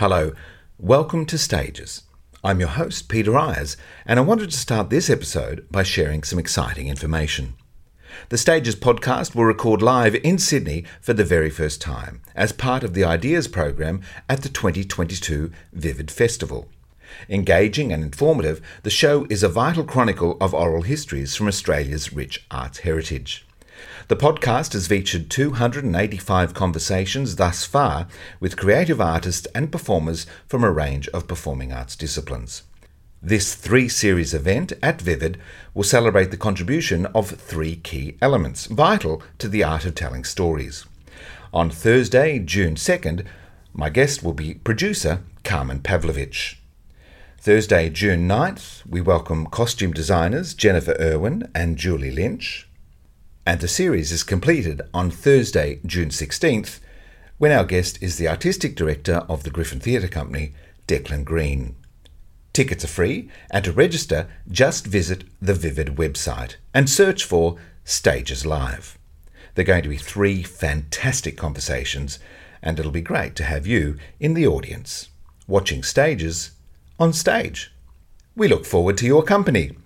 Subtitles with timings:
[0.00, 0.32] Hello,
[0.78, 2.04] welcome to Stages.
[2.42, 3.76] I'm your host, Peter Eyers,
[4.06, 7.52] and I wanted to start this episode by sharing some exciting information.
[8.30, 12.82] The Stages podcast will record live in Sydney for the very first time as part
[12.82, 16.70] of the Ideas program at the 2022 Vivid Festival.
[17.28, 22.46] Engaging and informative, the show is a vital chronicle of oral histories from Australia's rich
[22.50, 23.46] arts heritage.
[24.10, 28.08] The podcast has featured 285 conversations thus far
[28.40, 32.64] with creative artists and performers from a range of performing arts disciplines.
[33.22, 35.38] This three series event at Vivid
[35.74, 40.86] will celebrate the contribution of three key elements vital to the art of telling stories.
[41.54, 43.24] On Thursday, June 2nd,
[43.72, 46.56] my guest will be producer Carmen Pavlovic.
[47.38, 52.66] Thursday, June 9th, we welcome costume designers Jennifer Irwin and Julie Lynch
[53.46, 56.80] and the series is completed on Thursday, June 16th,
[57.38, 60.52] when our guest is the artistic director of the Griffin Theatre Company,
[60.86, 61.74] Declan Greene.
[62.52, 68.44] Tickets are free, and to register, just visit the Vivid website and search for Stages
[68.44, 68.98] Live.
[69.54, 72.18] There are going to be three fantastic conversations,
[72.62, 75.08] and it'll be great to have you in the audience,
[75.46, 76.50] watching stages
[76.98, 77.72] on stage.
[78.36, 79.76] We look forward to your company.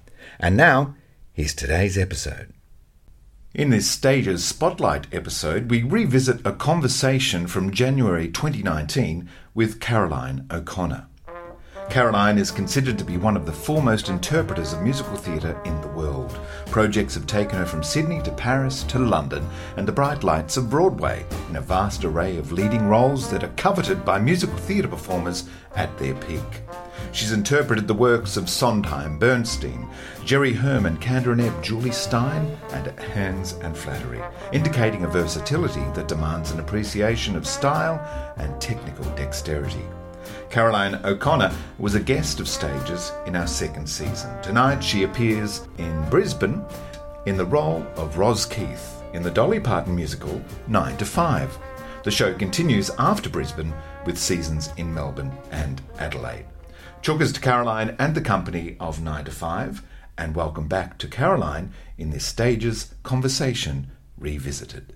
[0.41, 0.97] And now,
[1.33, 2.54] here's today's episode.
[3.55, 11.07] In this Stages Spotlight episode, we revisit a conversation from January 2019 with Caroline O'Connor.
[11.89, 15.89] Caroline is considered to be one of the foremost interpreters of musical theatre in the
[15.89, 16.37] world.
[16.67, 20.69] Projects have taken her from Sydney to Paris to London and the bright lights of
[20.69, 25.49] Broadway in a vast array of leading roles that are coveted by musical theatre performers
[25.77, 26.43] at their peak.
[27.13, 29.89] She's interpreted the works of Sondheim, Bernstein,
[30.25, 36.09] Jerry Herman, Kander and Ebb, Jule Styne, and Ahrens and Flaherty, indicating a versatility that
[36.09, 38.01] demands an appreciation of style
[38.37, 39.85] and technical dexterity.
[40.51, 44.31] Caroline O'Connor was a guest of Stages in our second season.
[44.43, 46.65] Tonight she appears in Brisbane
[47.27, 51.59] in the role of Roz Keith in the Dolly Parton musical 9 to 5.
[52.05, 53.73] The show continues after Brisbane
[54.05, 56.45] with seasons in Melbourne and Adelaide.
[57.05, 59.83] Chookas to Caroline and the company of 9 to 5,
[60.17, 64.95] and welcome back to Caroline in this Stages Conversation Revisited.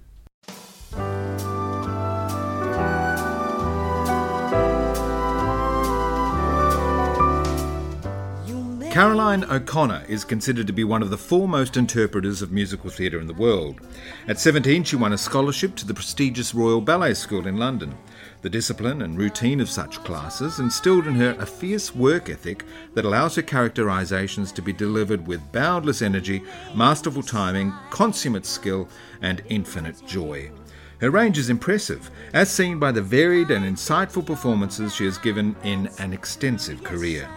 [8.90, 13.26] Caroline O'Connor is considered to be one of the foremost interpreters of musical theatre in
[13.26, 13.82] the world.
[14.26, 17.94] At 17, she won a scholarship to the prestigious Royal Ballet School in London.
[18.40, 23.04] The discipline and routine of such classes instilled in her a fierce work ethic that
[23.04, 28.88] allows her characterizations to be delivered with boundless energy, masterful timing, consummate skill,
[29.22, 30.52] and infinite joy.
[31.00, 35.56] Her range is impressive, as seen by the varied and insightful performances she has given
[35.64, 37.28] in an extensive career.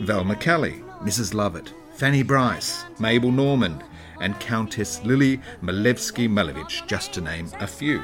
[0.00, 1.34] Velma Kelly, Mrs.
[1.34, 3.84] Lovett, Fanny Brice, Mabel Normand,
[4.20, 8.02] and Countess Lily Malevsky Malevich, just to name a few.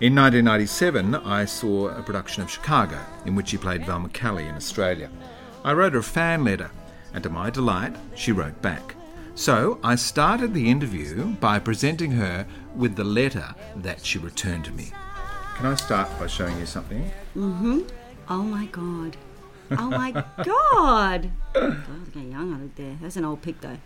[0.00, 4.54] In 1997, I saw a production of Chicago in which she played Val Kelly in
[4.54, 5.10] Australia.
[5.64, 6.70] I wrote her a fan letter,
[7.12, 8.94] and to my delight, she wrote back.
[9.34, 14.70] So I started the interview by presenting her with the letter that she returned to
[14.70, 14.92] me.
[15.56, 17.10] Can I start by showing you something?
[17.36, 17.80] Mm hmm.
[18.28, 19.16] Oh my god.
[19.72, 20.22] Oh my god.
[20.44, 22.98] God, I was young I look there.
[23.02, 23.78] That's an old pic though.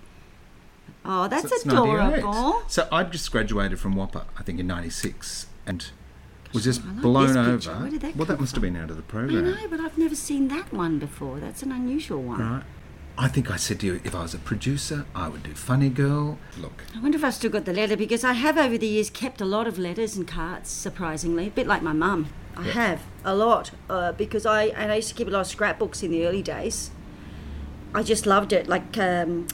[1.07, 2.19] Oh, that's So it's 98.
[2.19, 2.63] adorable.
[2.69, 5.91] So I'd just graduated from WAAPA, I think in '96, and
[6.53, 7.73] was just I blown over.
[7.73, 9.47] Where did that well, that must have been out of the program.
[9.47, 11.41] I know, but I've never seen that one before.
[11.41, 12.41] That's an unusual one.
[12.41, 12.63] right?
[13.19, 15.91] I think I said to you, if I was a producer, I would do Funny
[15.91, 16.39] Girl.
[16.59, 19.11] Look, I wonder if I've still got the letter because I have over the years
[19.11, 20.71] kept a lot of letters and cards.
[20.71, 22.31] Surprisingly, a bit like my mum.
[22.57, 25.47] I have a lot uh, because I and I used to keep a lot of
[25.47, 26.91] scrapbooks in the early days.
[27.95, 28.67] I just loved it.
[28.67, 29.47] Like um,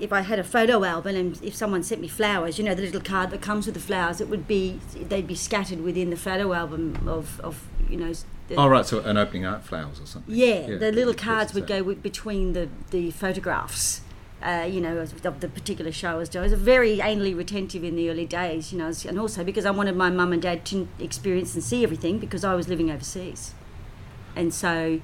[0.00, 2.82] if I had a photo album and if someone sent me flowers, you know, the
[2.82, 6.16] little card that comes with the flowers, it would be they'd be scattered within the
[6.16, 8.12] photo album of of you know.
[8.48, 10.34] The, oh right, so an opening art flowers or something.
[10.34, 14.02] Yeah, the little cards would go with, between the, the photographs,
[14.42, 16.42] uh, you know, of of the particular show I was doing.
[16.42, 19.70] I was very anally retentive in the early days, you know, and also because I
[19.70, 23.54] wanted my mum and dad to experience and see everything because I was living overseas.
[24.36, 25.00] And so,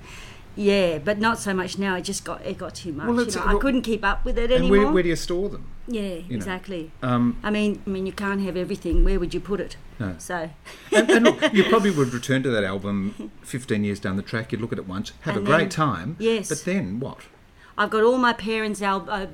[0.60, 1.96] yeah, but not so much now.
[1.96, 3.06] It just got it got too much.
[3.06, 4.84] Well, you know, well- I couldn't keep up with it And anymore.
[4.84, 5.64] where, where do you store them?
[5.86, 6.24] yeah, know?
[6.30, 6.90] exactly.
[7.02, 9.02] Um, I mean, I mean, you can't have everything.
[9.04, 9.76] Where would you put it?
[9.98, 10.14] No.
[10.18, 10.50] So,
[10.92, 14.52] and, and look, you probably would return to that album 15 years down the track.
[14.52, 16.16] You'd look at it once, have And a great time.
[16.18, 16.48] yes.
[16.48, 17.18] But then what?
[17.78, 19.26] I've got all my parents' al- uh,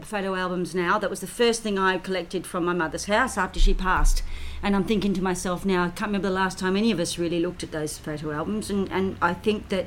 [0.00, 0.98] photo albums now.
[0.98, 4.22] That was the first thing I collected from my mother's house after she passed.
[4.62, 7.16] And I'm thinking to myself now, I can't remember the last time any of us
[7.18, 8.70] really looked at those photo albums.
[8.70, 9.86] And, and I think that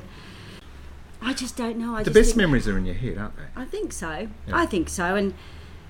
[1.25, 1.95] I just don't know.
[1.95, 3.43] I The best memories are in your head, aren't they?
[3.55, 4.27] I think so.
[4.47, 4.57] Yeah.
[4.57, 5.15] I think so.
[5.15, 5.33] And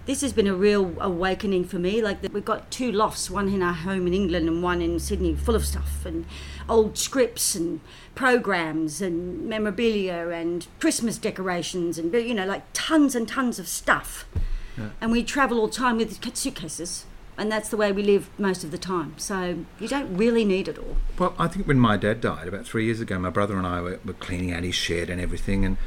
[0.06, 2.02] this has been a real awakening for me.
[2.02, 5.36] Like we've got two lofts, one in our home in England and one in Sydney,
[5.36, 6.26] full of stuff and
[6.70, 7.82] old scripts and
[8.16, 14.26] programs and memorabilia and Christmas decorations and you know like tons and tons of stuff.
[14.78, 14.90] Yeah.
[15.02, 17.06] And we travel all the time with suitcases.
[17.38, 19.14] And that's the way we live most of the time.
[19.18, 20.96] So you don't really need it all.
[21.20, 23.82] Well, I think when my dad died about three years ago, my brother and I
[23.82, 25.78] were, were cleaning out his shed and everything, and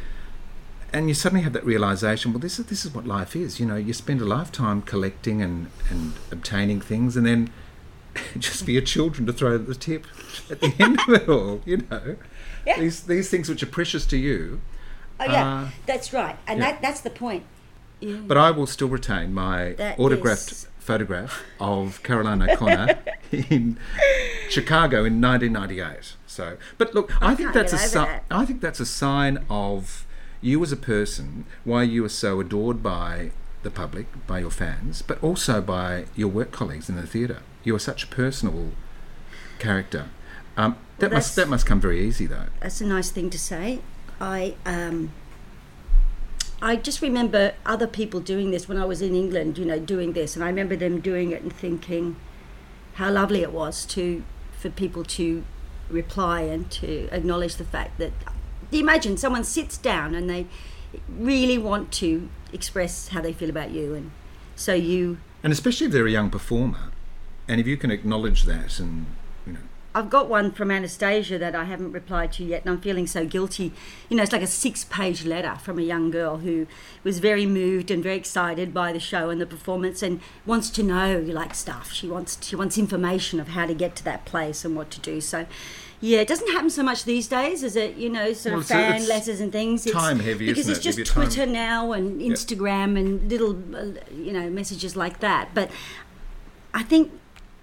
[0.92, 2.32] and you suddenly have that realization.
[2.32, 3.58] Well, this is this is what life is.
[3.58, 7.50] You know, you spend a lifetime collecting and and obtaining things, and then
[8.38, 10.06] just for your children to throw at the tip
[10.50, 11.62] at the end of it all.
[11.64, 12.16] You know,
[12.66, 12.78] Yeah.
[12.78, 14.60] these these things which are precious to you.
[15.18, 16.36] Oh yeah, Uh, that's right.
[16.46, 16.72] And yeah.
[16.72, 17.44] that that's the point.
[18.00, 18.16] Yeah.
[18.26, 22.98] But I will still retain my That autographed photograph of Caroline O'Connor
[23.30, 23.78] in
[24.48, 26.14] Chicago in 1998.
[26.26, 28.24] So, but look, I, think that's a si- that.
[28.30, 30.06] I think that's a sign of
[30.40, 33.32] you as a person, why you are so adored by
[33.64, 37.42] the public, by your fans, but also by your work colleagues in the theatre.
[37.64, 38.70] You are such a personable
[39.58, 40.08] character.
[40.56, 42.46] Um, that Well, must that must come very easy though.
[42.60, 43.80] that's a nice thing to say.
[44.20, 45.12] I um,
[46.60, 49.58] I just remember other people doing this when I was in England.
[49.58, 52.16] You know, doing this, and I remember them doing it and thinking
[52.94, 55.44] how lovely it was to for people to
[55.88, 58.12] reply and to acknowledge the fact that.
[58.70, 60.46] Imagine someone sits down and they
[61.08, 64.10] really want to express how they feel about you, and
[64.56, 66.90] so you And especially if they're a young performer,
[67.46, 69.06] and if you can acknowledge that and
[69.94, 73.24] I've got one from Anastasia that I haven't replied to yet, and I'm feeling so
[73.26, 73.72] guilty.
[74.08, 76.66] You know, it's like a six page letter from a young girl who
[77.02, 80.82] was very moved and very excited by the show and the performance and wants to
[80.82, 81.92] know like stuff.
[81.92, 85.00] She wants she wants information of how to get to that place and what to
[85.00, 85.20] do.
[85.22, 85.46] So
[86.00, 88.64] yeah, it doesn't happen so much these days as it, you know, sort Well, of
[88.66, 89.84] it's a- fan letters and things.
[89.84, 90.82] It's, time heavy, because isn't it's it?
[90.82, 95.48] just your time- Twitter now and Instagram and little, uh, you know, messages like that.
[95.54, 95.70] But
[96.72, 97.10] I think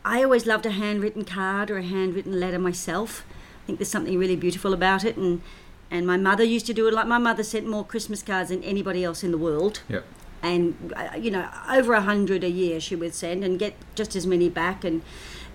[0.06, 3.26] I always loved a handwritten card or a handwritten letter myself.
[3.64, 5.42] I think there's something really beautiful about it, and
[5.90, 6.94] and my mother used to do it.
[6.94, 10.02] Like my mother sent more Christmas cards than anybody else in the world, yeah.
[10.44, 14.16] and uh, you know over a hundred a year she would send and get just
[14.16, 15.02] as many back, and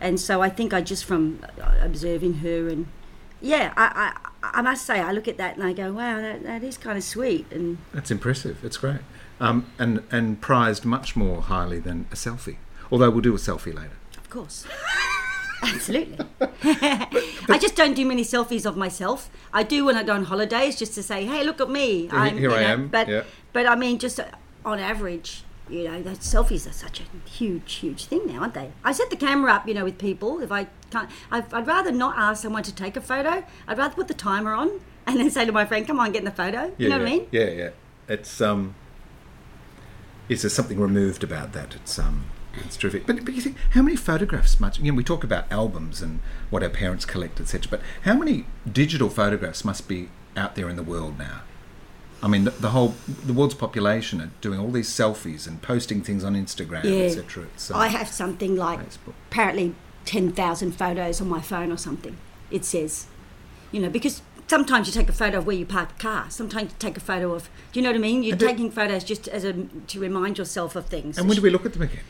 [0.01, 2.89] and so I think I just from uh, observing her and
[3.41, 4.13] yeah, I
[4.43, 6.77] I, I must say I look at that and I go wow that, that is
[6.77, 8.65] kind of sweet and That's impressive.
[8.65, 9.03] It's great.
[9.39, 12.57] Um, and and prized much more highly than a selfie.
[12.91, 14.00] Although we'll do a selfie later.
[14.31, 14.65] Of course.
[15.65, 16.25] Absolutely.
[16.63, 19.29] I just don't do many selfies of myself.
[19.53, 22.07] I do when I go on holidays just to say, hey, look at me.
[22.07, 23.25] Yeah, here you I know, am, But, yeah.
[23.53, 24.27] but I mean, just uh,
[24.65, 28.71] on average, you know, those selfies are such a huge, huge thing now, aren't they?
[28.85, 30.41] I set the camera up, you know, with people.
[30.41, 33.45] If I can't, I'd, I'd rather not ask someone to take a photo.
[33.67, 36.21] I'd rather put the timer on and then say to my friend, come on, get
[36.21, 36.73] in the photo.
[36.79, 37.27] you know yeah, what I mean?
[37.33, 37.71] Yeah, yeah.
[38.09, 38.77] It's um.
[40.29, 41.75] Is there something removed about that?
[41.75, 42.27] It's um.
[42.65, 43.07] It's terrific.
[43.07, 44.79] But but you think how many photographs much?
[44.81, 46.21] You know, we talk about albums and
[46.51, 47.69] what our parents collect, etc.
[47.71, 51.43] But how many digital photographs must be out there in the world now?
[52.23, 52.95] I mean, the, the whole
[53.25, 57.05] the world's population are doing all these selfies and posting things on Instagram, Yeah.
[57.07, 57.45] etc.
[57.55, 59.15] It's, um, I have something like Facebook.
[59.31, 59.75] apparently
[60.05, 62.17] 10,000 photos on my phone or something.
[62.51, 63.07] It says,
[63.73, 66.27] you know, because sometimes you take a photo of where you park the car.
[66.31, 68.23] Sometimes you take a photo of, do you know what I mean?
[68.23, 71.17] You're do- taking photos just as a to remind yourself of things.
[71.17, 72.03] And when do we look at them again?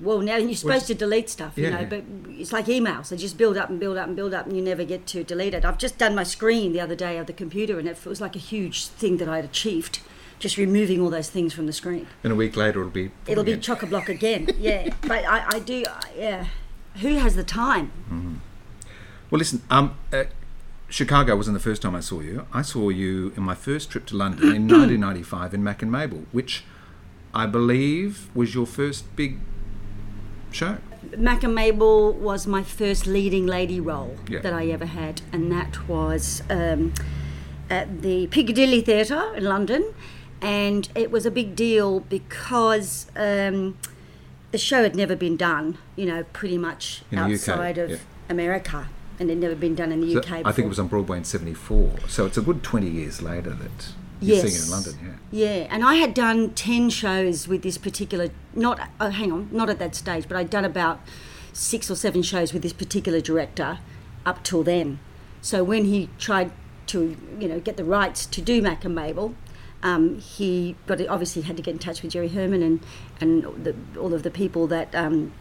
[0.00, 3.10] Well, now you're supposed to delete stuff, you Yeah, know, but it's like emails.
[3.10, 5.22] They just build up and build up and build up, and you never get to
[5.24, 5.64] delete it.
[5.64, 8.34] I've just done my screen the other day of the computer, and it was like
[8.34, 10.00] a huge thing that I'd achieved,
[10.38, 12.06] just removing all those things from the screen.
[12.24, 14.48] And a week later, it'll be it'll be chock a block again.
[14.58, 15.84] Yeah, but I, I do.
[15.86, 16.46] I- Yeah,
[17.00, 17.92] who has the time?
[19.30, 20.24] Well, listen, um, uh,
[20.88, 22.46] Chicago wasn't the first time I saw you.
[22.52, 26.24] I saw you in my first trip to London in 1995 in Mac and Mabel,
[26.32, 26.64] which
[27.32, 29.38] I believe was your first big
[30.52, 30.78] show.
[31.16, 34.40] Mac and Mabel was my first leading lady role Yeah.
[34.40, 36.92] that I ever had, and that was um,
[37.68, 39.94] at the Piccadilly Theatre in London.
[40.42, 43.76] And it was a big deal because um,
[44.52, 47.96] the show had never been done, you know, pretty much In outside of yeah.
[48.28, 48.88] America,
[49.18, 50.24] and it had never been done in the So UK.
[50.28, 50.48] Before.
[50.48, 52.08] I think it was on Broadway in 74.
[52.08, 55.46] So it's a good 20 years later that you're seeing it in London, yeah.
[55.46, 59.70] Yeah, and I had done 10 shows with this particular, not, oh, hang on, not
[59.70, 61.00] at that stage, but I'd done about
[61.52, 63.78] six or seven shows with this particular director
[64.26, 64.98] up till then.
[65.40, 66.52] So when he tried
[66.88, 69.34] to, you know, get the rights to do Mac and Mabel,
[69.82, 72.80] um, he got obviously had to get in touch with Jerry Herman and
[73.20, 75.32] and the, all of the people that um,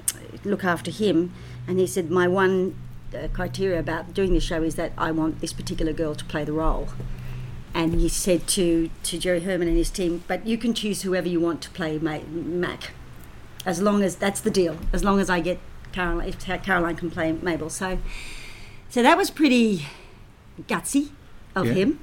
[0.43, 1.33] look after him,
[1.67, 2.75] and he said my one
[3.13, 6.45] uh, criteria about doing this show is that I want this particular girl to play
[6.45, 6.87] the role.
[7.73, 11.27] And he said to, to Jerry Herman and his team, but you can choose whoever
[11.27, 12.91] you want to play Mac,
[13.65, 14.77] as long as that's the deal.
[14.91, 15.59] As long as I get
[15.91, 17.69] Caroline, if Caroline can play Mabel.
[17.69, 17.99] So,
[18.89, 19.85] so that was pretty
[20.67, 21.09] gutsy
[21.55, 21.73] of Yeah.
[21.73, 21.99] him.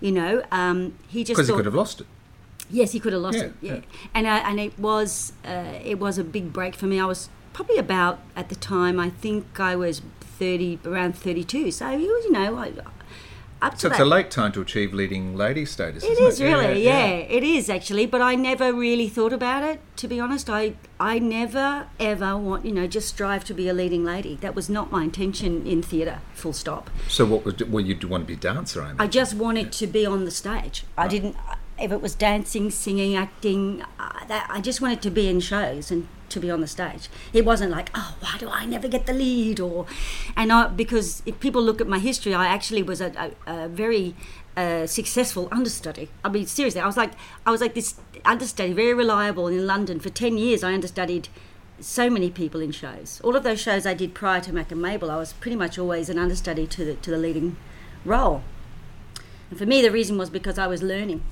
[0.00, 2.06] You know, um, he just Because he could have lost it.
[2.70, 3.52] Yes, he could have lost Yeah, it.
[3.60, 3.80] Yeah, yeah.
[4.14, 6.98] and uh, and it was uh, it was a big break for me.
[6.98, 8.98] I was probably about at the time.
[8.98, 11.70] I think I was thirty, around thirty-two.
[11.70, 12.72] So he was, you know, I,
[13.64, 16.04] up to So it's a late time to achieve leading lady status.
[16.04, 16.44] It is it?
[16.44, 18.06] really, yeah, it is actually.
[18.06, 19.80] But I never really thought about it.
[19.96, 23.74] To be honest, I I never ever want you know just strive to be a
[23.74, 24.36] leading lady.
[24.36, 26.20] That was not my intention in theatre.
[26.34, 26.90] Full stop.
[27.08, 27.64] So what was?
[27.64, 28.96] Well, you want to be a dancer, I mean.
[28.98, 30.84] I just wanted to be on the stage.
[30.96, 31.36] I didn't.
[31.76, 35.90] If it was dancing, singing, acting, uh, that I just wanted to be in shows
[35.90, 37.08] and to be on the stage.
[37.32, 39.58] It wasn't like, oh, why do I never get the lead?
[39.60, 39.86] Or,
[40.36, 43.68] and I because if people look at my history, I actually was a, a, a
[43.68, 44.14] very
[44.56, 46.08] uh, successful understudy.
[46.24, 47.12] I mean, seriously, I was like,
[47.46, 50.62] I was like this understudy, very reliable in London for ten years.
[50.62, 51.28] I understudied
[51.80, 53.20] so many people in shows.
[53.24, 55.78] All of those shows I did prior to Mac and Mabel, I was pretty much
[55.78, 57.56] always an understudy to the to the leading
[58.04, 58.42] role.
[59.50, 61.22] And for me, the reason was because I was learning.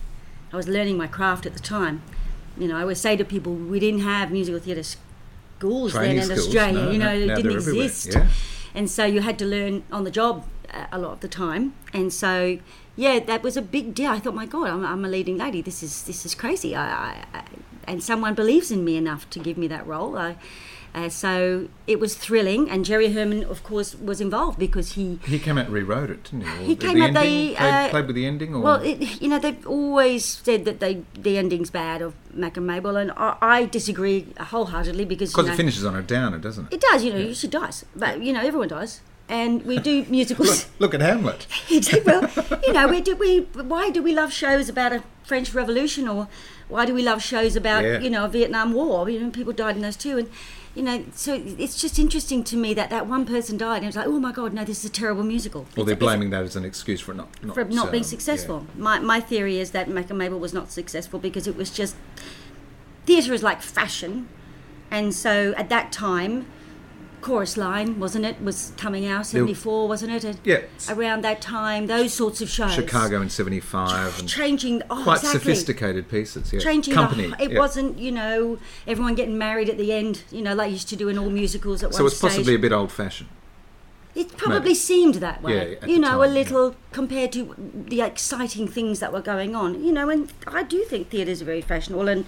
[0.53, 2.03] I was learning my craft at the time.
[2.59, 6.31] You know, I always say to people, we didn't have musical theatre schools Training then
[6.31, 6.85] in schools, Australia.
[6.85, 8.13] no, you know, no, it didn't exist.
[8.13, 8.29] yeah.
[8.75, 11.75] And so you had to learn on the job uh, a lot of the time.
[11.93, 12.59] And so,
[12.97, 14.11] yeah, that was a big deal.
[14.11, 15.63] I thought, my God, I'm, I'm a leading lady.
[15.63, 16.75] This is this is crazy.
[16.75, 17.45] I, I, I,
[17.87, 20.17] and someone believes in me enough to give me that role.
[20.17, 20.37] I,
[20.95, 22.69] uh, so it was thrilling.
[22.71, 26.25] And Jerry Herman, of course, was involved because he He came out and rewrote it,
[26.25, 26.49] didn't he?
[26.49, 27.23] Or He the came out, ending?
[27.23, 30.65] they, played, uh, played with the ending, or Well, it, you know, they've always said
[30.67, 35.33] that they the ending's bad of Mac and Mabel, and I, I disagree wholeheartedly because
[35.33, 36.75] because it finishes on a downer, doesn't it?
[36.75, 37.03] it does.
[37.05, 40.67] You know, she dies, but you know, everyone dies, and we do Look, musicals.
[40.79, 41.47] look at Hamlet.
[42.07, 42.31] well,
[42.67, 46.29] you know, we do we why do we love shows about a French Revolution or
[46.69, 48.01] why do we love shows about Yeah.
[48.01, 49.09] you know a Vietnam War?
[49.09, 50.29] You know, people died in those too, and
[50.75, 53.97] you know, so it's just interesting to me that that one person died, and it's
[53.97, 55.67] like, oh my God, no, this is a terrible musical.
[55.77, 58.67] Well, they're blaming that as an excuse for not not, for not being um, successful.
[58.77, 61.97] My, my theory is that Mac and Mabel was not successful because it was just
[63.05, 64.29] theatre is like fashion,
[64.91, 66.47] and so at that time,
[67.23, 70.37] Chorus Line wasn't it was coming out seventy four wasn't it?
[70.45, 72.73] Yeah, Around that time, those sorts of shows.
[72.75, 75.41] Chicago in '75 and Changing, oh, quite exactly.
[75.41, 76.53] sophisticated pieces.
[76.53, 77.29] Yeah, Changing company.
[77.29, 77.59] the, it yeah.
[77.59, 81.09] wasn't, you know, everyone getting married at the end, you know, like used to do
[81.09, 83.29] in all musicals at So one it's possibly a bit old-fashioned.
[84.15, 84.75] It probably Maybe.
[84.75, 86.41] seemed that way, Yeah, you know, a time, yeah.
[86.43, 87.55] little compared to
[87.89, 90.11] the exciting things that were going on, you know.
[90.11, 92.27] And I do think theatre is very fashionable, and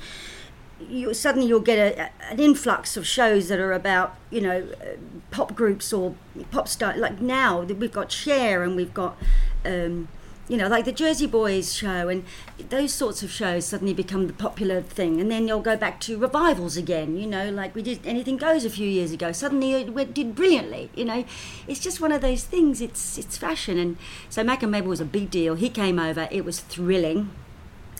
[0.88, 4.96] you suddenly you'll get a, an influx of shows that are about, you know, uh,
[5.30, 6.14] pop groups or
[6.50, 6.96] pop star.
[6.96, 9.16] Like now we've got Cher and we've got.
[9.64, 10.08] Um,
[10.46, 12.24] you know, like the Jersey Boys show, and
[12.68, 15.20] those sorts of shows suddenly become the popular thing.
[15.20, 18.64] And then you'll go back to revivals again, you know, like we did Anything Goes
[18.64, 19.32] a few years ago.
[19.32, 21.24] Suddenly it did brilliantly, you know.
[21.66, 23.78] It's just one of those things, it's, it's fashion.
[23.78, 23.96] And
[24.28, 25.54] so Mac and Mabel was a big deal.
[25.54, 27.30] He came over, it was thrilling.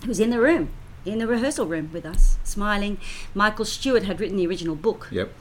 [0.03, 0.69] He was in the room,
[1.04, 2.99] in the rehearsal room with us, smiling.
[3.34, 5.32] Michael Stewart had written the original book, Yep.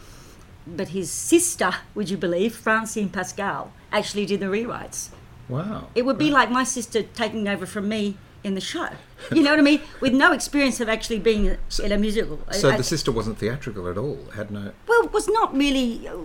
[0.68, 5.10] but his sister, would you believe, Francine Pascal, actually did the rewrites.
[5.50, 5.88] Wow.
[5.96, 8.90] It would be like my sister taking over from me in the show.
[9.32, 9.82] You know what I mean?
[10.02, 12.40] With no experience of actually being in a musical.
[12.52, 14.20] So I- the sister wasn't theatrical at all.
[14.36, 14.72] Had no.
[14.88, 16.16] well, was not really uh,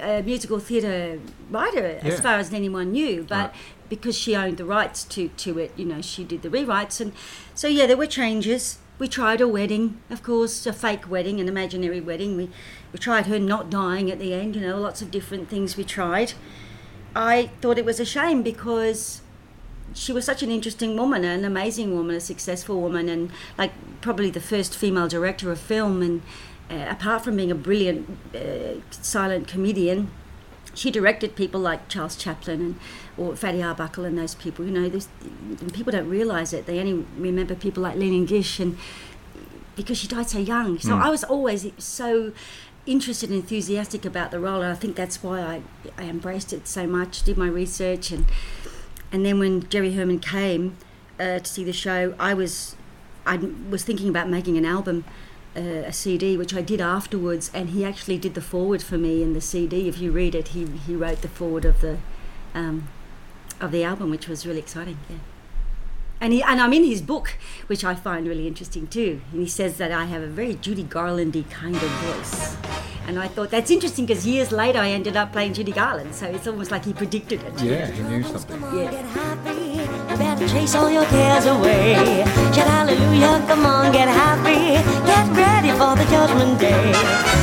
[0.00, 3.54] a musical theatre writer as far as anyone knew, but Right.
[3.88, 7.00] Because she owned the rights to, to it, you know, she did the rewrites.
[7.00, 7.12] And
[7.54, 8.78] so, yeah, there were changes.
[8.98, 12.36] We tried a wedding, of course, a fake wedding, an imaginary wedding.
[12.36, 12.50] We,
[12.92, 15.84] we tried her not dying at the end, you know, lots of different things we
[15.84, 16.32] tried.
[17.14, 19.22] I thought it was a shame because
[19.94, 24.30] she was such an interesting woman, an amazing woman, a successful woman, and like probably
[24.30, 26.02] the first female director of film.
[26.02, 26.22] And
[26.70, 30.10] uh, apart from being a brilliant uh, silent comedian,
[30.74, 32.80] she directed people like Charles Chaplin and
[33.18, 34.64] or Fatty Arbuckle and those people.
[34.64, 35.00] You know,
[35.72, 36.66] people don't realise it.
[36.66, 38.78] They only remember people like Lillian Gish and
[39.78, 40.78] because she died so young.
[40.80, 42.32] So I was always so
[42.84, 45.62] interested and enthusiastic about the role, and I think that's why I,
[45.96, 47.22] I embraced it so much.
[47.22, 48.26] Did my research, and
[49.12, 50.76] and then when Jerry Herman came
[51.20, 52.74] uh, to see the show, I was
[53.24, 55.04] I was thinking about making an album.
[55.56, 59.24] Uh, a CD, which I did afterwards, and he actually did the forward for me
[59.24, 59.88] in the CD.
[59.88, 61.98] If you read it, he, he wrote the forward of the
[62.54, 62.86] um,
[63.60, 64.98] of the album, which was really exciting.
[65.08, 65.16] Yeah.
[66.20, 67.36] And, he, and I'm in his book,
[67.68, 69.20] which I find really interesting too.
[69.32, 72.56] And he says that I have a very Judy Garlandy kind of voice.
[73.06, 76.26] And I thought that's interesting because years later I ended up playing Judy Garland, so
[76.26, 77.62] it's almost like he predicted it.
[77.62, 78.60] Yeah, he knew something.
[78.60, 78.90] Yeah.
[78.90, 81.94] Get happy, you better chase all your cares away.
[82.52, 84.76] Shout hallelujah, come on, get happy.
[85.06, 86.92] Get ready for the judgment day.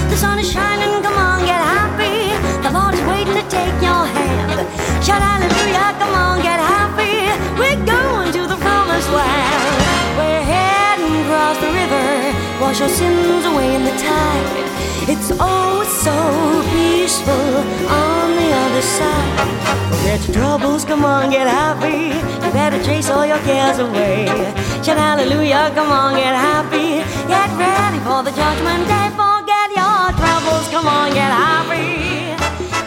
[0.09, 2.35] The sun is shining, come on, get happy.
[2.61, 4.84] The Lord is waiting to take your hand.
[5.05, 7.29] Shout hallelujah, come on, get happy.
[7.61, 10.17] We're going to the promised land.
[10.17, 12.33] We're heading across the river.
[12.59, 14.65] Wash your sins away in the tide.
[15.07, 16.17] It's oh so
[16.73, 17.53] peaceful
[17.85, 19.93] on the other side.
[19.93, 22.17] Forget your troubles, come on, get happy.
[22.43, 24.25] You better chase all your cares away.
[24.81, 27.05] Shout hallelujah, come on, get happy.
[27.29, 29.13] Get ready for the judgment day.
[29.13, 31.94] Forget your troubles, come on, get happy.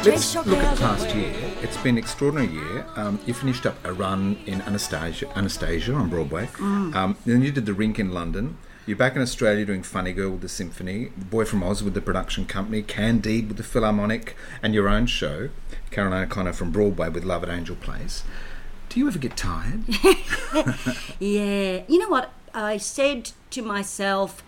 [0.04, 1.34] Let's look at the past year.
[1.60, 2.86] It's been an extraordinary year.
[2.94, 6.46] Um, you finished up a run in Anastasia, Anastasia on Broadway.
[6.54, 6.94] Mm.
[6.94, 8.58] Um, then you did the Rink in London.
[8.86, 11.94] You're back in Australia doing Funny Girl with the Symphony, The Boy from Oz with
[11.94, 15.50] the production company, Candide with the Philharmonic, and your own show,
[15.90, 18.22] Caroline O'Connor from Broadway with Love at Angel Place.
[18.88, 19.82] Do you ever get tired?
[21.18, 21.82] Yeah.
[21.88, 22.32] You know what?
[22.54, 24.42] I said to myself,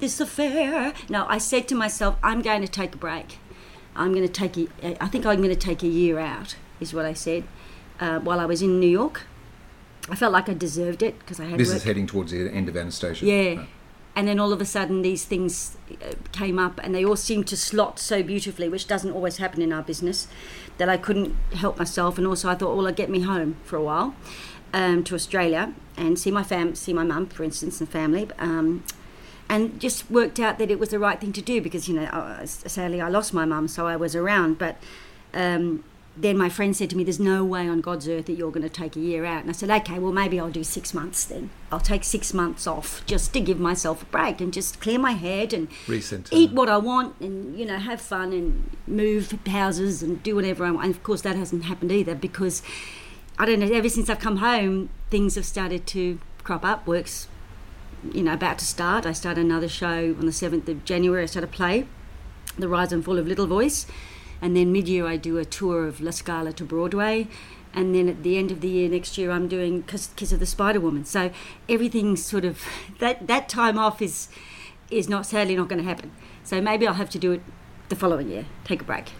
[0.00, 0.92] this affair.
[1.08, 3.38] No, I said to myself, I'm going to take a break.
[3.94, 6.94] I'm going to take a, I think I'm going to take a year out, is
[6.94, 7.44] what I said,
[8.00, 9.22] uh, while I was in New York.
[10.08, 11.76] I felt like I deserved it because I had this work.
[11.76, 13.24] is heading towards the end of Anastasia.
[13.24, 13.66] Yeah.
[14.14, 17.46] And then all of a sudden, these things uh, came up, and they all seemed
[17.48, 20.28] to slot so beautifully, which doesn't always happen in our business,
[20.76, 22.18] that I couldn't help myself.
[22.18, 24.14] And also, I thought, well, I'll get me home for a while
[24.74, 28.28] um, to Australia and see my fam, see my mum, for instance, and family.
[28.38, 28.84] Um,
[29.52, 32.08] and just worked out that it was the right thing to do because, you know,
[32.10, 34.56] I, sadly, I lost my mum, so I was around.
[34.56, 34.78] But
[35.34, 35.84] um,
[36.16, 38.62] then my friend said to me, There's no way on God's earth that you're going
[38.62, 39.42] to take a year out.
[39.42, 41.50] And I said, Okay, well, maybe I'll do six months then.
[41.70, 45.12] I'll take six months off just to give myself a break and just clear my
[45.12, 46.28] head and Recenter.
[46.30, 50.64] eat what I want and, you know, have fun and move houses and do whatever
[50.64, 50.86] I want.
[50.86, 52.62] And of course, that hasn't happened either because
[53.38, 56.86] I don't know, ever since I've come home, things have started to crop up.
[56.86, 57.28] Work's,
[58.12, 59.06] you know, about to start.
[59.06, 61.22] I start another show on the 7th of January.
[61.22, 61.86] I start a play,
[62.58, 63.86] The Rise and Fall of Little Voice.
[64.40, 67.28] And then mid year, I do a tour of La Scala to Broadway.
[67.74, 70.40] And then at the end of the year next year, I'm doing Kiss, Kiss of
[70.40, 71.04] the Spider Woman.
[71.04, 71.30] So
[71.68, 72.60] everything's sort of
[72.98, 74.28] that that time off is
[74.90, 76.10] is not sadly not going to happen.
[76.44, 77.42] So maybe I'll have to do it
[77.88, 78.46] the following year.
[78.64, 79.12] Take a break.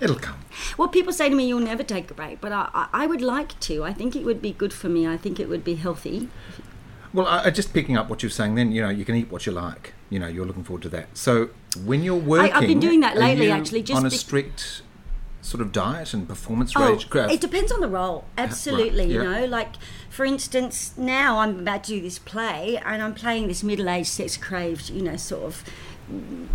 [0.00, 0.38] It'll come.
[0.78, 3.20] Well, people say to me, "You'll never take a break," but I, I, I would
[3.20, 3.84] like to.
[3.84, 5.06] I think it would be good for me.
[5.06, 6.28] I think it would be healthy.
[7.18, 8.54] Well, I, I just picking up what you're saying.
[8.54, 9.92] Then you know you can eat what you like.
[10.08, 11.16] You know you're looking forward to that.
[11.16, 11.50] So
[11.84, 14.82] when you're working, I've been doing that lately, actually, just on a strict
[15.40, 17.30] sort of diet and performance Oh, graph.
[17.30, 18.24] it depends on the role.
[18.36, 19.40] Absolutely, you yeah.
[19.40, 19.44] know.
[19.46, 19.74] Like,
[20.10, 24.90] for instance, now I'm about to do this play, and I'm playing this middle-aged, sex-craved,
[24.90, 25.64] you know, sort of
[26.12, 26.46] mm,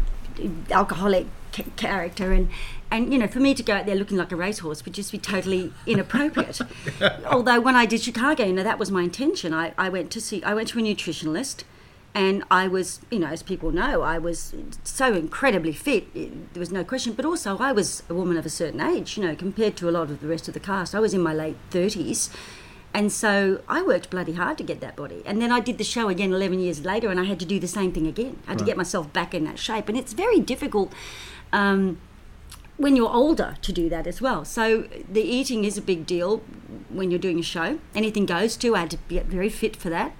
[0.71, 1.28] alcoholic
[1.76, 2.49] character, and
[2.93, 5.12] and you know, for me to go out there looking like a racehorse would just
[5.12, 6.62] be totally inappropriate.
[7.25, 9.51] Although when I did Chicago, you know, that was my intention.
[9.51, 11.63] I, I went to see, I went to a nutritionalist.
[12.15, 14.53] And I was, you know, as people know, I was
[14.84, 16.06] so incredibly fit.
[16.13, 17.13] It, there was no question.
[17.13, 19.91] But also, I was a woman of a certain age, you know, compared to a
[19.91, 20.93] lot of the rest of the cast.
[20.93, 22.29] I was in my late 30s.
[22.93, 25.23] And so I worked bloody hard to get that body.
[25.25, 27.60] And then I did the show again 11 years later, and I had to do
[27.60, 28.38] the same thing again.
[28.45, 29.89] I had to get myself back in that shape.
[29.89, 30.93] And it's very difficult.
[31.51, 31.97] Um,
[32.77, 34.45] when you're older to do that as well.
[34.45, 36.38] So the eating is a big deal
[36.89, 37.79] when you're doing a show.
[37.95, 38.75] Anything goes to.
[38.75, 40.13] I had to get very fit for that.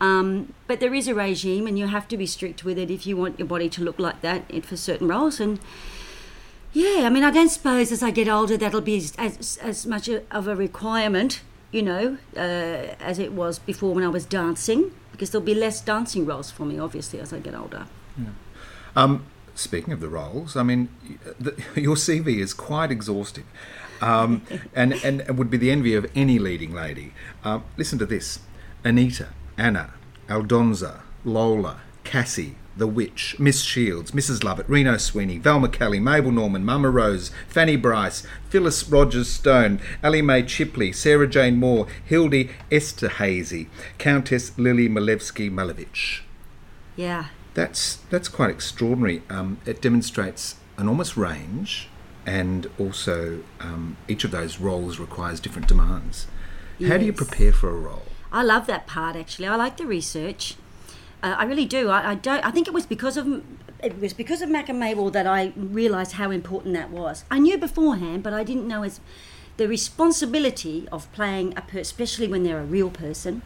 [0.00, 3.06] Um, but there is a regime, and you have to be strict with it if
[3.06, 5.40] you want your body to look like that for certain roles.
[5.40, 5.58] And
[6.72, 10.08] yeah, I mean, I don't suppose as I get older that'll be as, as, much
[10.08, 15.30] of a requirement, you know, uh, as it was before when I was dancing, because
[15.30, 17.86] there'll be less dancing roles for me, obviously, as I get older.
[18.94, 19.24] Um,
[19.56, 20.88] speaking of the roles, I mean,
[21.38, 23.44] the, your CV is quite exhaustive,
[24.00, 24.42] um,
[24.74, 27.12] and and would be the envy of any leading lady.
[27.42, 28.40] Um, listen to this:
[28.84, 29.94] Anita, Anna,
[30.28, 34.44] Aldonza, Lola, Cassie, The Witch, Miss Shields, Mrs.
[34.44, 40.22] Lovett, Reno Sweeney, Velma Kelly, Mabel Normand, Mama Rose, Fanny Brice, Phyllis Rogers Stone, Ellie
[40.22, 46.20] Mae Chipley, Sarah Jane Moore, Hildy Esterhazy, Countess Lily Malevsky Malevich.
[46.96, 47.26] Yeah.
[47.56, 49.22] That's that's quite extraordinary.
[49.30, 51.88] Um, it demonstrates enormous range,
[52.26, 56.26] and also um, each of those roles requires different demands.
[56.86, 58.02] How do you prepare for a role?
[58.30, 59.48] I love that part actually.
[59.48, 60.56] I like the research.
[61.22, 61.88] Uh, I really do.
[61.88, 62.44] I, I don't.
[62.44, 63.42] I think it was because of
[63.82, 67.24] it was because of Mac and Mabel that I realised how important that was.
[67.30, 69.00] I knew beforehand, but I didn't know as
[69.56, 73.40] the responsibility of playing a per, especially when they're a real person,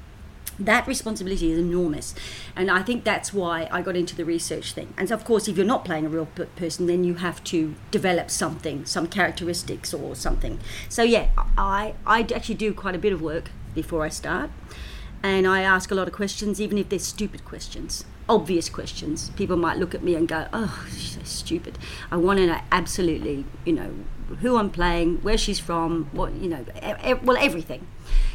[0.60, 2.14] that responsibility is enormous.
[2.54, 4.92] And i think that's why i got into the research thing.
[4.96, 7.42] And so of course if you're not playing a real p- person then you have
[7.44, 10.60] to develop something some characteristics or something.
[10.88, 14.50] So yeah i i actually do quite a bit of work before i start.
[15.22, 19.30] And i ask a lot of questions even if they're stupid questions obvious questions.
[19.30, 21.76] People might look at me and go oh she's so stupid.
[22.12, 23.92] I want to know absolutely you know
[24.40, 27.86] who i'm playing where she's from what you know e- e- well everything.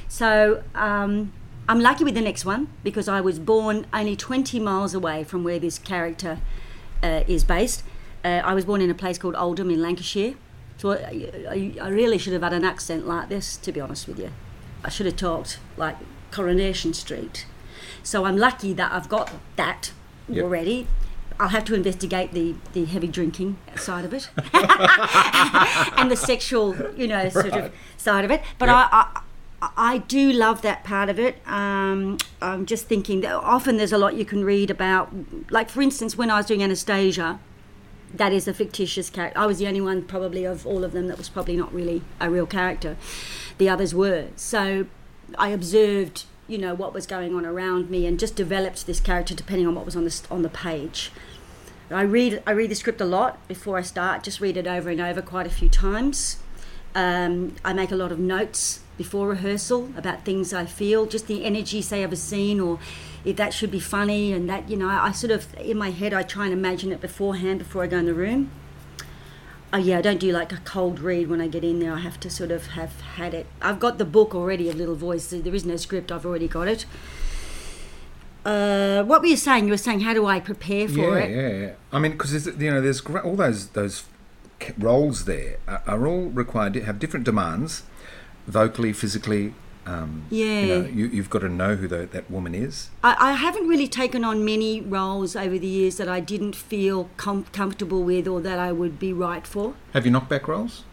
[0.09, 1.31] So um,
[1.67, 5.43] I'm lucky with the next one because I was born only 20 miles away from
[5.43, 6.39] where this character
[7.01, 7.83] uh, is based.
[8.23, 10.35] Uh, I was born in a place called Oldham in Lancashire.
[10.77, 14.07] So I, I, I really should have had an accent like this, to be honest
[14.07, 14.31] with you.
[14.83, 15.95] I should have talked like
[16.31, 17.45] Coronation Street.
[18.03, 19.91] So I'm lucky that I've got that
[20.27, 20.43] Yep.
[20.43, 20.87] already.
[21.39, 27.07] I'll have to investigate the, the heavy drinking side of it and the sexual, you
[27.07, 27.65] know, sort Right.
[27.65, 28.41] of side of it.
[28.57, 28.75] But Yep.
[28.75, 29.21] I, I
[29.77, 31.37] I do love that part of it.
[31.47, 35.11] Um, I'm just thinking that often there's a lot you can read about.
[35.49, 37.39] Like, for instance, when I was doing Anastasia,
[38.13, 39.37] that is a fictitious character.
[39.39, 42.01] I was the only one, probably, of all of them that was probably not really
[42.19, 42.97] a real character.
[43.57, 44.27] The others were.
[44.35, 44.87] So
[45.37, 49.33] I observed, you know, what was going on around me and just developed this character
[49.33, 51.11] depending on what was on the, on the page.
[51.91, 54.23] I read I read the script a lot before I start.
[54.23, 56.37] Just read it over and over quite a few times.
[56.95, 61.43] Um, I make a lot of notes before rehearsal about things I feel, just the
[61.45, 62.79] energy, say, of a scene, or
[63.23, 65.91] if that should be funny, and that you know, I, I sort of in my
[65.91, 68.51] head I try and imagine it beforehand before I go in the room.
[69.73, 71.93] Oh yeah, I don't do like a cold read when I get in there.
[71.93, 73.45] I have to sort of have had it.
[73.61, 75.27] I've got the book already of Little Voice.
[75.27, 76.11] so There is no script.
[76.11, 76.85] I've already got it.
[78.45, 79.65] Uh, what were you saying?
[79.65, 81.35] You were saying how do I prepare for yeah, it?
[81.35, 81.73] yeah, yeah.
[81.91, 84.03] I mean, because you know, there's all those those
[84.77, 87.83] roles there are, are all required to have different demands,
[88.47, 89.53] vocally, physically.
[89.87, 90.59] Um, Yeah.
[90.61, 92.89] You know, you, you've got to know who tho- that woman is.
[93.03, 97.09] I, I haven't really taken on many roles over the years that I didn't feel
[97.17, 99.75] com- comfortable with or that I would be right for.
[99.93, 100.83] Have you knockback roles?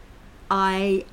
[0.50, 1.06] I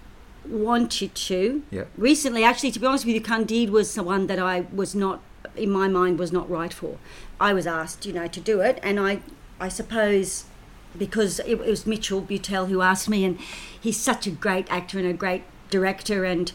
[0.46, 1.64] wanted to.
[1.72, 1.86] Yeah.
[1.98, 5.22] Recently, actually, to be honest with you, Candide was the one that I was not,
[5.56, 6.98] in my mind, was not right for.
[7.40, 9.22] I was asked, you know, to do it, and I,
[9.60, 10.46] I suppose,
[10.98, 13.40] because it, it was Mitchell Butel who asked me, and
[13.80, 16.52] he's such a great actor and a great director, and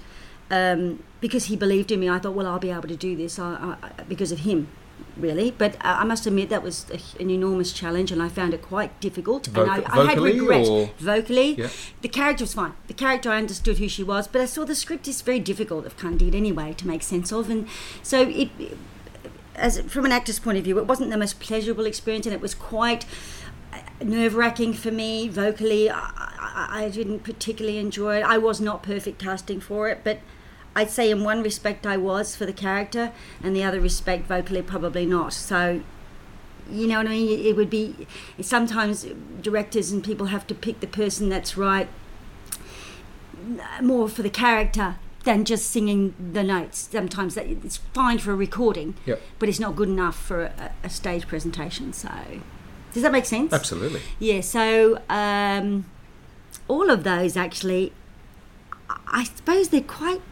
[0.50, 3.38] um, because he believed in me, I thought, well, I'll be able to do this
[3.38, 4.68] I, I, because of him.
[5.16, 8.52] Really, but uh, I must admit that was a, an enormous challenge, and I found
[8.52, 9.46] it quite difficult.
[9.46, 11.54] and I, I had regret or- vocally.
[11.54, 11.68] Yeah.
[12.02, 12.74] The character was fine.
[12.88, 15.86] The character, I understood who she was, but I saw the script is very difficult
[15.86, 17.68] of Candide anyway to make sense of, and
[18.02, 18.50] so it,
[19.54, 22.40] as from an actor's point of view, it wasn't the most pleasurable experience, and it
[22.40, 23.04] was quite
[24.04, 25.90] nerve wracking for me vocally.
[25.90, 25.98] I,
[26.38, 28.24] I, I didn't particularly enjoy it.
[28.24, 30.18] I was not perfect casting for it, but
[30.76, 33.12] I'd say in one respect I was for the character,
[33.42, 35.32] and the other respect vocally probably not.
[35.32, 35.82] So
[36.70, 37.46] you know what I mean?
[37.46, 38.06] It would be
[38.40, 39.06] sometimes
[39.42, 41.88] directors and people have to pick the person that's right
[43.82, 46.88] more for the character than just singing the notes.
[46.90, 49.20] Sometimes that it's fine for a recording, Yep.
[49.38, 51.92] but it's not good enough for a, a stage presentation.
[51.92, 52.08] So,
[52.94, 53.52] does that make sense?
[53.52, 54.00] Absolutely.
[54.18, 54.40] Yeah.
[54.40, 55.84] So, um,
[56.68, 57.92] all of those actually,
[59.08, 60.22] I- suppose they're quite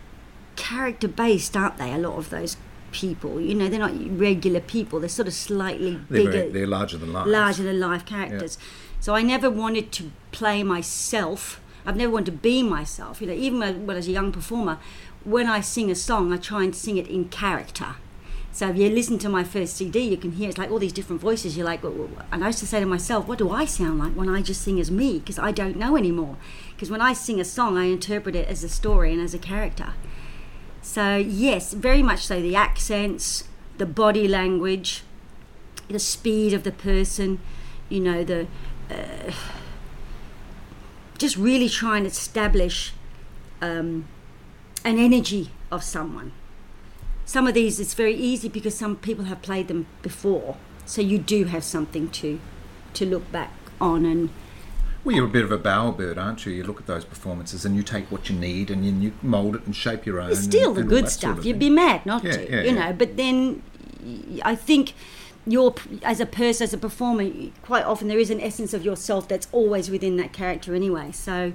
[0.56, 1.92] character based, aren't they?
[1.92, 2.56] A lot of those
[2.92, 5.00] people, you know, they're not regular people.
[5.00, 7.26] They're sort of slightly They're, bigger very, they're larger than life.
[7.26, 8.58] larger than life characters.
[9.00, 11.60] So I never wanted to play myself.
[11.84, 13.20] I've never wanted to be myself.
[13.20, 14.78] You know, even when I was a young performer,
[15.24, 17.96] when I sing a song, I try and sing it in character.
[18.54, 20.92] So if you listen to my first CD, you can hear it's like all these
[20.92, 21.56] different voices.
[21.56, 24.28] You're like, and I used to say to myself, what do I sound like when
[24.28, 25.18] I just sing as me?
[25.18, 26.36] Because I don't know anymore.
[26.74, 29.38] Because when I sing a song, I interpret it as a story and as a
[29.38, 29.94] character.
[30.82, 32.42] So yes, very much so.
[32.42, 33.44] The accents,
[33.78, 35.02] the body language,
[35.88, 37.40] the speed of the person,
[37.88, 38.46] you know, the
[38.90, 39.32] uh,
[41.16, 42.92] just really try and establish
[43.62, 44.08] um,
[44.84, 46.32] an energy of someone.
[47.24, 51.18] Some of these it's very easy because some people have played them before, so you
[51.18, 52.40] do have something to
[52.94, 54.28] to look back on and
[55.04, 56.52] Well, you're a bit of a bowerbird, aren't you?
[56.52, 59.54] You look at those performances and you take what you need and you, you mould
[59.56, 60.30] it and shape your own.
[60.30, 61.20] It's still and, the and good stuff.
[61.30, 61.58] sort of You'd thing.
[61.60, 62.86] be mad not Yeah, to, yeah, you yeah.
[62.86, 62.92] know.
[62.92, 63.62] But then,
[64.44, 64.92] I think
[65.46, 67.28] you're as a person, as a performer,
[67.62, 71.10] quite often there is an essence of yourself that's always within that character anyway.
[71.12, 71.52] So,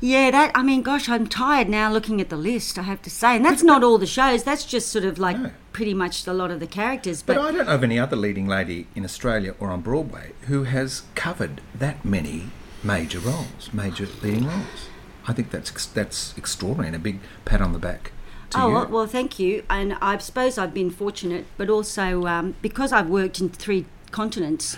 [0.00, 2.78] yeah, that I mean, gosh, I'm tired now looking at the list.
[2.78, 4.44] I have to say, and that's not all the shows.
[4.44, 5.50] That's just sort of like No.
[5.72, 7.22] pretty much a lot of the characters.
[7.22, 10.32] But But, I don't know of any other leading lady in Australia or on Broadway
[10.42, 12.50] who has covered that many
[12.82, 14.88] major roles, major leading roles.
[15.26, 18.12] I think that's that's extraordinary and a big pat on the back.
[18.50, 18.74] to oh you.
[18.74, 19.62] well, well, thank you.
[19.68, 24.76] And I suppose I've been fortunate, but also um, because I've worked in three continents,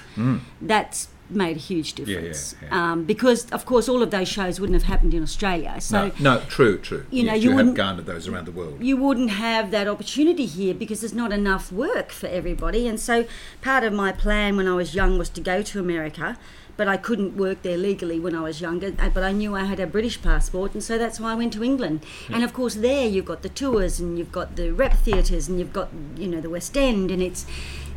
[0.61, 2.55] that's made a huge yeah, difference.
[2.63, 2.93] yeah.
[2.93, 5.81] Um, because of course all of those shows wouldn't have happened in Australia.
[5.81, 7.07] So no, no, true, true.
[7.11, 8.83] you know, Yes, you have garnered those around the world.
[8.83, 12.87] you wouldn't have that opportunity here because there's not enough work for everybody.
[12.89, 13.25] And so
[13.63, 16.39] part of my plan when I was young was to go to America,
[16.77, 18.95] but I couldn't work there legally when I was younger.
[18.99, 21.53] uh, But I knew I had a British passport, and so that's why I went
[21.53, 22.05] to England.
[22.31, 25.59] And of course, there you've got the tours, and you've got the rep theatres, and
[25.59, 27.45] you've got you know the West End, and it's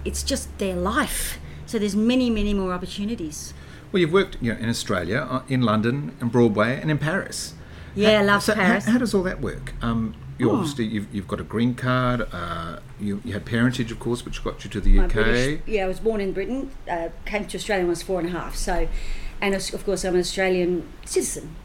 [0.03, 1.39] it's just their life.
[1.73, 3.51] So there's many, many more opportunities.
[3.91, 7.55] Well, you've worked you know, in Australia, uh, in London, in Broadway, and in Paris.
[7.95, 8.85] Yeah, I love so Paris.
[8.85, 9.73] How, how does all that work?
[9.81, 10.57] Um, you Oh.
[10.57, 12.27] obviously you've, you've got a green card.
[12.31, 15.13] Uh, you, you had parentage, of course, which got you to the My UK.
[15.13, 18.19] British, yeah, I was born in Britain, uh, came to Australia when I was four
[18.19, 18.55] and a half.
[18.55, 18.87] So,
[19.41, 21.55] and of course, I'm an Australian citizen.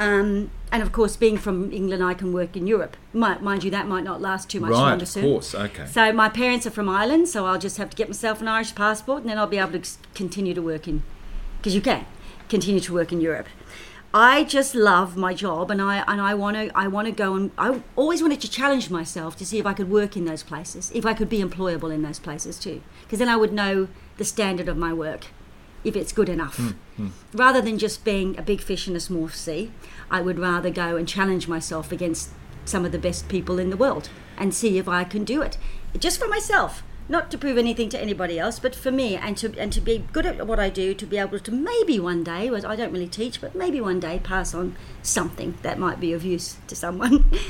[0.00, 2.96] Um, and of course, being from England, I can work in Europe.
[3.12, 5.22] Might, mind you, that might not last too much Right, longer Right, of soon.
[5.24, 5.86] course, okay.
[5.86, 8.74] So my parents are from Ireland, so I'll just have to get myself an Irish
[8.74, 11.02] passport, and then I'll be able to continue to work in,
[11.58, 12.06] because you can
[12.48, 13.46] continue to work in Europe.
[14.12, 17.34] I just love my job, and I and I want to I want to go
[17.34, 20.42] and I always wanted to challenge myself to see if I could work in those
[20.42, 23.86] places, if I could be employable in those places too, because then I would know
[24.16, 25.26] the standard of my work,
[25.84, 26.74] if it's good enough.
[27.32, 29.70] Rather than just being a big fish in a small sea,
[30.10, 32.30] I would rather go and challenge myself against
[32.64, 35.56] some of the best people in the world and see if I can do it,
[35.98, 36.82] just for myself.
[37.08, 40.04] Not to prove anything to anybody else, but for me, and to and to be
[40.12, 42.92] good at what I do, to be able to maybe one day, was I don't
[42.92, 46.76] really teach, but maybe one day pass on something that might be of use to
[46.76, 47.24] someone.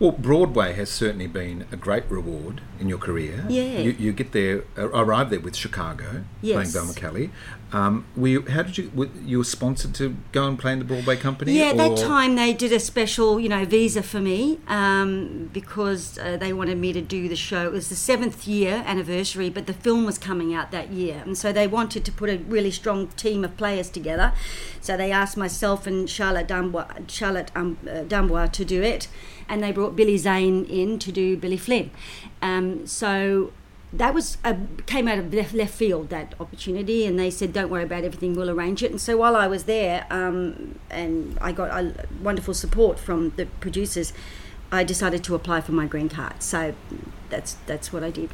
[0.00, 3.44] Well, Broadway has certainly been a great reward in your career.
[3.50, 3.80] Yeah.
[3.80, 6.54] You, you get there, uh, arrive there with Chicago, Yes.
[6.54, 7.30] playing Velma Kelly.
[7.72, 10.80] Um, were you, how did you, were you were sponsored to go and play in
[10.80, 11.52] the Broadway company?
[11.52, 16.18] Yeah, at that time they did a special, you know, visa for me um, because
[16.18, 17.66] uh, they wanted me to do the show.
[17.66, 21.38] It was the seventh year anniversary, but the film was coming out that year, and
[21.38, 24.32] so they wanted to put a really strong team of players together.
[24.80, 29.06] So they asked myself and Charlotte d'Amboise, Charlotte um, uh, d'Amboise to do it,
[29.48, 31.90] and they brought Billy Zane in to do Billy Flynn.
[32.42, 33.52] Um, so
[33.92, 34.54] that was uh,
[34.86, 38.34] came out of left, left field that opportunity and they said don't worry about everything
[38.34, 38.90] we'll arrange it.
[38.90, 41.90] And so while i was there um, and i got uh,
[42.22, 44.12] wonderful support from the producers
[44.70, 46.42] i decided to apply for my green card.
[46.42, 46.74] So
[47.30, 48.30] that's that's what i did.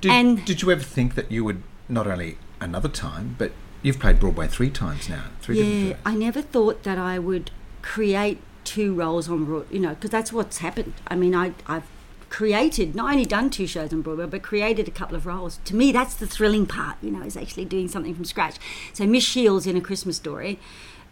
[0.00, 3.98] Did, and- did you ever think that you would not only another time, but you've
[3.98, 7.50] played Broadway three times now, three yeah i never thought that i would
[7.82, 10.92] create two roles on broad you know because that's what's happened.
[11.08, 11.84] I mean I, i've
[12.30, 15.58] created not only done two shows on broadway but created a couple of roles.
[15.66, 18.56] To me that's the thrilling part you know is actually doing something from scratch.
[18.94, 20.58] So miss shields in a christmas story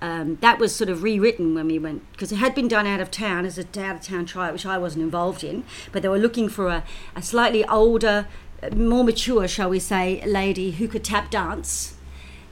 [0.00, 3.00] um, that was sort of rewritten when we went because it had been done out
[3.00, 6.09] of town as a out of town trial which i wasn't involved in but they
[6.09, 6.85] were looking for a,
[7.16, 8.26] a slightly older
[8.62, 11.94] uh, more mature shall we say lady who could tap dance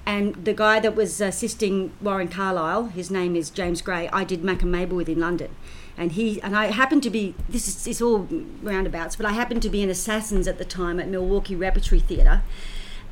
[0.07, 4.09] and the guy that was assisting Warren Carlyle, his name is James Gray.
[4.12, 5.51] I did Mac and Mabel with in London,
[5.99, 8.29] and he and I happened to be this is it's all
[8.62, 12.42] roundabouts, but I happened to be in Assassins at the time at Milwaukee Repertory Theatre.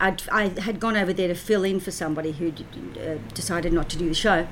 [0.00, 2.52] I'd, I had gone over there to fill in for somebody who
[3.00, 4.46] uh, decided not to do the show.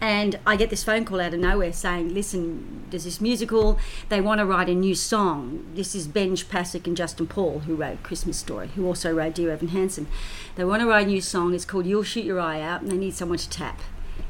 [0.00, 3.78] And I get this phone call out of nowhere saying, listen, there's this musical,
[4.08, 5.64] they want to write a new song.
[5.74, 9.52] This is Benj Pasek and Justin Paul, who wrote Christmas Story, who also wrote Dear
[9.52, 10.06] Evan Hansen.
[10.54, 12.90] They want to write a new song, it's called You'll Shoot Your Eye Out, and
[12.90, 13.80] they need someone to tap.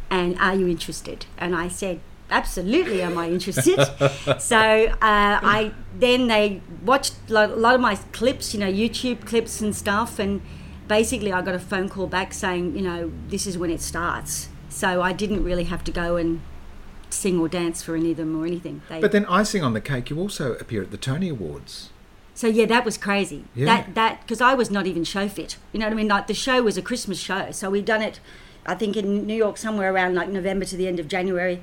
[0.08, 1.26] And are you interested?
[1.36, 2.00] And I said,
[2.30, 3.76] absolutely am I interested.
[4.40, 9.60] so uh, I then they watched a lot of my clips, you know, YouTube clips
[9.60, 10.42] and stuff, and
[10.88, 14.48] basically I got a phone call back saying, you know, this is when it starts.
[14.76, 16.42] So I didn't really have to go and
[17.08, 18.82] sing or dance for any of them or anything.
[18.90, 21.88] They, But then icing on the cake, you also appear at the Tony Awards.
[22.34, 23.44] so yeah, that was crazy.
[23.54, 23.64] Yeah.
[23.64, 25.56] That that because I was not even show fit.
[25.72, 26.08] You know what I mean?
[26.08, 28.20] Like the show was a Christmas show, so we'd done it.
[28.66, 31.62] I think in New York somewhere around like November to the end of January.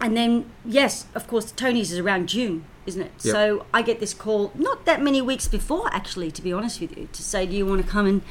[0.00, 3.12] And then yes, of course, Tony's is around June, isn't it?
[3.22, 3.32] Yep.
[3.32, 6.96] So I get this call not that many weeks before, actually, to be honest with
[6.96, 8.22] you, to say, do you want to come and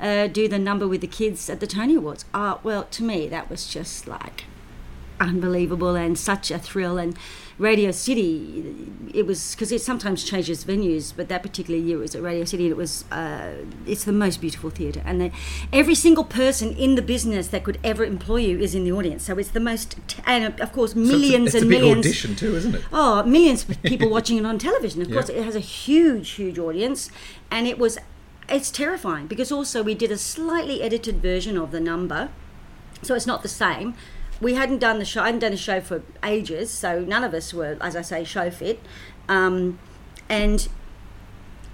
[0.00, 2.24] uh, do the number with the kids at the Tony Awards?
[2.34, 4.44] Uh, well, to me, that was just like
[5.18, 7.14] unbelievable and such a thrill and
[7.58, 12.14] radio city it was because it sometimes changes venues but that particular year it was
[12.14, 13.52] at radio city and it was uh,
[13.86, 15.30] it's the most beautiful theatre and the,
[15.74, 19.22] every single person in the business that could ever employ you is in the audience
[19.24, 21.68] so it's the most t- and of course So it's a- millions it's a, and
[21.68, 22.82] big millions audition too, isn't it?
[22.90, 25.02] Oh, millions of people watching it on television.
[25.02, 25.14] Of Yeah.
[25.16, 27.10] course, it has a huge, huge audience,
[27.50, 27.98] and it was,
[28.50, 32.30] it's terrifying because also we did a slightly edited version of the number,
[33.02, 33.94] so it's not the same.
[34.40, 35.22] we hadn't done the show.
[35.22, 38.24] I hadn't done a show for ages, so none of us were, as I say,
[38.24, 38.80] show fit.
[39.28, 39.78] Um,
[40.28, 40.66] and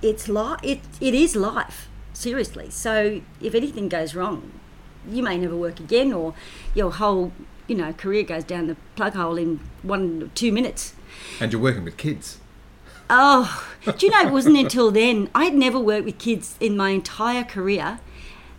[0.02, 2.70] it's li- it, it is life, seriously.
[2.70, 4.52] So if anything goes wrong,
[5.08, 6.34] you may never work again, or
[6.74, 7.32] your whole
[7.68, 10.94] you know career goes down the plug hole in one two minutes.
[11.40, 12.38] And you're working with kids.
[13.08, 15.30] Oh, do you know it wasn't until then?
[15.34, 18.00] I had never worked with kids in my entire career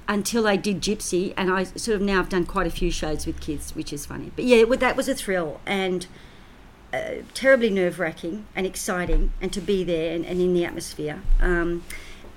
[0.08, 3.26] until I did Gypsy, and I sort of now I've done quite a few shows
[3.26, 4.32] with kids, which is funny.
[4.36, 6.08] But yeah, that was a thrill and
[6.94, 11.22] uh, terribly nerve wracking and exciting, and to be there and, and in the atmosphere.
[11.42, 11.84] Um,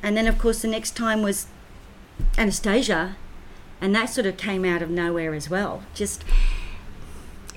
[0.03, 1.46] and then, of course, the next time was
[2.37, 3.16] Anastasia,
[3.81, 5.85] and that sort of came out of nowhere as well.
[5.94, 6.25] Just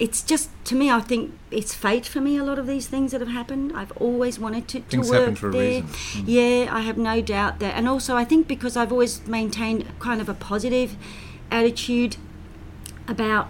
[0.03, 2.35] it's just to me, I think it's fate for me.
[2.35, 5.19] A lot of these things that have happened, I've always wanted to, to Things work
[5.19, 5.61] happen for a there.
[5.61, 5.87] reason.
[5.87, 6.23] Mm.
[6.27, 10.19] Yeah, I have no doubt that, and also I think because I've always maintained kind
[10.19, 10.97] of a positive
[11.49, 12.17] attitude
[13.07, 13.47] about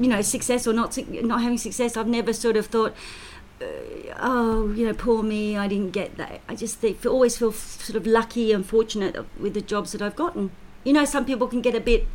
[0.00, 0.98] you know success or not
[1.32, 1.96] not having success.
[1.96, 2.92] I've never sort of thought.
[3.62, 3.66] Uh,
[4.18, 6.40] oh, you know, poor me, I didn't get that.
[6.48, 10.16] I just think, always feel sort of lucky and fortunate with the jobs that I've
[10.16, 10.50] gotten.
[10.82, 12.08] You know, some people can get a bit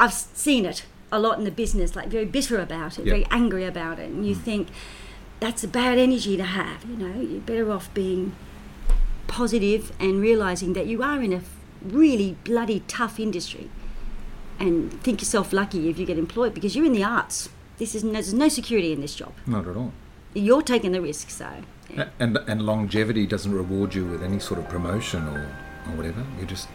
[0.00, 3.14] I've seen it a lot in the business, like very bitter about it, Yeah.
[3.14, 4.40] very angry about it, and you mm.
[4.40, 4.68] think
[5.40, 6.84] that's a bad energy to have.
[6.84, 8.32] You know, you're better off being
[9.26, 11.40] positive and realizing that you are in a
[11.82, 13.70] really bloody tough industry,
[14.58, 17.48] and think yourself lucky if you get employed because you're in the arts.
[17.78, 19.32] This is no, there's no security in this job.
[19.46, 19.92] Not at all.
[20.34, 21.48] You're taking the risk, so.
[21.88, 22.08] yeah.
[22.18, 25.48] And and longevity doesn't reward you with any sort of promotion or,
[25.88, 26.24] or whatever.
[26.38, 26.68] You just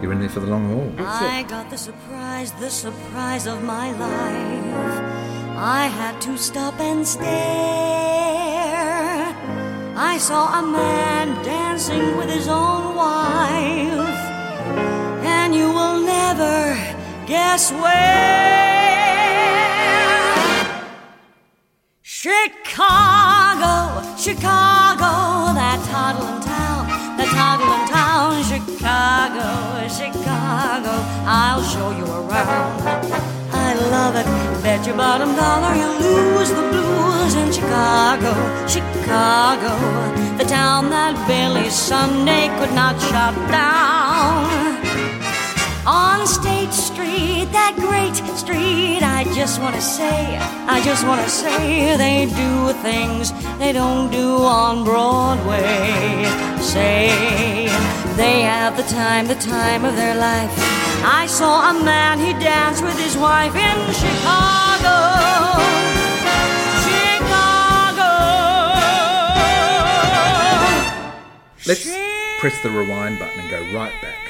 [0.00, 0.92] you're in there for the long haul.
[0.96, 1.30] That's it.
[1.30, 5.20] I got the surprise, the surprise of my life.
[5.56, 7.30] I had to stop and stare.
[9.96, 14.18] I saw a man dancing with his own wife,
[15.36, 16.76] and you will never
[17.26, 18.70] guess where.
[22.02, 23.72] Chicago,
[24.16, 25.12] Chicago,
[25.60, 27.99] that toddling town, that toddling town,
[28.50, 30.90] Chicago, Chicago,
[31.24, 32.82] I'll show you around.
[33.52, 34.26] I love it,
[34.64, 38.34] bet your bottom dollar you lose the blues in Chicago,
[38.66, 39.72] Chicago,
[40.36, 44.69] the town that Billy Sunday could not shut down.
[45.90, 51.28] On State Street, that great street, I just want to say, I just want to
[51.28, 56.30] say they do things they don't do on Broadway.
[56.62, 57.66] Say
[58.14, 60.52] they have the time, the time of their life.
[61.02, 64.94] I saw a man, he danced with his wife in Chicago.
[66.86, 68.10] Chicago.
[71.66, 71.90] Let's
[72.38, 74.29] press the rewind button and go right back.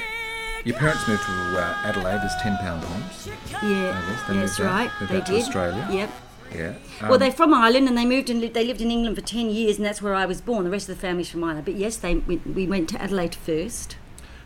[0.63, 3.27] Your parents moved to uh, Adelaide as ten pound Poms.
[3.63, 5.41] Yeah, they that's moved out- moved They to did.
[5.41, 5.87] Australia.
[5.91, 6.09] Yep.
[6.53, 6.73] Yeah.
[7.03, 9.21] well, Um, they're from Ireland and they moved and li- they lived in England for
[9.21, 10.65] 10 years, and that's where I was born.
[10.65, 11.63] The rest of the family's from Ireland.
[11.65, 13.95] But yes, they we, we went to Adelaide first.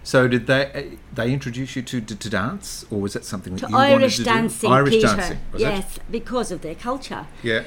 [0.04, 3.56] So did they uh, they introduce you to, to to dance, or was that something
[3.56, 4.76] To that you wanted Irish to dancing, do?
[4.76, 5.08] Irish Peter.
[5.08, 5.60] dancing, it?
[5.60, 7.26] yes, because of their culture.
[7.42, 7.64] Yeah.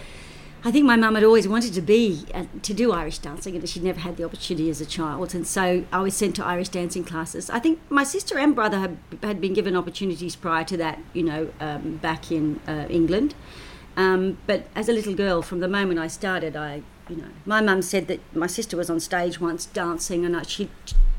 [0.65, 3.69] I think my mum had always wanted to be uh, to do Irish dancing, and
[3.69, 6.69] she'd never had the opportunity as a child, and so I was sent to Irish
[6.69, 7.49] dancing classes.
[7.49, 11.23] I think my sister and brother had, had been given opportunities prior to that, you
[11.23, 13.35] know, um, back in uh, England.
[13.97, 17.61] Um, but as a little girl, from the moment I started, I, you know, my
[17.61, 20.71] mum said that my sister was on stage once dancing, and I, she,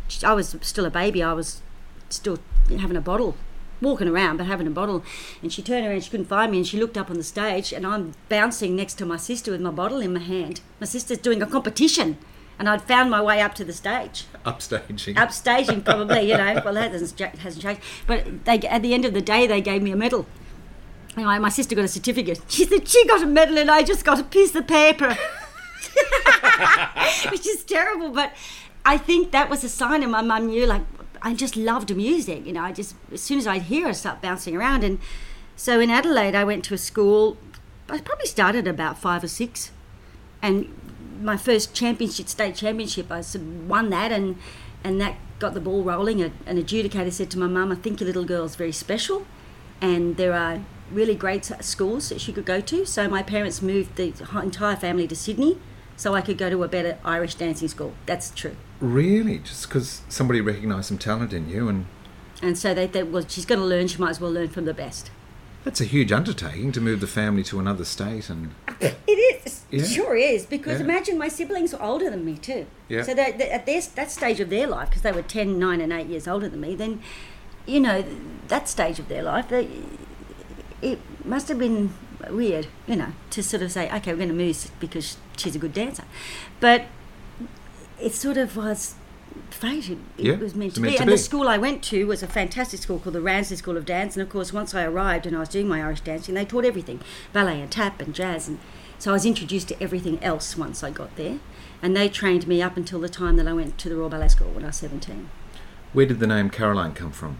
[0.10, 1.24] she, I was still a baby.
[1.24, 1.62] I was
[2.10, 3.38] still having a bottle,
[3.82, 5.04] walking around, but having a bottle.
[5.42, 7.74] And she turned around, she couldn't find me, and she looked up on the stage,
[7.74, 10.62] and I'm bouncing next to my sister with my bottle in my hand.
[10.80, 12.18] My sister's doing a competition,
[12.58, 15.16] and I'd found my way up to the stage Upstaging.
[15.16, 16.62] upstaging probably, you know.
[16.66, 17.82] Well, that hasn't, hasn't changed.
[18.06, 20.26] But they, at the end of the day, they gave me a medal.
[21.16, 22.42] Anyway, my sister got a certificate.
[22.48, 25.10] She said she got a medal and I just got a piece of paper,
[27.32, 28.12] which is terrible.
[28.12, 28.34] But
[28.86, 30.66] I think that was a sign, and my mum knew.
[30.66, 30.84] Like
[31.22, 32.64] I just loved music, you know.
[32.64, 34.84] I just as soon as I'd hear her, start bouncing around.
[34.84, 35.00] And
[35.56, 37.38] so in Adelaide, I went to a school.
[37.90, 39.72] I probably started about five or six,
[40.42, 40.74] and
[41.22, 43.24] my first championship, state championship, I
[43.68, 44.38] won that, and
[44.84, 46.22] and that got the ball rolling.
[46.22, 49.26] An adjudicator said to my mum, "I think your little girl's very special,
[49.82, 53.96] and there are really great schools that she could go to." So my parents moved
[53.96, 55.58] the entire family to Sydney,
[56.00, 57.94] so I could go to a better Irish dancing school.
[58.06, 58.56] That's true.
[58.80, 59.40] Really?
[59.40, 61.88] Just because somebody recognised some talent in you, and
[62.42, 63.88] And so they thought, well, she's going to learn.
[63.90, 65.12] She might as well learn from the best.
[65.66, 68.30] that's a huge undertaking to move the family to another state.
[68.30, 68.96] And It
[69.46, 69.66] is.
[69.70, 69.82] Yeah.
[69.82, 70.46] It sure is.
[70.46, 70.86] Because Yeah.
[70.86, 72.66] imagine my siblings were older than me too.
[72.88, 73.04] Yeah.
[73.04, 75.82] So that, that- at their, that stage of their life, because they were 10, 9
[75.82, 77.02] and 8 years older than me, then,
[77.66, 78.06] you know,
[78.48, 79.68] that stage of their life, they,
[80.82, 81.92] it, must have been
[82.30, 85.60] weird, you know, to sort of say, okay, we're going to move because she's a
[85.60, 86.04] good dancer.
[86.60, 86.86] But
[88.02, 88.96] it sort of was
[89.50, 89.90] fate.
[89.90, 90.98] It, Yeah, was meant to meant be.
[90.98, 91.14] to and be.
[91.14, 94.16] the school I went to was a fantastic school called the Ramsey School of Dance.
[94.16, 96.66] And of course, once I arrived and I was doing my Irish dancing, they taught
[96.66, 97.02] everything
[97.34, 98.48] ballet and tap and jazz.
[98.48, 98.60] And
[98.98, 101.40] so I was introduced to everything else once I got there.
[101.82, 104.28] And they trained me up until the time that I went to the Royal Ballet
[104.30, 105.30] School when I was 17.
[105.94, 107.38] Where did the name Caroline come from?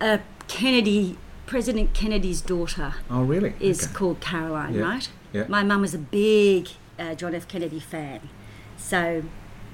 [0.00, 1.16] Uh, Kennedy,
[1.52, 2.94] President Kennedy's daughter.
[3.10, 3.52] Oh, really?
[3.60, 3.92] is Okay.
[3.92, 5.08] called Caroline, Yeah, right?
[5.34, 5.44] yeah.
[5.48, 7.46] My mum was a big uh, John F.
[7.46, 8.30] Kennedy fan,
[8.78, 9.22] so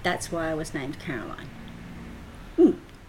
[0.03, 1.47] that's why I was named Caroline.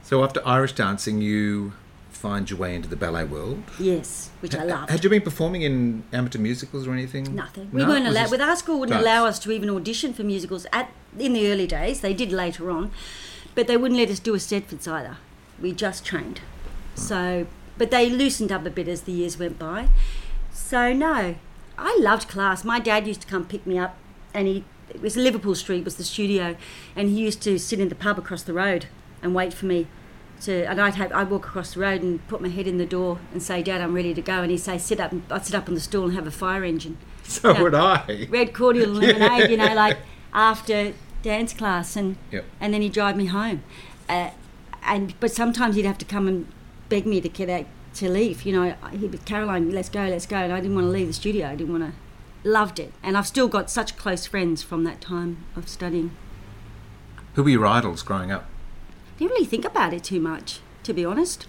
[0.04, 1.74] So after Irish dancing, you
[2.12, 3.64] find your way into the ballet world.
[3.80, 4.88] Yes, which I love.
[4.90, 7.34] Had you been performing in amateur musicals or anything?
[7.36, 7.70] Nothing.
[7.72, 7.90] We No?
[7.90, 8.30] weren't allowed.
[8.30, 9.04] With our school, wouldn't dance?
[9.04, 12.02] allow us to even audition for musicals at in the early days.
[12.02, 12.92] They did later on,
[13.56, 15.18] but they wouldn't let us do eisteddfods either.
[15.60, 16.42] We just trained.
[16.94, 17.48] So,
[17.80, 19.88] but they loosened up a bit as the years went by.
[20.54, 21.36] So no,
[21.78, 22.64] I loved class.
[22.64, 23.98] My dad used to come pick me up,
[24.34, 24.64] and he
[24.94, 26.56] it was Liverpool Street was the studio,
[26.96, 28.86] and he used to sit in the pub across the road
[29.24, 29.88] and wait for me.
[30.42, 32.86] To, and I'd have I'd walk across the road and put my head in the
[32.86, 35.46] door and say, "Dad, I'm ready to go." And he'd say, "Sit up." And I'd
[35.46, 37.62] sit up on the stool and have a fire engine So Yeah.
[37.62, 38.28] would I.
[38.30, 39.98] red cordial and lemonade, you know, like
[40.34, 42.46] after dance class, and Yep.
[42.62, 43.64] and then he'd drive me home,
[44.08, 44.30] uh,
[44.84, 46.48] and but sometimes he'd have to come and
[46.90, 47.66] beg me to get out
[47.96, 48.44] to leave.
[48.44, 51.08] You know, he'd be Caroline, let's go, let's go, and I didn't want to leave
[51.08, 51.48] the studio.
[51.48, 52.00] I didn't want to.
[52.50, 56.12] Loved it, and I've still got such close friends from that time of studying.
[57.36, 58.46] Who were your idols growing up?
[59.16, 61.46] I Didn't really think about it too much, to be honest.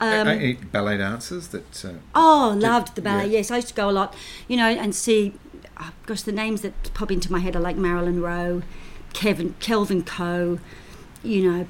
[0.00, 1.84] Um, A- any ballet dancers that.
[1.84, 3.26] Uh, Oh, loved the ballet.
[3.26, 3.38] yeah.
[3.38, 4.14] Yes, I used to go a lot,
[4.48, 5.34] you know, and see.
[5.78, 8.62] Oh, gosh, the names that pop into my head are like Marilyn Rowe,
[9.12, 10.58] Kevin, Kelvin Coe.
[11.22, 11.66] You know,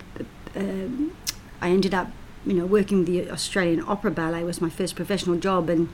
[0.57, 1.13] um,
[1.61, 2.11] I ended up,
[2.47, 5.89] you know, working with the Australian Opera Ballet was my first professional job, and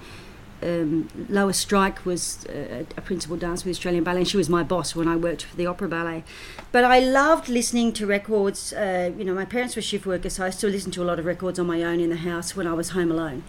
[0.62, 4.48] um, Lois Strike was uh, a principal dancer with the Australian Ballet, and she was
[4.48, 6.24] my boss when I worked for the Opera Ballet.
[6.70, 8.72] But I loved listening to records.
[8.72, 11.18] Uh, you know, my parents were shift workers, so I still listened to a lot
[11.18, 13.42] of records on my own in the house when I was home alone.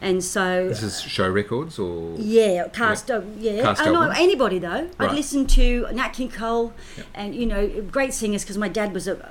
[0.00, 2.16] And so this is show records or.
[2.18, 3.62] yeah, cast, yeah, yeah.
[3.62, 4.16] Cast oh, no, album.
[4.18, 4.88] anybody though.
[4.98, 5.12] I'd Right.
[5.14, 6.72] listen to Nat King Cole,
[7.14, 9.30] and you know, great singers because my dad was a,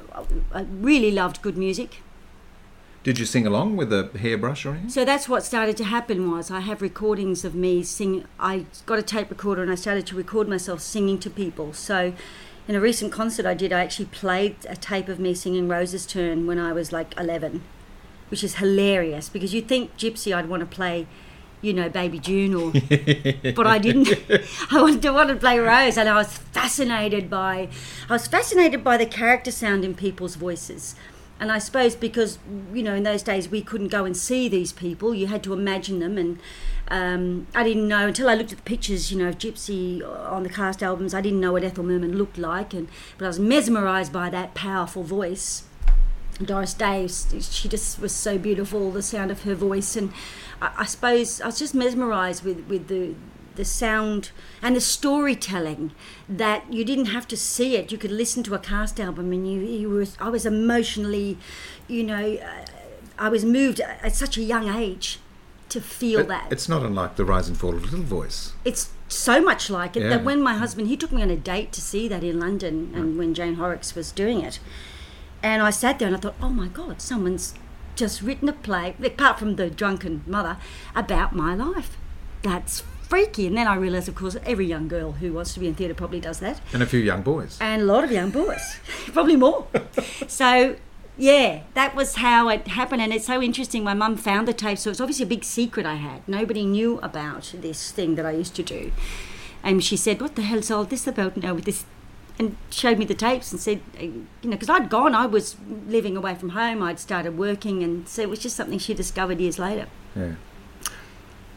[0.53, 1.97] I really loved good music.
[3.03, 4.89] Did you sing along with a hairbrush or anything?
[4.89, 8.25] So that's what started to happen was I have recordings of me singing.
[8.39, 11.73] I got a tape recorder and I started to record myself singing to people.
[11.73, 12.13] So
[12.67, 16.05] in a recent concert I did, I actually played a tape of me singing Rose's
[16.05, 17.63] Turn when I was like 11,
[18.29, 21.07] which is hilarious because you'd think Gypsy I'd want to play,
[21.59, 22.71] you know, Baby June or,
[23.55, 24.09] but I didn't.
[24.71, 27.67] I wanted to, wanted to play Rose and I was fascinated by,
[28.07, 30.93] I was fascinated by the character sound in people's voices.
[31.41, 32.37] And I suppose because
[32.71, 35.53] you know in those days we couldn't go and see these people, you had to
[35.53, 36.19] imagine them.
[36.19, 36.39] And
[36.89, 40.43] um, I didn't know until I looked at the pictures, you know, of Gypsy on
[40.43, 41.15] the cast albums.
[41.15, 42.87] I didn't know what Ethel Merman looked like, and
[43.17, 45.63] but I was mesmerised by that powerful voice.
[46.45, 48.91] Doris Day, she just was so beautiful.
[48.91, 50.13] The sound of her voice, and
[50.61, 53.15] I, I suppose I was just mesmerised with with the
[53.55, 54.31] the sound
[54.61, 55.91] and the storytelling
[56.29, 57.91] that you didn't have to see it.
[57.91, 61.37] You could listen to a cast album, and you you was I was emotionally,
[61.87, 62.65] you know, uh,
[63.17, 65.19] I was moved at such a young age
[65.69, 66.47] to feel But that.
[66.51, 68.53] It's not unlike the rise and fall of Little Voice.
[68.65, 70.09] It's so much like it Yeah.
[70.09, 72.91] that when my husband he took me on a date to see that in London
[72.95, 74.59] and when Jane Horrocks was doing it,
[75.43, 77.53] and I sat there and I thought, oh my God, someone's
[77.95, 80.57] just written a play, apart from the drunken mother,
[80.95, 81.97] about my life.
[82.41, 83.45] That's freaky.
[83.47, 85.93] And then I realised, of course, every young girl who wants to be in theatre
[85.93, 87.57] probably does that, And a few young boys.
[87.59, 88.65] and a lot of young boys,
[89.13, 89.67] probably more.
[90.27, 90.75] so.
[91.17, 93.83] Yeah, that was how it happened, and it's so interesting.
[93.83, 96.19] My mum found the tape, so it's obviously a big secret I had.
[96.27, 98.91] Nobody knew about this thing that I used to do,
[99.61, 101.83] and she said, "What the hell's all this about now with this?"
[102.39, 105.57] And showed me the tapes and said, uh, "You know, because I'd gone, I was
[105.95, 109.39] living away from home, I'd started working, and so it was just something she discovered
[109.39, 110.35] years later." Yeah.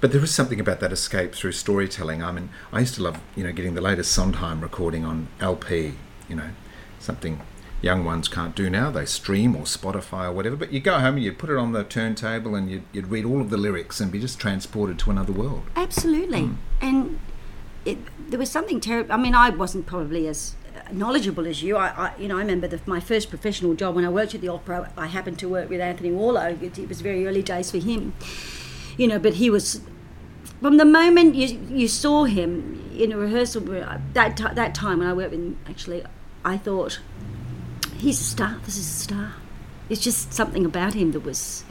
[0.05, 2.23] But there is something about that escape through storytelling.
[2.23, 5.95] I mean, I used to love, you know, getting the latest Sondheim recording on LP,
[6.29, 6.51] you know,
[6.99, 7.41] something
[7.81, 8.91] young ones can't do now.
[8.91, 10.57] They stream or Spotify or whatever.
[10.57, 13.25] But you go home and you put it on the turntable and you'd, you'd read
[13.25, 15.63] all of the lyrics and be just transported to another world.
[15.75, 16.43] Absolutely.
[16.43, 16.55] Hmm.
[16.83, 17.19] And
[17.87, 17.97] it,
[18.29, 19.11] there was something terrible.
[19.11, 20.55] I mean, I wasn't probably as
[20.93, 21.79] knowledgeable as you.
[21.79, 24.43] I, I you know, I remember the, my first professional job when I worked at
[24.43, 24.93] the opera.
[24.99, 26.59] I happened to work with Anthony Warlow.
[26.61, 28.13] It, it was very early days for him.
[28.99, 29.81] You know, but he was
[30.65, 33.85] from the moment you you saw him in a rehearsal room,
[34.15, 36.03] that ti that time when I worked with him, actually,
[36.43, 37.01] I thought
[37.99, 38.57] he's a star.
[38.65, 39.33] This is a star.
[39.91, 41.65] It's just something about him that was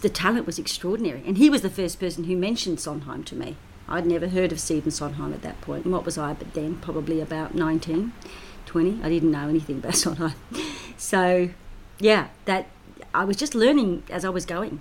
[0.00, 1.24] the talent was extraordinary.
[1.26, 3.56] And he was the first person who mentioned Sondheim to me.
[3.88, 5.84] I'd never heard of Stephen Sondheim at that point.
[5.84, 6.76] And what was I but then?
[6.76, 8.12] Probably about 19,
[8.64, 9.00] 20.
[9.02, 10.34] I didn't know anything about Sondheim.
[10.96, 11.50] So,
[11.98, 12.68] yeah, that
[13.12, 14.80] I was just learning as I was going.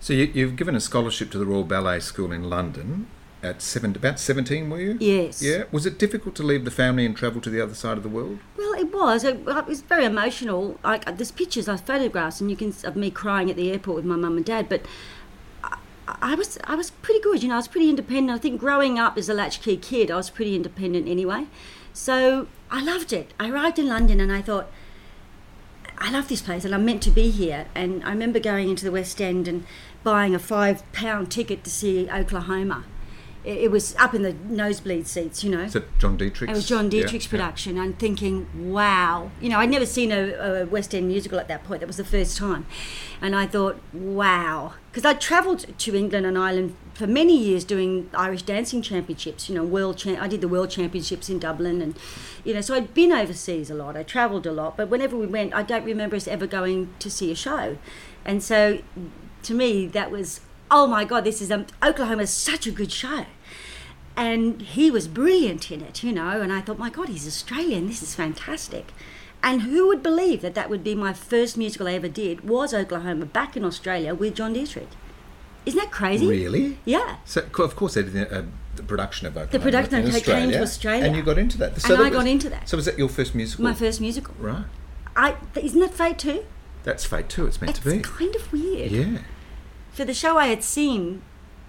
[0.00, 3.06] So you, you've given a scholarship to the Royal Ballet School in London
[3.42, 4.96] at seven, about 17, were you?
[5.00, 5.42] Yes.
[5.42, 5.64] Yeah.
[5.70, 8.08] Was it difficult to leave the family and travel to the other side of the
[8.08, 8.40] world?
[8.56, 9.24] Well, it was.
[9.24, 10.78] It, it was very emotional.
[10.82, 13.96] Like uh, there's pictures, I photographs, and you can of me crying at the airport
[13.96, 14.68] with my mum and dad.
[14.68, 14.82] But
[15.62, 17.42] I, I was I was pretty good.
[17.42, 18.36] You know, I was pretty independent.
[18.36, 21.46] I think growing up as a latchkey kid, I was pretty independent anyway.
[21.92, 23.32] So I loved it.
[23.38, 24.70] I arrived in London and I thought,
[26.00, 27.66] I love this place and I'm meant to be here.
[27.74, 29.64] And I remember going into the West End and
[30.04, 32.84] buying a five pound ticket to see Oklahoma.
[33.48, 35.62] It, it was up in the nosebleed seats, you know.
[35.62, 36.50] Is it John Diedrich's?
[36.50, 37.30] It was John Diedrich's yeah.
[37.30, 39.30] production, and thinking, wow.
[39.40, 41.80] You know, I'd never seen a, a West End musical at that point.
[41.80, 42.66] That was the first time.
[43.22, 44.74] And I thought, wow.
[44.90, 49.54] Because I'd travelled to England and Ireland for many years doing Irish dancing championships, you
[49.54, 51.80] know, world cha- I did the world championships in Dublin.
[51.80, 51.96] And,
[52.44, 53.96] you know, so I'd been overseas a lot.
[53.96, 54.76] I travelled a lot.
[54.76, 57.78] But whenever we went, I don't remember us ever going to see a show.
[58.26, 58.80] And so
[59.44, 60.40] to me, that was,
[60.70, 63.24] oh my God, this is, um, Oklahoma is such a good show
[64.18, 66.40] and he was brilliant in it, you know.
[66.40, 67.86] And I thought, my God, he's Australian.
[67.86, 68.92] This is fantastic.
[69.44, 72.74] And who would believe that that would be my first musical I ever did was
[72.74, 74.88] Oklahoma back in Australia with John Diedrich?
[75.64, 76.26] Isn't that crazy?
[76.26, 76.78] Really?
[76.84, 77.18] Yeah.
[77.24, 78.42] So, of course, they did a, uh,
[78.74, 81.04] the production of Oklahoma production in of it came to Australia, Australia.
[81.04, 81.72] and you got into that.
[81.74, 82.68] And that I got into that.
[82.68, 83.64] So was that your first musical?
[83.64, 84.34] My first musical.
[84.40, 84.64] Right.
[85.14, 86.44] I isn't that fate too?
[86.82, 87.46] That's fate too.
[87.46, 88.00] It's meant It's to be.
[88.00, 88.90] kind of weird.
[88.90, 89.18] Yeah.
[89.92, 91.22] For the show I had seen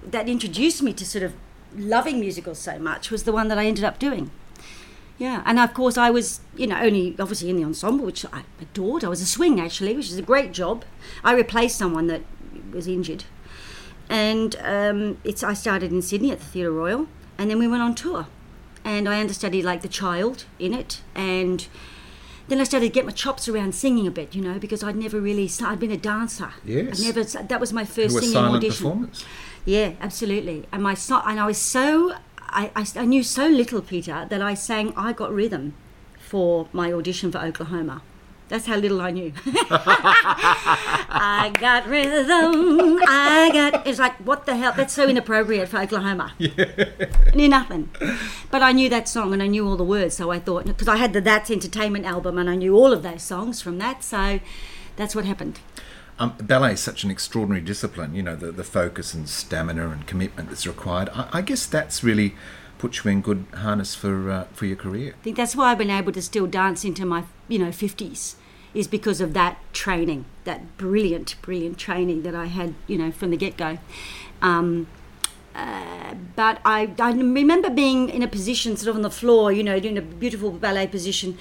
[0.04, 1.34] that introduced me to sort of
[1.76, 4.32] loving musicals so much was the one that I ended up doing.
[5.18, 8.44] Yeah, and of course I was, you know, only obviously in the ensemble, which I
[8.62, 9.04] adored.
[9.04, 10.86] I was a swing actually, which is a great job.
[11.24, 12.22] I replaced someone that
[12.72, 13.26] was injured,
[14.08, 17.08] and um, it's I started in Sydney at the Theatre Royal,
[17.38, 18.28] and then we went on tour,
[18.86, 21.68] and I understudied like the child in it, and
[22.48, 24.96] then I started to get my chops around singing a bit, you know, because I'd
[24.96, 26.54] never really I'd been a dancer.
[26.64, 27.00] Yes.
[27.00, 28.86] I'd never that was my first singing silent audition.
[28.86, 29.26] performers?
[29.70, 30.66] Yeah, absolutely.
[30.72, 34.42] And my so- and I was so I, I, I knew so little, Peter, that
[34.42, 35.76] I sang I Got Rhythm
[36.18, 38.02] for my audition for Oklahoma.
[38.48, 39.32] That's how little I knew.
[39.46, 42.98] I got rhythm.
[43.08, 43.86] I got.
[43.86, 44.74] It's like what the hell?
[44.76, 46.34] That's so inappropriate for Oklahoma.
[46.40, 47.92] I knew nothing,
[48.50, 50.18] but I knew that song and I knew all the words.
[50.18, 53.04] So I thought because I had the That's Entertainment album and I knew all of
[53.04, 54.04] those songs from that.
[54.04, 54.40] So
[54.96, 55.60] that's what happened.
[56.20, 58.14] Um, ballet is such an extraordinary discipline.
[58.14, 61.10] You know, the, the focus and stamina and commitment that's required.
[61.14, 62.36] I, I guess that's really
[62.78, 65.14] put you in good harness for uh, for your career.
[65.20, 68.36] I think that's why I've been able to still dance into my you know fifties
[68.74, 73.32] is because of that training, that brilliant, brilliant training that I had you know from
[73.32, 73.78] the get go.
[74.42, 74.88] Um,
[75.56, 79.64] uh, but I, I remember being in a position sort of on the floor, you
[79.64, 81.38] know, doing a beautiful ballet position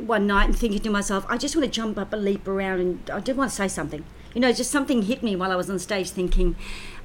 [0.00, 2.80] one night and thinking to myself, I just want to jump up and leap around
[2.80, 4.04] and I did want to say something.
[4.34, 6.56] You know, just something hit me while I was on stage thinking,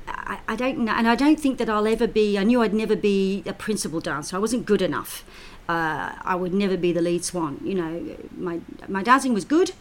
[0.07, 2.73] I, I don't know, and I don't think that I'll ever be, I knew I'd
[2.73, 4.35] never be a principal dancer.
[4.35, 5.23] I wasn't good enough.
[5.67, 7.59] Uh, I would never be the lead swan.
[7.63, 9.73] You know, my, my dancing was good,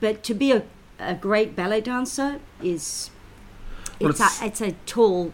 [0.00, 0.62] but to be a,
[0.98, 3.08] a great ballet dancer is,
[4.00, 5.32] Well, it's, it's- a, it's a tall,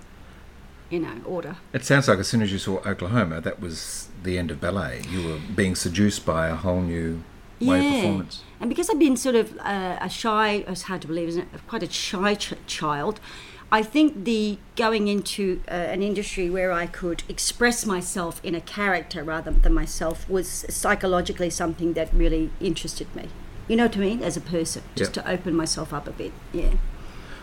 [0.90, 1.56] you know, order.
[1.72, 5.02] It sounds like as soon as you saw Oklahoma, that was the end of ballet.
[5.08, 7.22] You were being seduced by a whole new
[7.60, 8.42] way of performance.
[8.60, 11.66] And because I've been sort of uh, a shy, it's hard to believe, isn't it?
[11.66, 13.20] Quite a shy ch- child.
[13.72, 18.60] I think the going into uh, an industry where I could express myself in a
[18.60, 23.28] character rather than myself was psychologically something that really interested me.
[23.68, 24.22] You know what I mean?
[24.24, 25.24] As a person, just Yep.
[25.24, 26.32] to open myself up a bit.
[26.52, 26.72] Yeah.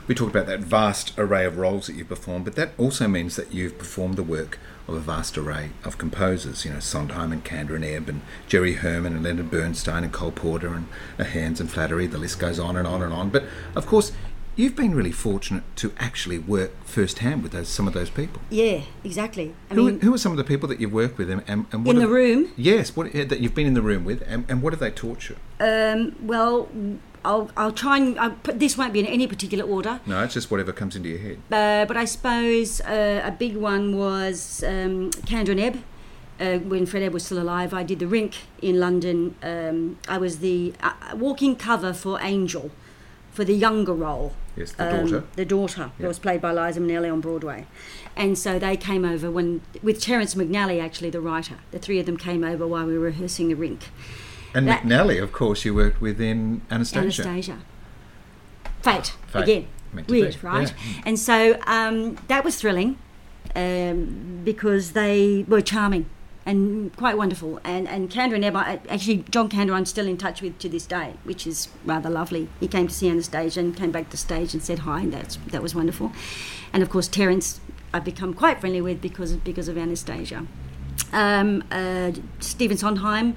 [0.07, 3.35] We talked about that vast array of roles that you've performed, but that also means
[3.37, 6.65] that you've performed the work of a vast array of composers.
[6.65, 10.31] You know, Sondheim and Kander and Ebb and Jerry Herman and Leonard Bernstein and Cole
[10.31, 10.87] Porter and
[11.19, 12.07] uh, Ahrens and Flaherty.
[12.07, 13.29] The list goes on and on and on.
[13.29, 14.11] But of course,
[14.55, 18.41] you've been really fortunate to actually work firsthand with those, some of those people.
[18.49, 19.53] Yeah, exactly.
[19.69, 21.65] I Who, mean, who are some of the people that you've worked with, and, and,
[21.71, 24.45] and what in the room, Yes, what that you've been in the room with, and,
[24.49, 25.35] and what have they taught you?
[25.59, 26.69] um, well,
[27.27, 29.99] I'll, I'll try and I'll put, this won't be in any particular order.
[30.05, 31.37] No, it's just whatever comes into your head.
[31.51, 35.83] Uh, but I suppose uh, a big one was um, Kander and Ebb.
[36.39, 39.35] Uh, when Fred Ebb was still alive, I did the rink in London.
[39.43, 42.71] Um, I was the uh, walking cover for Angel,
[43.31, 44.33] for the younger role.
[44.55, 45.23] Yes, the Um, daughter.
[45.35, 46.07] The daughter, who Yeah.
[46.07, 47.65] was played by Liza Minnelli on Broadway.
[48.15, 51.55] And so they came over when, with Terence McNally, actually, the writer.
[51.71, 53.89] The three of them came over while we were rehearsing the rink.
[54.57, 57.21] And that- McNally, of course, you worked with in Anastasia.
[57.23, 57.57] Anastasia.
[58.81, 59.43] fate, Fate.
[59.43, 59.67] again.
[59.95, 60.73] To be, Weird, right?
[60.75, 61.01] yeah.
[61.05, 62.97] And so um, that was thrilling
[63.55, 66.05] um, because they were charming
[66.45, 67.59] and quite wonderful.
[67.63, 68.55] And and Kander and Ebb,
[68.89, 72.47] actually John Kander, I'm still in touch with to this day, which is rather lovely.
[72.59, 75.37] He came to see Anastasia and came back to stage and said hi, and that's
[75.47, 76.11] that was wonderful.
[76.73, 77.59] And of course Terence,
[77.93, 80.45] I've become quite friendly with because because of Anastasia.
[81.13, 83.35] Um, uh, Stephen Sondheim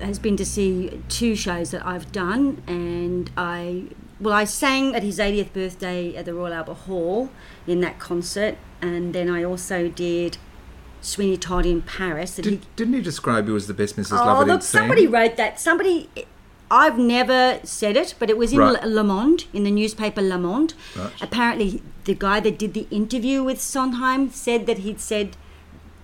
[0.00, 3.84] has been to see two shows that I've done, and I
[4.20, 7.30] well, I sang at his 80th birthday at the Royal Albert Hall
[7.66, 10.36] in that concert, and then I also did
[11.00, 12.36] Sweeney Todd in Paris.
[12.36, 14.20] Did, didn't he describe you as the best Mrs.
[14.20, 14.80] oh, Lovett look, he'd seen?
[14.80, 15.58] somebody wrote that.
[15.58, 16.08] Somebody.
[16.72, 18.84] I've never said it, but it was in Right.
[18.84, 20.74] Le Monde, in the newspaper Le Monde.
[20.96, 21.10] Right.
[21.20, 25.36] Apparently, the guy that did the interview with Sondheim said that he'd said,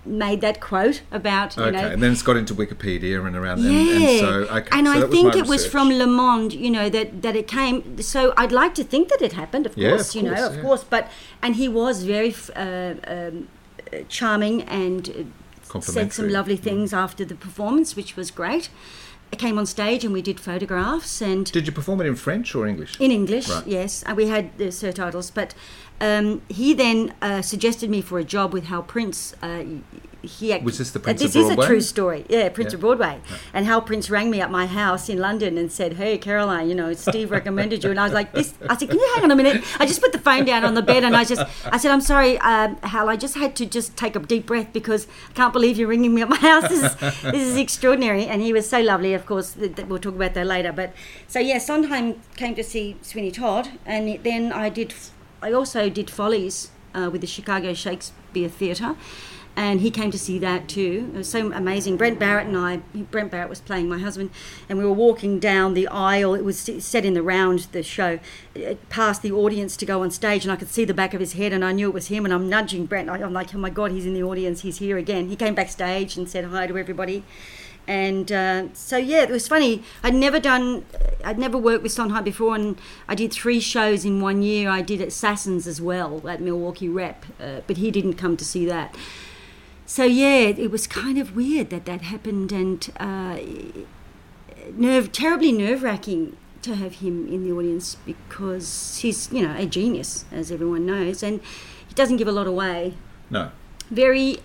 [0.07, 3.59] made that quote about, you Okay, know, and then it's got into Wikipedia and around,
[3.63, 6.53] yeah, and, and so okay, and so I think was it was from Le Monde,
[6.53, 8.01] you know, that that it came.
[8.03, 10.49] So I'd like to think that it happened, of Yeah, course, of you know, course,
[10.51, 10.63] of yeah.
[10.63, 10.85] course.
[10.85, 11.09] But
[11.43, 13.49] and he was very uh, um,
[13.93, 15.31] uh, charming and
[15.73, 18.69] uh, said some lovely things after the performance, which was great.
[19.33, 22.55] I came on stage and we did photographs and Did you perform it in French
[22.55, 22.93] or English?
[23.01, 23.67] in English, Right.
[23.67, 25.33] yes, and we had the surtitles.
[25.35, 25.53] But
[26.01, 29.35] um, he then uh, suggested me for a job with Hal Prince.
[29.43, 29.65] Uh,
[30.23, 32.25] he act- Was this the Prince uh, this is a true story.
[32.29, 32.77] Yeah, Prince Yeah.
[32.77, 33.21] of Broadway.
[33.55, 36.75] And Hal Prince rang me at my house in London and said, "Hey, Caroline, you
[36.75, 39.31] know, Steve recommended you." And I was like, "This." I said, "Can you hang on
[39.31, 41.77] a minute?" I just put the phone down on the bed and I just, I
[41.77, 43.09] said, "I'm sorry, um, Hal.
[43.09, 46.13] I just had to just take a deep breath because I can't believe you're ringing
[46.13, 46.69] me at my house.
[46.69, 49.15] This is, this is extraordinary." And he was so lovely.
[49.15, 50.73] Of course, th- th- we'll talk about that later.
[50.73, 50.93] But
[51.29, 54.93] so yeah, Sondheim came to see Sweeney Todd, and it- then I did.
[55.47, 58.97] I also did Follies uh, with the Chicago Shakespeare Theatre.
[59.55, 61.13] And he came to see that too.
[61.15, 61.97] It was so amazing.
[61.97, 62.79] Brent Barrett and I,
[63.13, 64.31] Brent Barrett was playing my husband,
[64.69, 66.35] and we were walking down the aisle.
[66.35, 68.19] It was set in the round, the show,
[68.91, 71.35] past the audience to go on stage, and I could see the back of his
[71.35, 72.27] head, and I knew it was him.
[72.27, 73.09] And I'm nudging Brent.
[73.09, 74.61] I'm like, oh my God, he's in the audience.
[74.61, 75.29] He's here again.
[75.29, 77.23] He came backstage and said hi to everybody.
[77.89, 79.83] And uh, so yeah, it was funny.
[80.03, 80.85] I'd never done,
[81.25, 82.77] I'd never worked with Sondheim before, and
[83.09, 84.69] I did three shows in one year.
[84.69, 88.67] I did Assassins as well at Milwaukee Rep, uh, but he didn't come to see
[88.67, 88.97] that.
[89.87, 93.39] So yeah, it was kind of weird that that happened, and uh,
[94.75, 99.67] nerve terribly nerve wracking to have him in the audience because he's you know a
[99.67, 101.41] genius, as everyone knows, and
[101.87, 102.95] he doesn't give a lot away
[103.31, 103.51] No.
[103.91, 104.39] very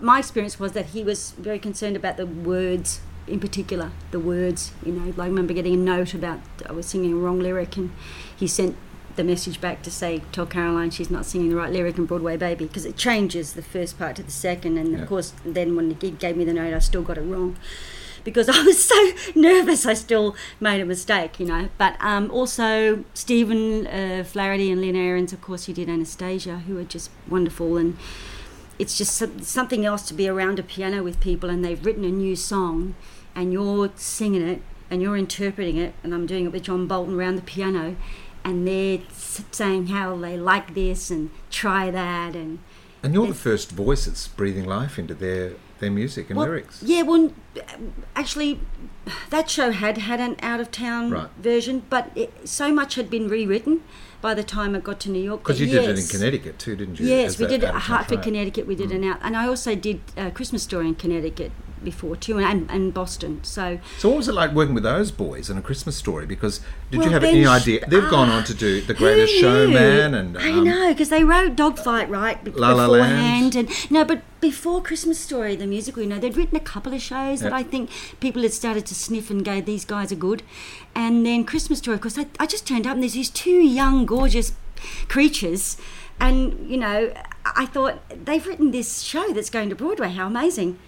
[0.00, 4.70] my experience was that he was very concerned about the words in particular the words
[4.84, 6.38] you know like i remember getting a note about
[6.68, 7.90] i was singing a wrong lyric and
[8.36, 8.76] he sent
[9.16, 12.36] the message back to say tell caroline she's not singing the right lyric in broadway
[12.36, 14.98] baby because it changes the first part to the second and Yeah.
[15.02, 17.56] of course then when he gave me the note i still got it wrong
[18.22, 21.68] because I was so nervous, I still made a mistake, you know.
[21.78, 26.76] But um, also Stephen uh, Flaherty and Lynn Ahrens, of course, who did Anastasia, who
[26.76, 27.96] are just wonderful, and
[28.78, 32.04] it's just some- something else to be around a piano with people, and they've written
[32.04, 32.94] a new song,
[33.34, 37.14] and you're singing it, and you're interpreting it, and I'm doing it with John Bolton
[37.14, 37.96] around the piano,
[38.44, 39.00] and they're
[39.50, 42.58] saying how they like this and try that, and
[43.02, 46.82] And you're the first voice that's breathing life into their, their music and Well, lyrics.
[46.82, 47.32] Yeah, well,
[48.14, 48.60] actually,
[49.30, 51.28] that show had had an out of town Right.
[51.40, 53.82] version, but it, so much had been rewritten
[54.26, 55.42] by the time I got to New York.
[55.44, 57.06] Because you did it in Connecticut too, didn't you?
[57.06, 58.22] Yes, as we that did it at Hartford?
[58.22, 58.66] Connecticut.
[58.66, 58.96] We did Mm.
[58.96, 61.52] an out, and I also did a Christmas story in Connecticut
[61.84, 63.40] before too, and, and Boston.
[63.44, 66.26] So So what was it like working with those boys in a Christmas story?
[66.26, 66.60] Because
[66.90, 67.86] did Well, you have any sh- idea?
[67.86, 69.72] They've gone on to do The Greatest Who knew?
[69.76, 73.52] Showman and I um, know because they wrote Dogfight right be- La La Land.
[73.52, 76.92] beforehand, and no, but before Christmas Story, the musical, you know, they'd written a couple
[76.94, 80.16] of shows that I think people had started to sniff and go, "These guys are
[80.16, 80.42] good,"
[80.94, 83.50] and then Christmas Story, of course, I, I just turned up and there's these two
[83.62, 84.52] young, gorgeous
[85.08, 85.76] creatures,
[86.20, 87.12] and you know,
[87.44, 90.10] I thought they've written this show that's going to Broadway.
[90.10, 90.78] How amazing!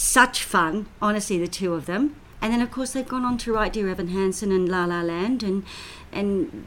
[0.00, 2.14] Such fun, honestly, the two of them.
[2.40, 5.00] And then, of course, they've gone on to write Dear Evan Hansen and La La
[5.02, 5.64] Land, and
[6.12, 6.66] and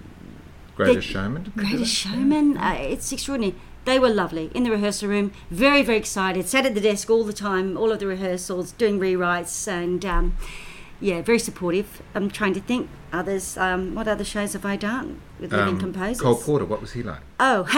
[0.75, 1.43] Greatest they- Showman.
[1.43, 1.95] didn't they do Greatest?
[1.95, 2.57] Showman.
[2.57, 3.55] Uh, it's extraordinary.
[3.85, 7.23] They were lovely in the rehearsal room, very, very excited, sat at the desk all
[7.23, 10.35] the time, all of the rehearsals, doing rewrites, and um,
[10.99, 12.01] yeah, very supportive.
[12.13, 13.57] I'm trying to think others.
[13.57, 16.21] Um, what other shows have I done with living Um, composers?
[16.21, 17.19] Cole Porter, what was he like?
[17.39, 17.65] Oh,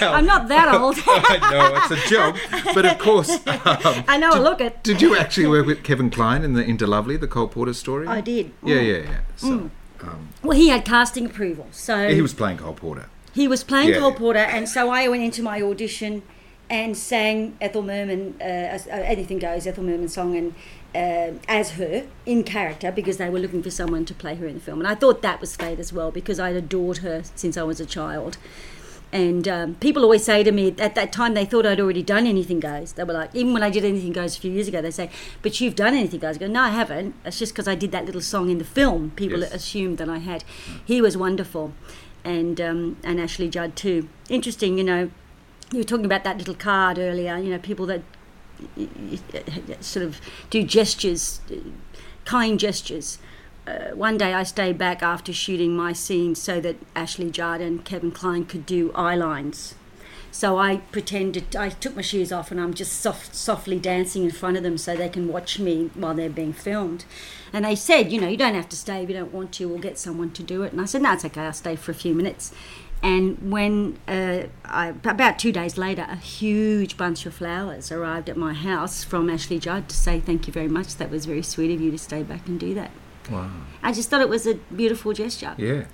[0.00, 0.96] I'm not that old.
[1.06, 2.36] I know it's a joke,
[2.74, 3.38] but of course.
[3.62, 4.82] Um, I know a look at.
[4.82, 8.06] did you actually work with Kevin Kline in the De-Lovely, the Cole Porter story?
[8.06, 8.52] I did.
[8.64, 8.86] Yeah, Mm.
[8.86, 9.20] yeah, yeah.
[9.36, 9.70] So
[10.02, 13.06] um, Well, he had casting approval, so he was playing Cole Porter.
[13.32, 13.98] He was playing Yeah.
[14.00, 16.22] Cole Porter, and so I went into my audition,
[16.70, 20.54] and sang Ethel Merman, uh, uh, Anything Goes, Ethel Merman song, and
[20.94, 24.54] uh, as her in character because they were looking for someone to play her in
[24.54, 24.78] the film.
[24.80, 27.80] And I thought that was fate as well because I'd adored her since I was
[27.80, 28.36] a child.
[29.14, 32.26] And um, people always say to me at that time they thought I'd already done
[32.26, 32.92] Anything Goes.
[32.92, 35.10] They were like, even when I did Anything Goes a few years ago, they say,
[35.42, 37.14] "But you've done Anything Goes." I go, "No, I haven't.
[37.26, 39.12] It's just because I did that little song in the film.
[39.14, 39.52] People Yes.
[39.52, 40.44] assumed that I had."
[40.82, 41.72] He was wonderful,
[42.24, 44.08] and um, and Ashley Judd too.
[44.30, 45.10] Interesting, you know.
[45.72, 47.36] You were talking about that little card earlier.
[47.36, 48.00] You know, people that
[49.80, 51.40] sort of do gestures,
[52.24, 53.18] kind gestures.
[53.66, 57.84] Uh, one day I stayed back after shooting my scene so that Ashley Judd and
[57.84, 59.74] Kevin Kline could do eye lines.
[60.34, 64.30] So I pretended, I took my shoes off and I'm just soft, softly dancing in
[64.30, 67.04] front of them so they can watch me while they're being filmed.
[67.52, 69.68] And they said, you know, you don't have to stay if you don't want to,
[69.68, 70.72] we'll get someone to do it.
[70.72, 72.54] And I said, no, it's okay, I'll stay for a few minutes.
[73.02, 78.36] And when, uh, I, about two days later, a huge bunch of flowers arrived at
[78.36, 81.74] my house from Ashley Judd to say, thank you very much, that was very sweet
[81.74, 82.92] of you to stay back and do that.
[83.30, 83.50] Wow.
[83.82, 85.54] I just thought it was a beautiful gesture.
[85.58, 85.84] Yeah.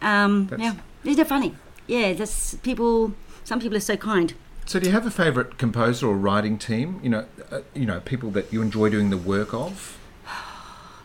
[0.00, 0.80] Um, That's- yeah,
[1.10, 1.54] isn't it funny?
[1.86, 3.14] Yeah, that's people.
[3.44, 4.34] Some people are so kind.
[4.66, 7.00] So, do you have a favourite composer or writing team?
[7.02, 9.97] You know, uh, you know, people that you enjoy doing the work of.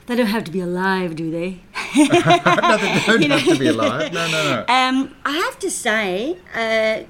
[0.06, 1.62] They don't have to be alive, do they?
[1.98, 4.12] no, they don't have to be alive.
[4.12, 4.74] No, no, no.
[4.74, 7.04] Um, I have to say, uh,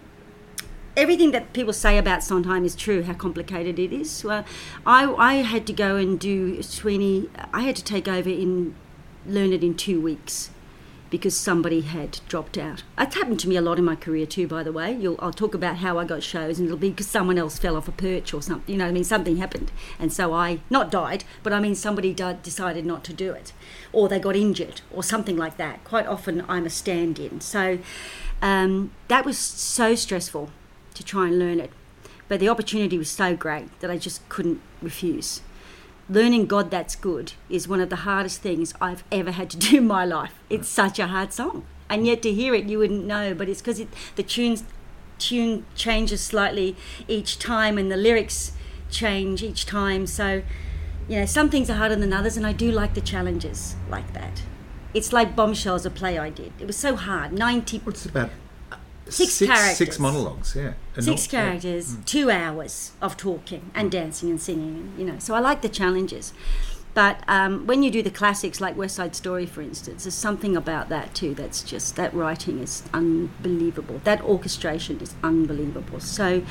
[0.95, 3.03] everything that people say about Sondheim is true.
[3.03, 4.23] How complicated it is.
[4.23, 4.45] Well,
[4.85, 7.29] I I had to go and do Sweeney.
[7.51, 8.75] I had to take over in
[9.25, 10.49] learn it in two weeks
[11.13, 12.81] because somebody had dropped out.
[12.97, 14.91] It's happened to me a lot in my career too, by the way.
[14.91, 17.77] You'll, I'll talk about how I got shows, and it'll be because someone else fell
[17.77, 18.73] off a perch or something.
[18.73, 22.15] You know, I mean, something happened, and so I not died, but I mean somebody
[22.15, 23.53] died, decided not to do it,
[23.91, 25.83] or they got injured, or something like that.
[25.83, 27.77] Quite often, I'm a stand-in, so
[28.41, 30.49] um, that was so stressful
[30.95, 31.69] to try and learn it.
[32.27, 35.41] But the opportunity was so great that I just couldn't refuse
[36.09, 39.77] learning God That's Good is one of the hardest things I've ever had to do
[39.77, 40.33] in my life.
[40.49, 41.65] It's such a hard song.
[41.89, 44.63] And yet to hear it, you wouldn't know, but it's because it, the tunes,
[45.19, 46.75] tune changes slightly
[47.07, 48.53] each time and the lyrics
[48.89, 50.07] change each time.
[50.07, 50.43] So,
[51.07, 54.13] you know, some things are harder than others, and I do like the challenges like
[54.13, 54.41] that.
[54.93, 56.53] It's like Bombshells, a play I did.
[56.59, 57.33] It was so hard.
[57.33, 58.29] 90, What's about
[59.13, 59.99] Six Six characters.
[59.99, 60.55] monologues.
[60.55, 60.73] Yeah.
[60.95, 61.45] And six not- yeah.
[61.45, 65.19] characters, two hours of talking and dancing and singing, you know.
[65.19, 66.33] So I like the challenges.
[66.95, 70.55] But um, when you do the classics like West Side Story, for instance, there's something
[70.55, 73.99] about that too that's just that writing is unbelievable.
[74.03, 75.99] That orchestration is unbelievable.
[75.99, 76.43] So,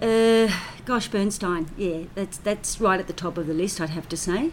[0.00, 0.48] uh,
[0.84, 3.80] gosh, Bernstein, yeah, that's that's right at the top of the list.
[3.80, 4.50] I'd have to say.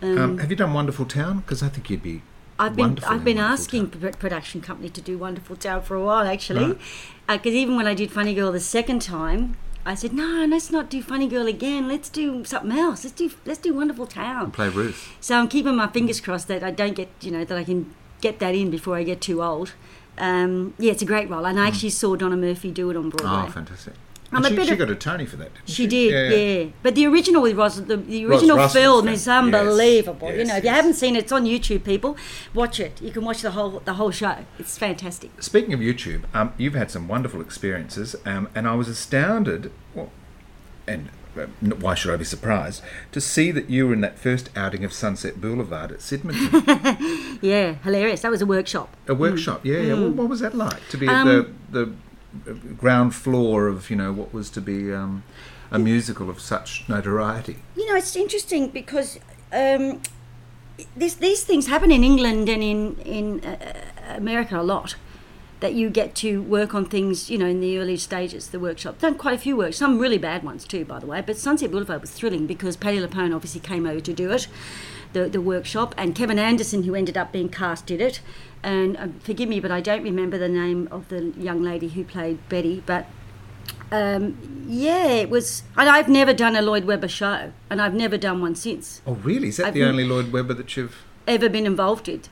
[0.00, 1.40] Um, Um, have you done Wonderful Town?
[1.40, 2.22] Because I think you'd be.
[2.62, 4.00] I've been wonderful I've been asking Town.
[4.00, 6.78] the production company to do Wonderful Town for a while actually, Right.
[7.28, 10.70] Uh, because even when I did Funny Girl the second time, I said no, let's
[10.70, 11.88] not do Funny Girl again.
[11.88, 13.04] Let's do something else.
[13.04, 14.50] Let's do let's do Wonderful Town.
[14.52, 15.12] Play Ruth.
[15.20, 17.94] So I'm keeping my fingers crossed that I don't get you know that I can
[18.20, 19.74] get that in before I get too old.
[20.18, 21.68] Um, yeah, it's a great role, and I hmm.
[21.68, 23.48] actually saw Donna Murphy do it on Broadway.
[23.48, 23.94] Oh, fantastic.
[24.32, 25.72] I'm And a she, bit she of- got a Tony for that, she?
[25.74, 29.28] She did, yeah, But the original with Ros, the, the original Russell's film is Yes,
[29.28, 30.30] unbelievable.
[30.30, 31.84] you yes, know, if you haven't seen it, it's on YouTube.
[31.84, 32.16] People,
[32.54, 33.00] watch it.
[33.02, 34.36] You can watch the whole the whole show.
[34.58, 35.30] It's fantastic.
[35.42, 40.10] Speaking of YouTube, um, you've had some wonderful experiences, um, and I was astounded, well,
[40.86, 41.46] and uh,
[41.80, 44.92] why should I be surprised, to see that you were in that first outing of
[44.92, 48.20] Sunset Boulevard at Sydmonton, Yeah, hilarious.
[48.22, 48.94] That was a workshop.
[49.08, 49.64] a workshop.
[49.64, 49.94] Yeah, yeah.
[49.94, 51.26] What, what was that like to be at Um,
[51.70, 51.92] the the
[52.76, 55.22] ground floor of you know what was to be um,
[55.70, 57.56] a musical of such notoriety?
[57.76, 59.18] You know, it's interesting because
[59.52, 60.00] um,
[60.96, 64.96] this, these things happen in England and in in uh, America a lot.
[65.60, 68.98] That you get to work on things, you know, in the early stages, the workshop.
[68.98, 71.22] Done quite a few works, some really bad ones too, by the way.
[71.24, 74.48] But Sunset Boulevard was thrilling because Patti LuPone obviously came over to do it,
[75.12, 78.20] the the workshop, and Kevin Anderson, who ended up being cast, did it.
[78.62, 82.04] And um, forgive me, but I don't remember the name of the young lady who
[82.04, 83.06] played Betty, but
[83.90, 85.64] um, yeah, it was.
[85.76, 89.02] And I've never done a Lloyd Webber show, and I've never done one since.
[89.06, 89.48] Oh, really?
[89.48, 90.96] Is that I've the only Lloyd Webber that you've?
[91.26, 92.28] Ever been involved with?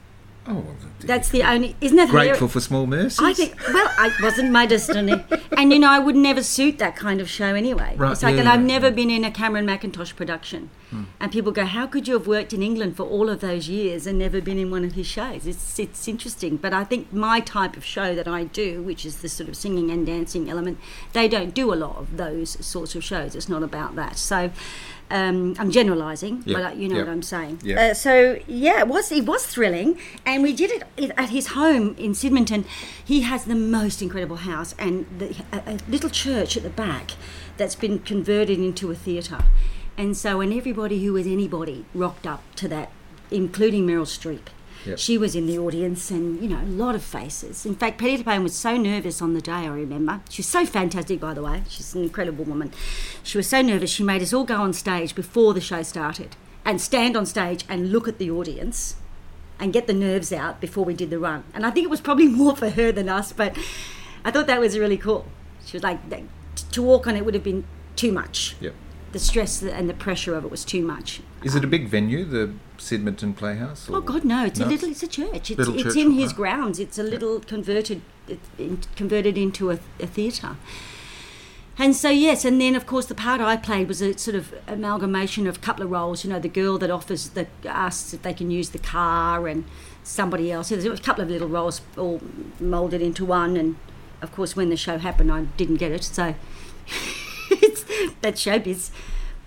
[0.47, 1.77] Oh, well, That's the only.
[1.83, 2.31] Isn't that hilarious?
[2.31, 3.19] grateful for small mercies.
[3.21, 3.55] I think.
[3.69, 5.23] Well, I wasn't my destiny,
[5.57, 7.95] and you know, I would never suit that kind of show anyway.
[7.97, 11.05] Right, It's like, yeah, and I've never been in a Cameron Mackintosh production, hmm.
[11.21, 14.07] and people go, "How could you have worked in England for all of those years
[14.07, 17.41] and never been in one of his shows?" It's it's interesting, but I think my
[17.41, 20.79] type of show that I do, which is the sort of singing and dancing element,
[21.13, 23.35] they don't do a lot of those sorts of shows.
[23.35, 24.17] It's not about that.
[24.17, 24.51] So.
[25.11, 27.61] Um, I'm generalising, Yeah, but you know yeah, what I'm saying.
[27.65, 27.81] yeah.
[27.91, 31.97] Uh, so yeah, it was it was thrilling, and we did it at his home
[31.99, 32.65] in Sydmonton.
[33.05, 37.13] He has the most incredible house and the, a, a little church at the back
[37.57, 39.43] that's been converted into a theatre.
[39.99, 42.91] And so and everybody who was anybody rocked up to that,
[43.31, 44.47] including Meryl Streep,
[44.87, 44.99] Yep.
[44.99, 47.67] she was in the audience and, you know, a lot of faces.
[47.67, 50.21] In fact, Patti LuPone was so nervous on the day, I remember.
[50.31, 51.63] She's so fantastic, by the way.
[51.69, 52.73] She's an incredible woman.
[53.23, 56.37] She was so nervous, she made us all go on stage before the show started
[56.65, 58.97] and stand on stage and look at the audience
[59.59, 61.45] and get the nerves out before we did the run.
[61.53, 63.57] And I think it was probably more for her than us, but
[64.25, 65.27] I thought that was really cool.
[65.65, 65.99] She was like,
[66.73, 67.65] to walk on it would have been
[67.97, 68.57] too much.
[68.61, 68.75] Yep.
[69.13, 71.21] The stress and the pressure of it was too much.
[71.43, 73.89] Is it a big venue, the Sydmonton Playhouse?
[73.91, 74.45] Oh God, no!
[74.47, 74.67] It's No?
[74.67, 74.89] a little.
[74.91, 75.51] It's a church.
[75.51, 76.79] It's, Little it's church, in his grounds.
[76.81, 80.57] It's a little converted, it's in, converted into a, a theatre.
[81.79, 84.53] And so yes, and then of course the part I played was a sort of
[84.67, 86.25] amalgamation of a couple of roles.
[86.25, 89.65] You know, the girl that offers the asks if they can use the car, and
[90.03, 90.69] somebody else.
[90.69, 92.21] So there's a couple of little roles all
[92.59, 93.57] moulded into one.
[93.57, 93.77] And
[94.23, 96.05] of course, when the show happened, I didn't get it.
[96.05, 96.35] So
[97.51, 97.85] it's
[98.21, 98.91] that's showbiz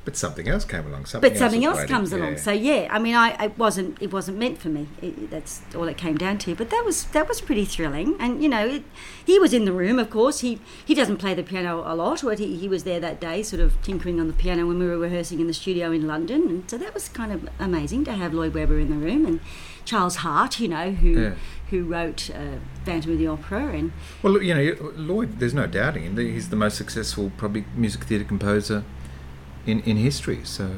[0.05, 1.05] But something else came along.
[1.05, 2.17] Something but something was else comes yeah.
[2.17, 2.37] along.
[2.37, 4.87] So yeah, I mean, I it wasn't it wasn't meant for me.
[5.01, 6.55] It, that's all it came down to.
[6.55, 8.17] But that was that was pretty thrilling.
[8.19, 8.83] And you know, it,
[9.25, 9.99] he was in the room.
[9.99, 12.99] Of course, he he doesn't play the piano a lot, but he, he was there
[12.99, 15.91] that day, sort of tinkering on the piano when we were rehearsing in the studio
[15.91, 16.41] in London.
[16.49, 19.39] And so that was kind of amazing to have Lloyd Webber in the room and
[19.85, 21.33] Charles Hart, you know, who Yeah.
[21.69, 23.93] who wrote uh, Phantom of the Opera and.
[24.21, 25.39] Well, you know, Lloyd.
[25.39, 26.17] There's no doubting him.
[26.17, 28.83] He's the most successful, probably, music theatre composer
[29.66, 30.39] in in history.
[30.43, 30.70] So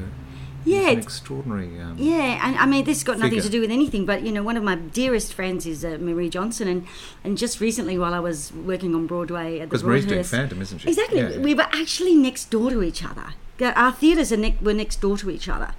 [0.64, 1.70] Yeah, it's- extraordinary.
[1.80, 4.32] Um, Yeah, and I mean, this has got nothing to do with anything, but you
[4.32, 6.86] know, one of my dearest friends is uh, Marie Johnson, and
[7.24, 10.60] and just recently, while I was working on Broadway at the Because Marie's doing Phantom,
[10.62, 10.88] isn't she?
[10.88, 11.38] Exactly, Yeah, yeah.
[11.48, 13.26] we were actually next door to each other.
[13.60, 15.70] Our theatres are ne- were next door to each other,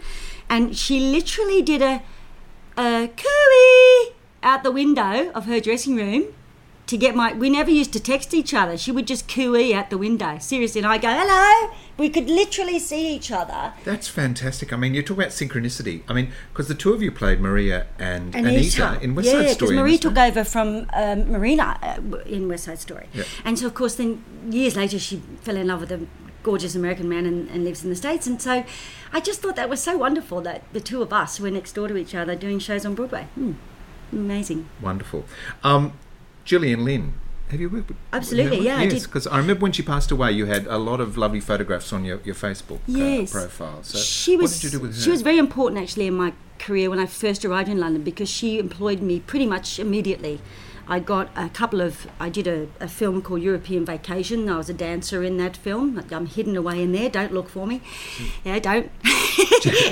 [0.49, 2.01] and she literally did a
[2.77, 6.23] a cooey out the window of her dressing room
[6.87, 7.33] to get my.
[7.33, 8.77] We never used to text each other.
[8.77, 10.37] She would just cooey out the window.
[10.39, 11.73] Seriously, and I go hello.
[11.97, 13.73] We could literally see each other.
[13.83, 14.71] That's fantastic.
[14.71, 16.03] I mean, you talk about synchronicity.
[16.07, 19.33] I mean, because the two of you played Maria and Anita, Anita, in West yeah,
[19.33, 19.75] Side Story.
[19.75, 23.23] Marie wasn't took over from um, Marina uh, in West Side Story, Yeah.
[23.43, 26.05] and so of course then years later she fell in love with a
[26.43, 28.63] gorgeous American man and, and lives in the states, and so
[29.11, 31.87] I just thought that was so wonderful that the two of us were next door
[31.89, 33.23] to each other doing shows on Broadway.
[33.35, 33.53] Hmm.
[34.11, 34.69] Amazing.
[34.81, 35.25] Wonderful.
[35.63, 35.93] Um,
[36.47, 37.13] Gillian Lynne.
[37.49, 40.31] Have you worked with Absolutely, yeah, I Yes, because I remember when she passed away,
[40.31, 43.33] you had a lot of lovely photographs on your, your Facebook Yes.
[43.35, 43.83] uh, profile.
[43.83, 45.01] So she was what did you do with her?
[45.01, 48.29] she was very important actually in my career when I first arrived in London because
[48.29, 50.39] she employed me pretty much immediately.
[50.89, 54.49] I got a couple of I did a, a film called European Vacation.
[54.49, 56.01] I was a dancer in that film.
[56.11, 57.09] I'm hidden away in there.
[57.09, 57.81] Don't look for me.
[58.43, 58.89] Yeah, don't.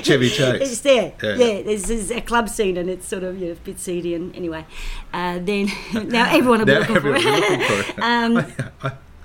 [0.03, 0.61] Chevy Chase.
[0.65, 1.13] It's there.
[1.21, 1.35] Yeah.
[1.35, 4.13] Yeah, there's, there's a club scene and it's sort of you know, a bit seedy
[4.13, 4.65] and anyway.
[5.13, 7.23] Uh, then now everyone will be looking for it.
[7.23, 7.99] it.
[8.01, 8.45] um,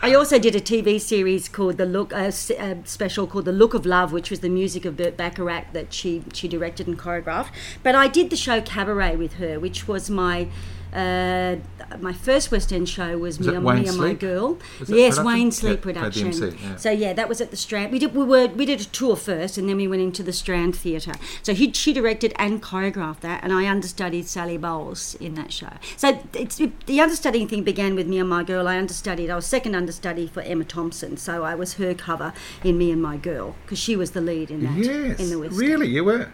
[0.02, 3.84] I also did a TV series called the Look, a special called The Look of
[3.84, 7.50] Love, which was the music of Burt Bacharach that she she directed and choreographed.
[7.82, 10.48] But I did the show Cabaret with her, which was my.
[10.93, 11.57] Uh,
[12.01, 14.59] my first West End show was, Was Me, and- Me and My Girl.
[14.78, 15.24] Was Yes, production?
[15.24, 16.26] Wayne Sleep the production.
[16.28, 16.76] MC, yeah.
[16.76, 17.93] So yeah, that was at the Strand.
[17.93, 20.32] We did we were we did a tour first, and then we went into the
[20.32, 21.14] Strand Theatre.
[21.43, 25.70] So he she directed and choreographed that, and I understudied Sally Bowles in that show.
[25.97, 28.66] So it's it, the understudying thing began with Me and My Girl.
[28.68, 29.30] I understudied.
[29.30, 32.32] I was second understudy for Emma Thompson, so I was her cover
[32.64, 34.76] in Me and My Girl because she was the lead in that.
[34.76, 35.61] Yes, in the West End.
[35.61, 36.30] really, you were.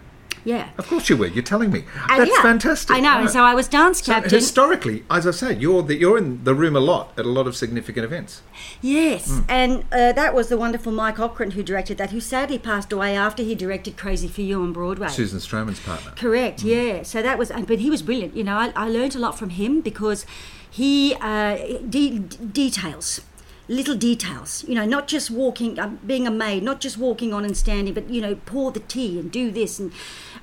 [0.47, 0.69] Yeah.
[0.79, 1.27] Of course you were.
[1.27, 1.85] You're telling me.
[2.09, 2.95] And That's yeah, fantastic.
[2.97, 3.21] I know, Right.
[3.23, 4.31] and so I was dance So captain.
[4.33, 7.47] historically, as I say, you're the, you're in the room a lot at a lot
[7.49, 8.43] of significant events.
[8.81, 9.41] Yes, Hmm.
[9.49, 13.17] and uh, that was the wonderful Mike Ockrent who directed that, who sadly passed away
[13.17, 15.09] after he directed Crazy for You on Broadway.
[15.09, 16.13] Susan Stroman's partner.
[16.17, 17.03] Correct, yeah.
[17.03, 18.37] So that was, but he was brilliant.
[18.37, 20.25] You know, I, I learned a lot from him because
[20.71, 21.57] he uh,
[21.89, 23.21] de- details.
[23.69, 27.45] Little details, you know, not just walking, um, being a maid, not just walking on
[27.45, 29.81] and standing, but you know, pour the tea and do this.
[29.81, 29.93] And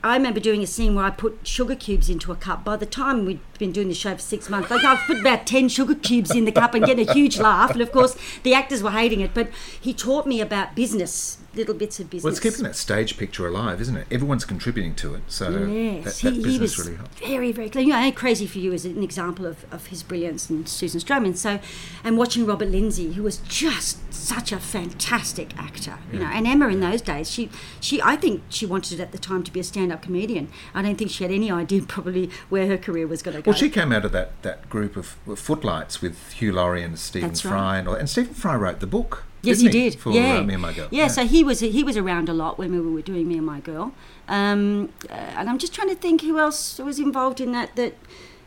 [0.04, 2.66] I remember doing a scene where I put sugar cubes into a cup.
[2.66, 5.48] By the time we'd been doing the show for six months, like I've put about
[5.48, 7.72] ten sugar cubes in the cup and getting a huge laugh.
[7.72, 9.50] And of course, the actors were hating it, but
[9.80, 12.24] he taught me about business, little bits of business.
[12.26, 14.08] Well, it's keeping that stage picture alive, isn't it?
[14.12, 17.20] Everyone's contributing to it, so Yes, that, that he, he business was really helps.
[17.20, 17.86] very, very clear.
[17.86, 21.38] You know, Crazy for You is an example of, of his brilliance and Susan Stroman.
[21.38, 21.60] So,
[22.04, 26.68] and watching Robert Lindsay, who was just such a fantastic actor, you know, and Emma
[26.68, 27.50] in those days, she,
[27.80, 30.50] she, I think she wanted at the time to be a stand-up comedian.
[30.74, 33.52] I don't think she had any idea probably where her career was going to go.
[33.54, 37.30] Well, she came out of that, that group of footlights with Hugh Laurie and Stephen
[37.30, 37.78] That's Fry, right.
[37.80, 39.24] and, all, and Stephen Fry wrote the book.
[39.42, 40.00] Yes, didn't he did.
[40.00, 40.88] For yeah, uh, Me and My Girl.
[40.90, 43.46] Yeah, so he was he was around a lot when we were doing Me and
[43.46, 43.94] My Girl,
[44.30, 47.76] um, uh, and I'm just trying to think who else was involved in that.
[47.76, 47.96] That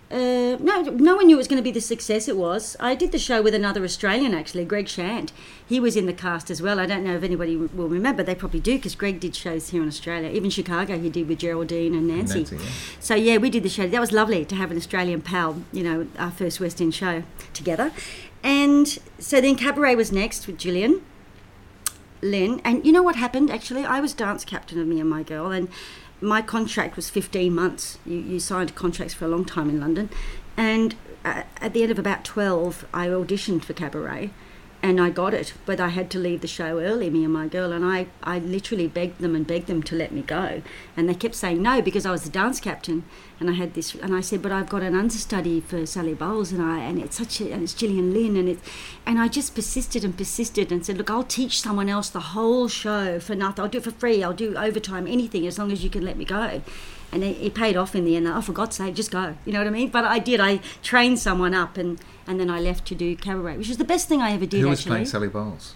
[0.08, 2.76] uh, no, no one knew it was going to be the success it was.
[2.78, 5.32] I did the show with another Australian actually, Greg Shand.
[5.66, 6.78] He was in the cast as well.
[6.78, 8.22] I don't know if anybody will remember.
[8.22, 10.30] They probably do because Greg did shows here in Australia.
[10.30, 12.40] Even Chicago, he did with Geraldine and Nancy.
[12.40, 12.70] Nancy, yeah.
[13.00, 13.88] So yeah, we did the show.
[13.88, 15.62] That was lovely to have an Australian pal.
[15.72, 17.90] You know, our first West End show together.
[18.44, 18.86] And
[19.18, 21.02] so then Cabaret was next with Gillian.
[22.22, 23.84] Lynne, and you know what happened actually?
[23.84, 25.68] I was dance captain of me and my girl, and
[26.20, 27.98] my contract was 15 months.
[28.06, 30.10] You, you signed contracts for a long time in London.
[30.56, 30.94] And
[31.24, 34.30] uh, at the end of about 12, I auditioned for Cabaret
[34.86, 37.48] and I got it, but I had to leave the show early, me and my
[37.48, 40.62] girl, and I, I literally begged them and begged them to let me go.
[40.96, 43.04] And they kept saying no because I was the dance captain
[43.40, 46.52] and I had this, and I said, but I've got an understudy for Sally Bowles
[46.52, 48.62] and I, and it's such a, and it's Gillian Lynne and it's,
[49.04, 52.68] and I just persisted and persisted and said, look, I'll teach someone else the whole
[52.68, 53.64] show for nothing.
[53.64, 54.22] I'll do it for free.
[54.22, 56.62] I'll do overtime, anything, as long as you can let me go
[57.12, 58.26] and it, it, paid off in the end.
[58.26, 59.36] Oh, for God's sake, just go.
[59.44, 59.90] You know what I mean?
[59.90, 60.40] But I did.
[60.40, 63.84] I trained someone up, and and then I left to do cabaret, which was the
[63.84, 64.60] best thing I ever did.
[64.60, 64.90] Who was actually.
[64.90, 65.74] playing Sally Bowles?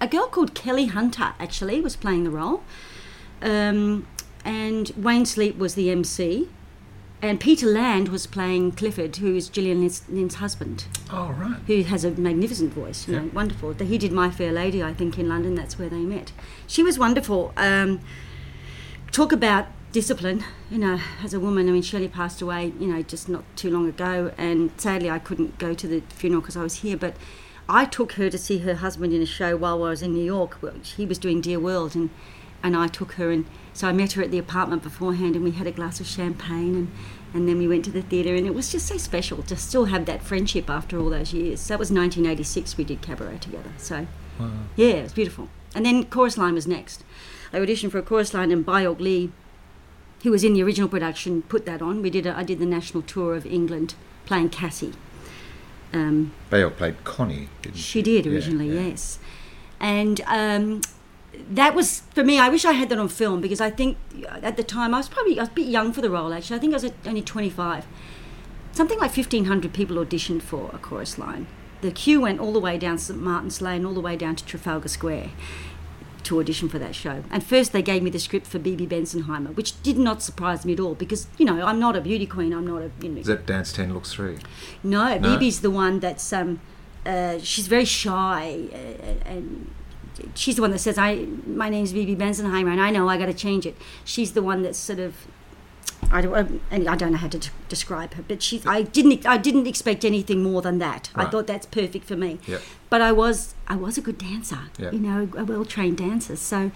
[0.00, 2.62] A girl called Kelly Hunter actually was playing the role,
[3.40, 4.06] um,
[4.44, 6.48] and Wayne Sleep was the MC,
[7.22, 11.56] and Peter Land was playing Clifford, who is Gillian Lynne's, husband, Oh, right.
[11.66, 13.08] who has a magnificent voice.
[13.08, 13.30] You know, Yeah.
[13.32, 13.72] wonderful.
[13.72, 15.54] He did My Fair Lady, I think, in London.
[15.54, 16.32] That's where they met.
[16.66, 17.52] She was wonderful.
[17.56, 18.00] Um,
[19.12, 19.66] talk about
[19.96, 21.70] discipline you know as a woman.
[21.70, 24.30] I mean shirley passed away you know just not too long ago.
[24.36, 26.98] And sadly i couldn't go to the funeral because i was here.
[26.98, 27.16] But
[27.66, 30.22] i took her to see her husband in a show while i was in new
[30.22, 31.96] york which he was doing dear world.
[31.96, 32.10] And
[32.62, 35.52] and i took her and so i met her at the apartment beforehand and we
[35.52, 36.88] had a glass of champagne and
[37.32, 38.34] and then we went to the theatre.
[38.34, 41.60] And it was just so special to still have that friendship after all those years.
[41.60, 43.72] So that was 1986 we did cabaret together.
[43.78, 44.06] So
[44.76, 45.48] yeah it was beautiful.
[45.74, 47.02] And then chorus line was next.
[47.50, 49.32] I auditioned for a chorus line and Baayork Lee
[50.26, 52.02] who was in the original production, put that on.
[52.02, 52.26] We did.
[52.26, 54.92] A, I did the national tour of England playing Cassie.
[55.92, 58.88] Um, Baayork played Connie, didn't she did Yeah, originally, yeah.
[58.88, 59.20] yes,
[59.78, 60.80] and um,
[61.48, 62.40] that was for me.
[62.40, 63.98] I wish I had that on film because I think
[64.28, 66.34] at the time I was probably I was a bit young for the role.
[66.34, 67.86] Actually, I think I was only twenty five.
[68.72, 71.46] Something like fifteen hundred people auditioned for a chorus line.
[71.82, 74.44] The queue went all the way down St Martin's Lane, all the way down to
[74.44, 75.30] Trafalgar Square
[76.26, 77.22] to audition for that show.
[77.30, 80.72] And first they gave me the script for Bebe Benzenheimer, which did not surprise me
[80.74, 82.52] at all because, you know, I'm not a beauty queen.
[82.52, 83.20] I'm not a, you know.
[83.20, 84.38] Is that Dance 10 Looks 3?
[84.82, 85.38] no, No?
[85.38, 86.60] Bebe's the one that's, um,
[87.04, 89.70] uh, she's very shy uh, and
[90.34, 93.26] she's the one that says, I, my name's Bebe Benzenheimer and I know I got
[93.26, 93.76] to change it.
[94.04, 95.26] She's the one that's sort of,
[96.16, 98.66] I don't, um, and I don't know how to describe her, but she's.
[98.66, 99.26] I didn't.
[99.26, 101.10] I didn't expect anything more than that.
[101.14, 102.38] I thought that's perfect for me.
[102.46, 102.62] Yep.
[102.88, 103.54] But I was.
[103.68, 104.60] I was a good dancer.
[104.78, 104.94] Yep.
[104.94, 106.36] You know, a well trained dancer.
[106.36, 106.70] So,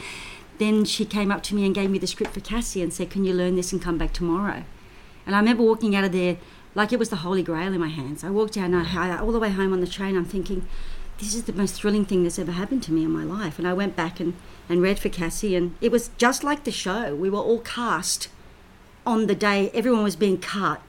[0.58, 3.08] then she came up to me and gave me the script for Cassie and said,
[3.08, 4.64] "Can you learn this and come back tomorrow?"
[5.24, 6.36] And I remember walking out of there
[6.74, 8.22] like it was the Holy Grail in my hands.
[8.22, 10.16] I walked out and I, all the way home on the train.
[10.16, 10.66] I'm thinking,
[11.18, 13.58] this is the most thrilling thing that's ever happened to me in my life.
[13.58, 14.34] And I went back and,
[14.68, 17.14] and read for Cassie, and it was just like the show.
[17.14, 18.28] We were all cast
[19.06, 20.80] on the day everyone was being cut.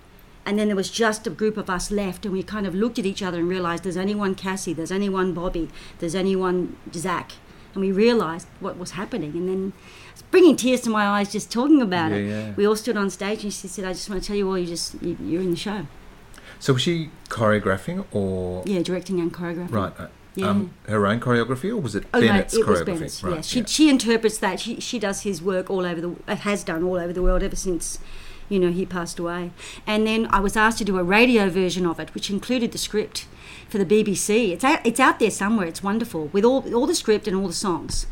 [0.44, 2.98] And then there was just a group of us left, and we kind of looked
[2.98, 6.36] at each other and realized there's only one Cassie, there's only one Bobby, there's only
[6.36, 7.34] one Zach.
[7.74, 9.34] And we realized what was happening.
[9.34, 9.74] And then
[10.12, 12.26] it's bringing tears to my eyes just talking about it.
[12.28, 12.54] Yeah, yeah.
[12.56, 14.58] We all stood on stage, and she said, I just want to tell you all,
[14.58, 15.86] you just, you, you're in the show.
[16.60, 18.64] So was she choreographing or.
[18.66, 19.72] Yeah, directing and choreographing.
[19.72, 19.94] Right.
[20.38, 20.50] Uh, Yeah.
[20.50, 22.86] Um, her own choreography or was it Oh Bennett's no, it choreography?
[22.86, 23.24] Bennett's.
[23.24, 24.60] Right, yeah, she she interprets that.
[24.60, 27.56] She she does his work all over the has done all over the world ever
[27.56, 28.00] since,
[28.50, 29.52] you know, he passed away.
[29.86, 32.78] And then I was asked to do a radio version of it, which included the
[32.78, 33.28] script
[33.70, 34.52] for the BBC.
[34.52, 35.68] It's out, it's out there somewhere.
[35.68, 38.08] It's wonderful with all all the script and all the songs.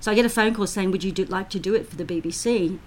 [0.00, 1.96] So I get a phone call saying, "Would you do, like to do it for
[1.96, 2.78] the BBC?"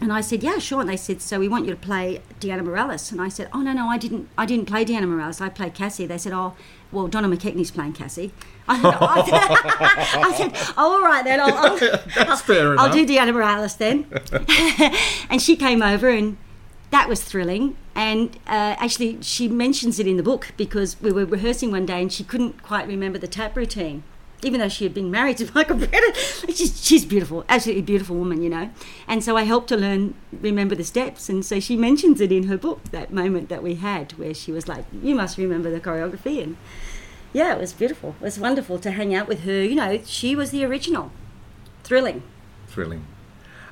[0.00, 2.62] And I said, "Yeah, sure." And they said, "So we want you to play Diana
[2.62, 4.28] Morales." And I said, "Oh no, no, I didn't.
[4.38, 5.40] I didn't play Diana Morales.
[5.40, 6.54] I played Cassie." They said, "Oh,
[6.90, 8.32] well, Donna McKechnie's playing Cassie."
[8.66, 11.40] I said, I, I said "Oh, all right then.
[11.40, 11.78] I'll, I'll,
[12.16, 12.92] That's fair I'll enough.
[12.92, 14.06] do Diana Morales then."
[15.30, 16.38] and she came over, and
[16.90, 17.76] that was thrilling.
[17.94, 22.00] And uh, actually, she mentions it in the book because we were rehearsing one day,
[22.00, 24.02] and she couldn't quite remember the tap routine
[24.42, 26.16] even though she had been married to Michael Bennett.
[26.16, 28.70] She's, she's beautiful, absolutely beautiful woman, you know.
[29.06, 31.28] And so I helped her learn, remember the steps.
[31.28, 34.52] And so she mentions it in her book, that moment that we had where she
[34.52, 36.42] was like, You must remember the choreography.
[36.42, 36.56] And
[37.32, 38.16] yeah, it was beautiful.
[38.20, 39.62] It was wonderful to hang out with her.
[39.62, 41.10] You know, she was the original.
[41.84, 42.22] Thrilling.
[42.68, 43.06] Thrilling.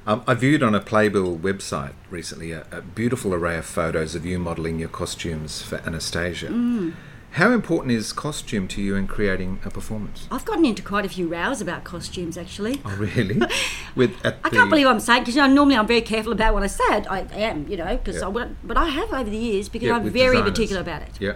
[0.06, 4.24] Um, I viewed on a Playbill website recently a, a beautiful array of photos of
[4.24, 6.48] you modelling your costumes for Anastasia.
[6.48, 6.94] Mm.
[7.32, 10.26] How important is costume to you in creating a performance?
[10.30, 12.80] I've gotten into quite a few rows about costumes actually.
[12.84, 13.40] Oh, really?
[13.94, 16.54] With at I can't believe I'm saying because you know, normally I'm very careful about
[16.54, 17.06] what I said.
[17.06, 18.24] I am, you know, because Yeah.
[18.26, 20.50] I won't, but I have over the years because Yeah, I'm very designers.
[20.50, 21.10] particular about it.
[21.20, 21.34] Yeah.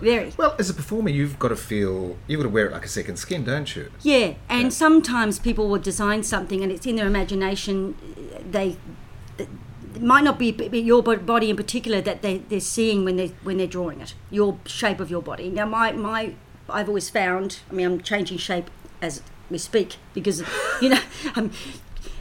[0.00, 0.32] Very.
[0.36, 2.88] Well, as a performer, you've got to feel you've got to wear it like a
[2.88, 3.90] second skin, don't you?
[4.02, 7.94] Yeah, and sometimes people will design something and it's in their imagination.
[8.50, 8.76] They
[10.02, 13.66] might not be your body in particular that they, they're seeing when they when they're
[13.66, 14.14] drawing it.
[14.30, 15.48] Your shape of your body.
[15.48, 16.34] Now, my my
[16.68, 17.60] I've always found.
[17.70, 20.42] I mean, I'm changing shape as we speak because
[20.80, 21.00] you know
[21.36, 21.50] I'm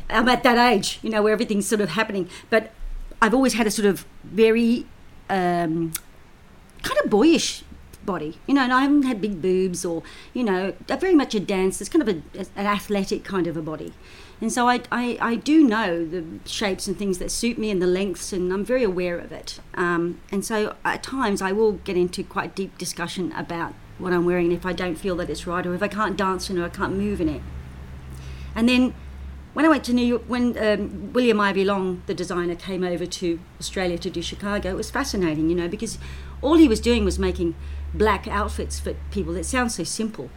[0.10, 2.30] I'm at that age, you know, where everything's sort of happening.
[2.50, 2.72] But
[3.22, 4.86] I've always had a sort of very
[5.30, 5.94] um,
[6.84, 7.64] kind of boyish
[8.06, 11.40] body, you know, and I haven't had big boobs or, you know, very much a
[11.40, 11.84] dancer.
[11.84, 13.94] It's kind of a, an athletic kind of a body.
[14.42, 17.80] And so I, I, I do know the shapes and things that suit me and
[17.80, 19.60] the lengths, and I'm very aware of it.
[19.76, 24.26] Um, and so at times I will get into quite deep discussion about what I'm
[24.26, 26.62] wearing if I don't feel that it's right or if I can't dance in it
[26.62, 27.42] or I can't move in it.
[28.56, 28.96] And then
[29.54, 33.06] when I went to New York, when um, William Ivey Long, the designer, came over
[33.06, 36.00] to Australia to do Chicago, it was fascinating, you know, because
[36.42, 37.54] all he was doing was making
[37.94, 39.36] black outfits for people.
[39.36, 40.30] It sounds so simple,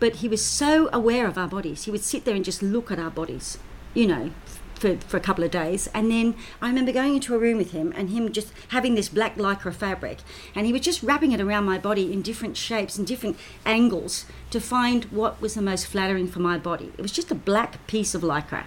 [0.00, 1.84] but he was so aware of our bodies.
[1.84, 3.58] He would sit there and just look at our bodies,
[3.94, 4.30] you know,
[4.74, 5.88] for, for a couple of days.
[5.94, 9.08] And then I remember going into a room with him and him just having this
[9.08, 10.18] black lycra fabric,
[10.54, 14.26] and he was just wrapping it around my body in different shapes and different angles
[14.50, 16.92] to find what was the most flattering for my body.
[16.98, 18.64] It was just a black piece of lycra.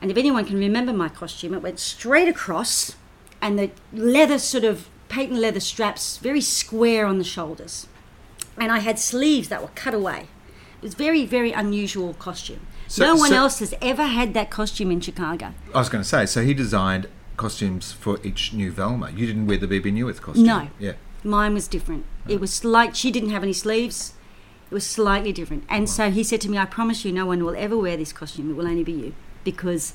[0.00, 2.96] And if anyone can remember my costume, it went straight across,
[3.42, 7.86] and the leather sort of patent leather straps very square on the shoulders.
[8.56, 10.28] And I had sleeves that were cut away.
[10.80, 12.60] It was very, very unusual costume.
[12.86, 15.54] So- no one so- else has ever had that costume in Chicago.
[15.74, 19.10] I was going to say, so he designed costumes for each new Velma.
[19.10, 20.46] You didn't wear the Bebe Neuwirth costume.
[20.46, 20.68] No.
[20.78, 20.92] Yeah.
[21.24, 22.04] Mine was different.
[22.26, 24.14] It was like she didn't have any sleeves.
[24.70, 25.64] It was slightly different.
[25.68, 28.12] And so he said to me, I promise you no one will ever wear this
[28.12, 28.50] costume.
[28.50, 29.14] It will only be you.
[29.44, 29.94] Because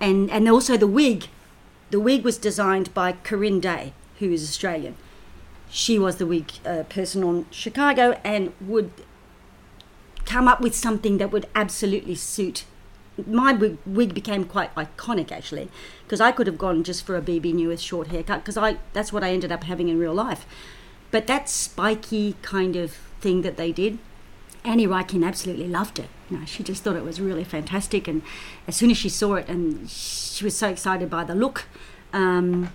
[0.00, 1.26] and and also the wig.
[1.90, 4.96] The wig was designed by Corinne Day, who is Australian.
[5.70, 8.90] She was the wig uh, person on Chicago and would
[10.24, 12.64] come up with something that would absolutely suit
[13.26, 15.68] my wig, wig became quite iconic actually
[16.04, 19.12] because I could have gone just for a Bebe Neuwirth short haircut because I that's
[19.12, 20.46] what I ended up having in real life.
[21.10, 23.98] But that spiky kind of thing that they did,
[24.62, 26.08] Annie Reinking absolutely loved it.
[26.30, 28.22] You know, she just thought it was really fantastic, and
[28.66, 31.64] as soon as she saw it, and she was so excited by the look.
[32.12, 32.70] Um,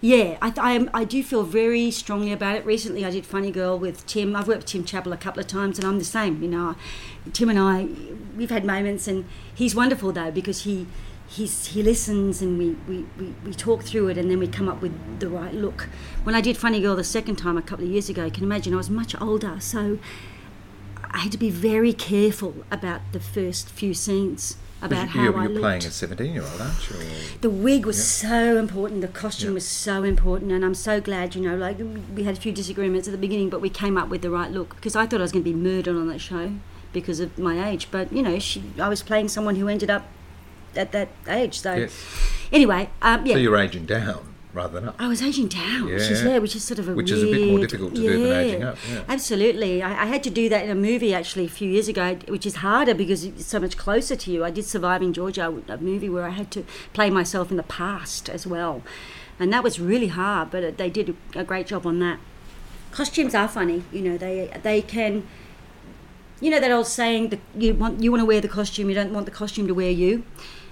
[0.00, 2.66] yeah, I, I, I do feel very strongly about it.
[2.66, 4.36] Recently, I did Funny Girl with Tim.
[4.36, 6.42] I've worked with Tim Chappell a couple of times, and I'm the same.
[6.42, 6.74] You know,
[7.32, 7.88] Tim and I,
[8.36, 9.24] we've had moments, and
[9.54, 10.86] he's wonderful though because he
[11.28, 14.68] he's, he listens and we, we, we, we talk through it and then we come
[14.68, 15.88] up with the right look.
[16.24, 18.44] When I did Funny Girl the second time a couple of years ago, you can
[18.44, 19.98] imagine I was much older, so
[21.10, 25.42] I had to be very careful about the first few scenes about how you're, I
[25.44, 25.60] you're looked.
[25.62, 26.96] playing a 17 year old, aren't you?
[27.40, 29.00] The wig was so important.
[29.00, 29.54] The costume Yeah.
[29.54, 31.34] was so important, and I'm so glad.
[31.34, 31.78] You know, like
[32.14, 34.50] we had a few disagreements at the beginning, but we came up with the right
[34.50, 36.52] look because I thought I was going to be murdered on that show
[36.92, 37.88] because of my age.
[37.90, 40.06] But you know, she, I was playing someone who ended up
[40.76, 41.60] at that age.
[41.60, 42.04] So Yes.
[42.52, 44.96] anyway, um, yeah, So you're aging down rather than up.
[44.98, 46.30] I was aging down, which is Yeah.
[46.32, 48.32] yeah, which is sort of a Which is a bit more difficult to do than
[48.44, 49.02] aging up, yeah.
[49.08, 52.16] Absolutely, I, I had to do that in a movie actually a few years ago,
[52.28, 54.44] which is harder because it's so much closer to you.
[54.44, 58.28] I did Surviving Georgia, a movie where I had to play myself in the past
[58.28, 58.82] as well,
[59.38, 60.50] and that was really hard.
[60.50, 62.18] But it- they did a great job on that.
[62.92, 64.16] Costumes are funny, you know.
[64.16, 65.24] They they can.
[66.40, 68.94] You know that old saying that you want you want to wear the costume, you
[68.94, 70.22] don't want the costume to wear you,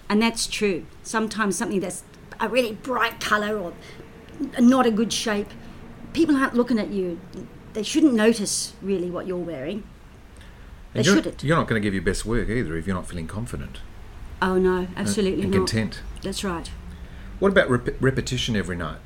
[0.09, 0.85] and that's true.
[1.03, 2.03] Sometimes something that's
[2.41, 3.73] a really bright color or
[4.59, 5.49] not a good shape,
[6.13, 7.21] people aren't looking at you.
[7.73, 9.85] They shouldn't notice really what you're wearing.
[10.93, 11.43] They And you're, shouldn't.
[11.45, 13.81] You're not going to give your best work either if you're not feeling confident
[14.43, 15.59] Oh no, absolutely and not.
[15.59, 16.01] content.
[16.23, 16.71] That's right.
[17.39, 18.99] What about rep- repetition every night?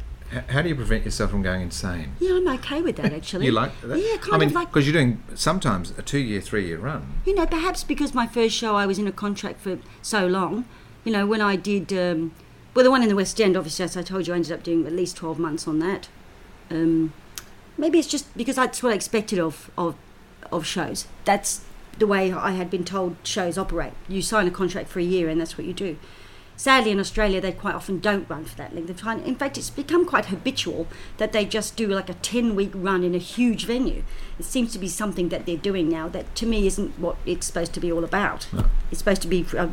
[0.51, 2.13] How do you prevent yourself from going insane?
[2.21, 3.47] Yeah, I'm okay with that actually.
[3.47, 3.99] You like that?
[3.99, 7.21] Yeah, kind I mean, of like because you're doing sometimes a two-year, three-year run.
[7.25, 10.67] you know, perhaps because my first show I was in a contract for so long.
[11.05, 12.33] You know, when I did, um,
[12.79, 14.63] well, the one in the West End, obviously, as I told you, I ended up
[14.63, 16.07] doing at least twelve months on that.
[16.71, 17.13] Um,
[17.77, 19.97] maybe it's just because that's what I expected of of
[20.53, 21.09] of shows.
[21.25, 21.63] That's
[21.99, 23.95] the way I had been told shows operate.
[24.07, 25.99] You sign a contract for a year, and that's what you do.
[26.57, 29.25] Sadly, in Australia, they quite often don't run for that length of time.
[29.25, 30.87] In fact, it's become quite habitual
[31.17, 34.05] that they just do like a 10 week run in a huge venue.
[34.39, 37.47] It seems to be something that they're doing now that to me isn't what it's
[37.47, 38.47] supposed to be all about.
[38.91, 39.69] It's supposed to be uh,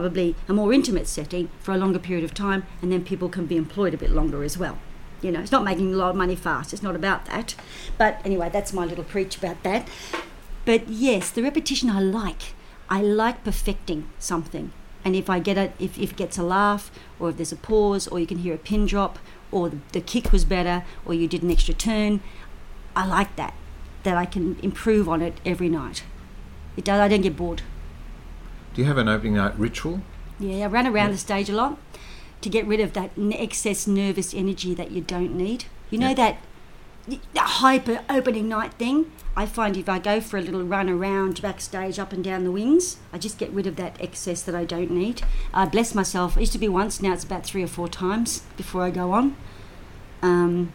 [0.00, 3.46] probably a more intimate setting for a longer period of time, and then people can
[3.46, 4.78] be employed a bit longer as well.
[5.22, 6.74] You know, it's not making a lot of money fast.
[6.74, 7.54] It's not about that.
[7.96, 9.88] But anyway, that's my little preach about that.
[10.66, 12.52] But yes, the repetition I like.
[12.90, 14.70] I like perfecting something.
[15.02, 17.56] And if I get it, if, if it gets a laugh, or if there's a
[17.56, 19.18] pause, or you can hear a pin drop,
[19.50, 22.20] or the, the kick was better, or you did an extra turn,
[22.94, 23.54] I like that.
[24.02, 26.04] That I can improve on it every night.
[26.76, 27.00] It does.
[27.00, 27.62] I don't get bored.
[28.76, 30.02] Do you have an opening night ritual?
[30.38, 31.78] Yeah, I run around the stage a lot
[32.42, 35.64] to get rid of that excess nervous energy that you don't need.
[35.88, 36.14] You know Yeah.
[37.08, 39.10] that, that hyper opening night thing?
[39.34, 42.50] I find if I go for a little run around backstage, up and down the
[42.50, 45.22] wings, I just get rid of that excess that I don't need.
[45.54, 46.36] I bless myself.
[46.36, 49.12] It used to be once, now it's about three or four times before I go
[49.12, 49.36] on.
[50.20, 50.74] Um,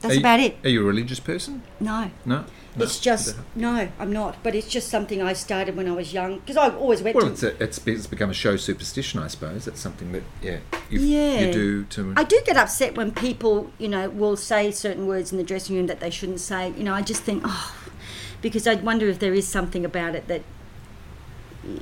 [0.00, 0.56] that's you- about it.
[0.64, 1.62] Are you a religious person?
[1.78, 2.10] No.
[2.24, 2.44] No.
[2.76, 2.84] No?
[2.84, 4.36] It's just no, I'm not.
[4.44, 7.26] But it's just something I started when I was young because I always went Well,
[7.26, 7.32] to.
[7.32, 9.66] it's, a, it's, it's become a show superstition, I suppose.
[9.66, 10.58] It's something that yeah,
[10.88, 11.40] you Yeah.
[11.46, 12.14] you do to.
[12.16, 15.74] I do get upset when people, you know, will say certain words in the dressing
[15.76, 16.72] room that they shouldn't say.
[16.76, 17.74] You know, I just think, oh,
[18.40, 20.42] because I wonder if there is something about it that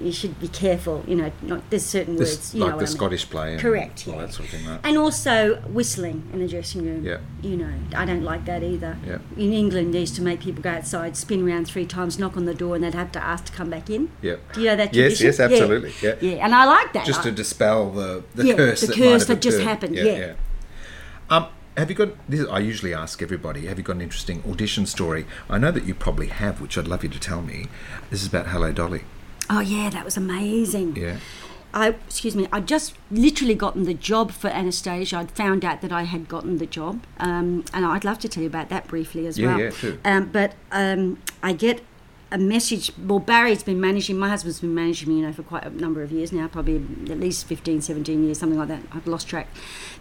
[0.01, 1.05] you should be careful.
[1.07, 2.55] You know, not there's certain this, words.
[2.55, 2.97] You like know the I mean.
[2.97, 4.17] Scottish play, Correct, yeah.
[4.19, 4.67] that sort of thing.
[4.67, 4.81] Right?
[4.83, 7.05] And also whistling in the dressing room.
[7.05, 7.19] Yeah.
[7.43, 8.99] You know, I don't like that either.
[9.07, 9.19] Yeah.
[9.37, 12.45] In England, they used to make people go outside, spin around three times, knock on
[12.45, 14.11] the door, and they'd have to ask to come back in.
[14.21, 14.37] yeah.
[14.53, 15.27] Do you know that tradition?
[15.27, 15.41] yes, Yes.
[15.41, 15.93] absolutely.
[16.03, 16.17] Yeah.
[16.21, 17.07] Yeah, and I like that.
[17.07, 20.35] Just I- to dispel the, the Yeah, curse the that curse that just happened, yeah.
[21.31, 21.47] Um,
[21.77, 22.09] have you got?
[22.29, 23.67] This, I usually ask everybody.
[23.67, 25.27] Have you got an interesting audition story?
[25.49, 27.67] I know that you probably have, which I'd love you to tell me.
[28.11, 29.03] This is about Hello Dolly.
[29.51, 30.97] Oh yeah, that was amazing.
[30.97, 31.17] Yeah.
[31.75, 32.49] I excuse me.
[32.51, 35.19] I'd just literally gotten the job for Anastasia.
[35.19, 38.43] I'd found out that I had gotten the job, um, and I'd love to tell
[38.43, 39.61] you about that briefly as Yeah, well.
[39.61, 39.99] yeah, sure.
[40.05, 41.83] Um, but um, I get
[42.33, 42.91] a message.
[42.99, 44.19] Well, Barry's been managing.
[44.19, 46.77] My husband's been managing me, you know, for quite a number of years now, probably
[47.11, 48.83] at least 15, 17 years, something like that.
[48.93, 49.49] I've lost track.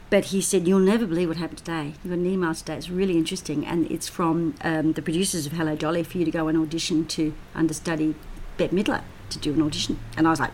[0.10, 1.96] But he said, "You'll never believe what happened today.
[2.02, 2.78] You got an email today.
[2.78, 6.32] It's really interesting, and it's from um, the producers of Hello Dolly for you to
[6.32, 8.16] go and audition to understudy
[8.58, 10.52] Bette Midler to do an audition." And I was like.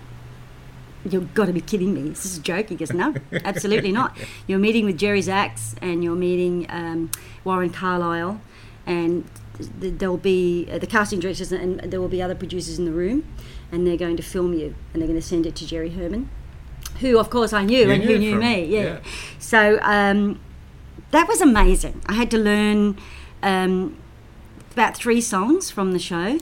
[1.05, 2.01] You've got to be kidding me.
[2.11, 2.69] This is a joke?
[2.69, 3.13] He goes, No,
[3.43, 4.17] absolutely not.
[4.47, 7.11] You're meeting with Jerry Zaks and you're meeting um,
[7.43, 8.39] Warren Carlyle,
[8.85, 9.29] and
[9.81, 12.93] th- there'll be uh, the casting directors and there will be other producers in the
[12.93, 13.25] room,
[13.69, 16.29] and they're going to film you and they're going to send it to Jerry Herman,
[17.01, 18.63] who, of course, I knew You and who knew knew from- me.
[18.67, 18.81] Yeah.
[18.83, 18.99] yeah.
[19.39, 20.39] So um,
[21.11, 22.01] that was amazing.
[22.05, 22.97] I had to learn
[23.41, 23.97] um,
[24.71, 26.39] about three songs from the show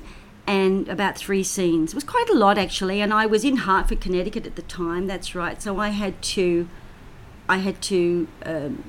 [0.52, 1.94] and about three scenes.
[1.94, 5.08] It was quite a lot actually, and I was in Hartford, Connecticut at the time.
[5.08, 5.62] That's right.
[5.62, 6.68] So I had to,
[7.48, 8.28] I had to.
[8.46, 8.84] Um,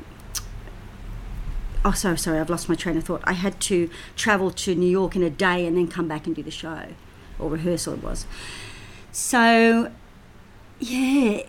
[1.84, 2.40] oh, sorry, sorry.
[2.40, 3.22] I've lost my train of thought.
[3.22, 6.34] I had to travel to New York in a day and then come back and
[6.34, 6.88] do the show,
[7.38, 8.26] or rehearsal it was.
[9.12, 9.92] So,
[10.80, 11.42] yeah,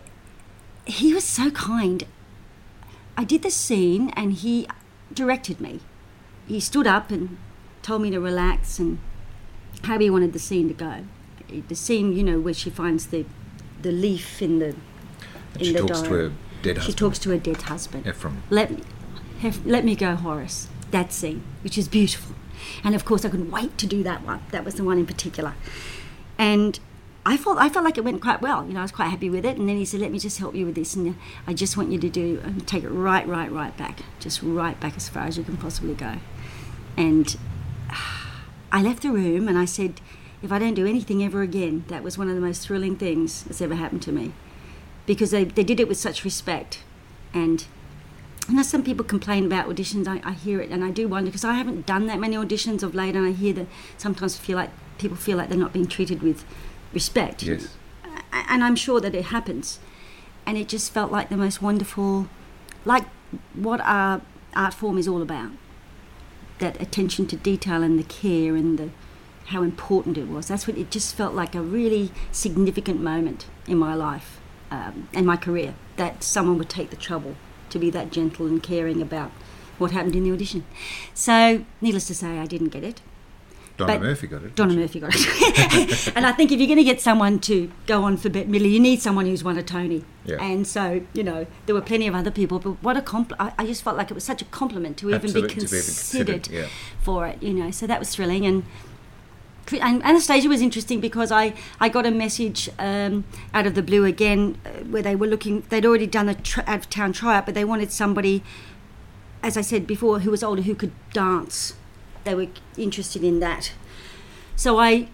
[0.86, 2.04] he was so kind.
[3.18, 4.68] I did the scene and he
[5.12, 5.80] directed me.
[6.48, 7.40] He stood up and
[7.82, 9.00] told me to relax and
[9.84, 11.06] how he wanted the scene to go.
[11.68, 13.26] The scene, you know, where she finds the
[13.82, 14.76] the leaf in the And
[15.60, 16.24] in she the talks to diary.
[16.30, 16.98] her dead She husband.
[16.98, 18.08] talks to her dead husband.
[18.08, 18.44] Ephraim.
[18.50, 18.84] Let me,
[19.42, 20.70] have, let me go, Horace.
[20.92, 22.36] That scene, which is beautiful,
[22.84, 24.42] and of course I couldn't wait to do that one.
[24.52, 25.54] That was the one in particular,
[26.38, 26.80] and
[27.26, 28.66] I felt I felt like it went quite well.
[28.68, 29.58] You know, I was quite happy with it.
[29.58, 31.14] And then he said, "Let me just help you with this, and uh,
[31.48, 34.80] I just want you to do and take it right, right, right back, just right
[34.80, 36.18] back as far as you can possibly go."
[36.96, 37.36] And
[37.90, 38.23] ah,
[38.74, 40.02] I left the room and I said,
[40.42, 43.44] if I don't do anything ever again, that was one of the most thrilling things
[43.44, 44.34] that's ever happened to me.
[45.06, 46.84] Because they, they did it with such respect.
[47.36, 47.66] And
[48.50, 51.30] I know some people complain about auditions, I, I hear it and I do wonder,
[51.30, 53.68] because I haven't done that many auditions of late and I hear that
[53.98, 56.44] sometimes feel like people feel like they're not being treated with
[56.94, 57.44] respect.
[57.44, 57.76] Yes.
[58.32, 59.80] And I'm sure that it happens.
[60.48, 62.28] And it just felt like the most wonderful,
[62.86, 63.06] like
[63.54, 64.22] what our
[64.56, 65.52] art form is all about
[66.64, 68.90] that attention to detail and the care and the
[69.48, 70.48] how important it was.
[70.48, 74.40] That's what it just felt like a really significant moment in my life
[74.72, 77.36] um, and my career that someone would take the trouble
[77.70, 79.32] to be that gentle and caring about
[79.78, 80.64] what happened in the audition.
[81.14, 83.02] So, needless to say, I didn't get it.
[83.78, 84.56] Donna but- Murphy got it.
[84.56, 86.14] Donna Murphy got it.
[86.16, 88.72] and I think if you're going to get someone to go on for Bette Midler,
[88.72, 90.06] you need someone who's won a Tony.
[90.26, 90.42] Yeah.
[90.42, 93.52] And so, you know, there were plenty of other people, but what a compl- I,
[93.58, 95.62] I just felt like it was such a compliment to even be Absolutely, to be
[95.62, 96.68] considered, considered, yeah.
[97.02, 97.72] for it, you know.
[97.72, 98.46] So that was thrilling.
[98.46, 98.64] And
[99.72, 103.24] and Anastasia was interesting because I, I got a message um,
[103.54, 106.62] out of the blue again uh, where they were looking, they'd already done a tr-
[106.68, 108.44] out of town tryout, but they wanted somebody,
[109.42, 111.76] as I said before, who was older who could dance.
[112.24, 112.48] They were
[112.78, 113.74] interested in that.
[114.56, 115.10] So I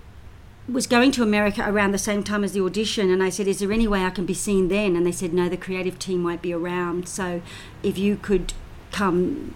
[0.67, 3.59] was going to America around the same time as the audition, and I said, "Is
[3.59, 6.23] there any way I can be seen then?" And they said, "No, the creative team
[6.23, 7.07] won't be around.
[7.07, 7.41] So
[7.81, 8.53] if you could
[8.91, 9.55] come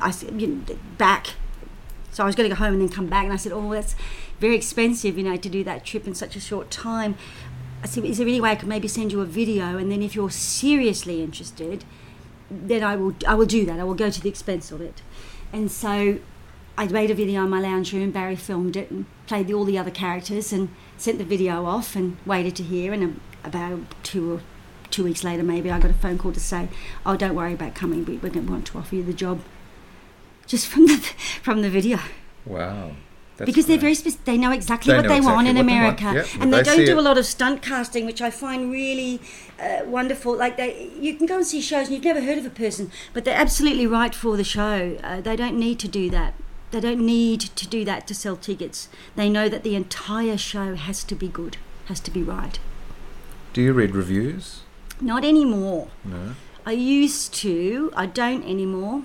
[0.00, 1.34] I said, you know, back.
[2.10, 3.72] So I was going to go home and then come back, and I said, "Oh,
[3.72, 3.94] that's
[4.38, 7.14] very expensive, you know, to do that trip in such a short time."
[7.82, 10.02] I said, "Is there any way I could maybe send you a video, and then
[10.02, 11.84] if you're seriously interested,
[12.50, 13.80] then I will I will do that.
[13.80, 15.00] I will go to the expense of it."
[15.52, 16.18] And so
[16.76, 18.10] I made a video in my lounge room.
[18.10, 21.94] Barry filmed it and played the, all the other characters and sent the video off
[21.94, 22.92] and waited to hear.
[22.92, 24.40] And about two or
[24.90, 26.68] two weeks later, maybe I got a phone call to say,
[27.04, 28.04] "Oh, don't worry about coming.
[28.04, 29.40] We, we want to offer you the job."
[30.46, 30.96] Just from the
[31.42, 31.98] from the video,
[32.46, 32.92] Wow.
[33.38, 34.26] That's because they're very specific.
[34.26, 36.42] They know exactly They what know they want in what they want, America, yep.
[36.42, 36.98] and they, They don't do it.
[36.98, 39.20] a lot of stunt casting, which I find really
[39.58, 40.36] uh, wonderful.
[40.36, 42.90] Like they, you can go and see shows and you've never heard of a person,
[43.14, 44.98] but they're absolutely right for the show.
[45.02, 46.34] Uh, they don't need to do that.
[46.72, 48.88] They don't need to do that to sell tickets.
[49.14, 52.58] They know that the entire show has to be good, has to be right.
[53.52, 54.62] Do you read reviews?
[54.98, 55.88] Not anymore.
[56.02, 56.34] No.
[56.64, 57.92] I used to.
[57.94, 59.02] I don't anymore.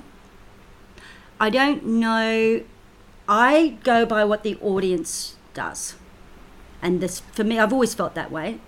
[1.39, 2.61] I don't know.
[3.27, 5.95] I go by what the audience does.
[6.81, 8.59] And this, for me, I've always felt that way.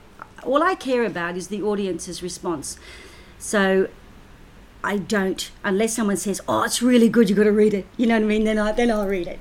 [0.43, 2.77] All I care about is the audience's response.
[3.37, 3.87] So
[4.83, 7.29] I don't, unless someone says, "Oh, it's really good.
[7.29, 8.43] You've got to read it." You know what I mean?
[8.45, 9.39] Then I then I'll read it.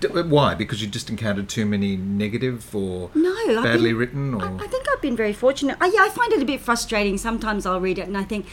[0.00, 0.54] D- uh, why?
[0.54, 4.66] Because you just encountered too many negative or No, badly been- written, or I, I
[4.66, 5.76] think I've been very fortunate.
[5.80, 7.18] I, yeah, I find it a bit frustrating.
[7.18, 8.46] Sometimes I'll read it and I think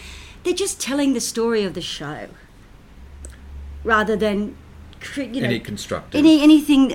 [0.44, 2.28] they're just telling the story of the show
[3.84, 4.56] rather than
[5.18, 6.20] you know any constructive.
[6.20, 6.90] any anything.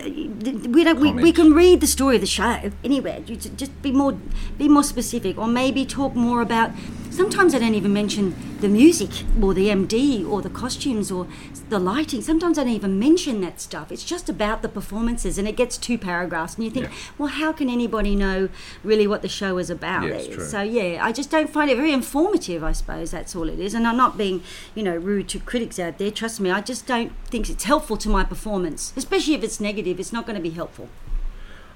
[0.72, 1.00] We don't.
[1.00, 3.20] We, we can read the story of the show anywhere.
[3.26, 4.12] You just be more
[4.58, 6.70] be more specific, or maybe talk more about.
[7.16, 11.26] Sometimes I don't even mention the music or the MD or the costumes or
[11.70, 12.20] the lighting.
[12.20, 13.90] Sometimes I don't even mention that stuff.
[13.90, 16.92] It's just about the performances, and it gets two paragraphs, and you think, Yeah.
[17.16, 18.50] well, how can anybody know
[18.84, 20.06] really what the show is about?
[20.06, 20.44] Yeah.
[20.44, 22.62] So yeah, I just don't find it very informative.
[22.62, 23.72] I suppose that's all it is.
[23.72, 24.42] And I'm not being,
[24.74, 26.10] you know, rude to critics out there.
[26.10, 29.98] Trust me, I just don't think it's helpful to my performance, especially if it's negative.
[29.98, 30.90] It's not going to be helpful.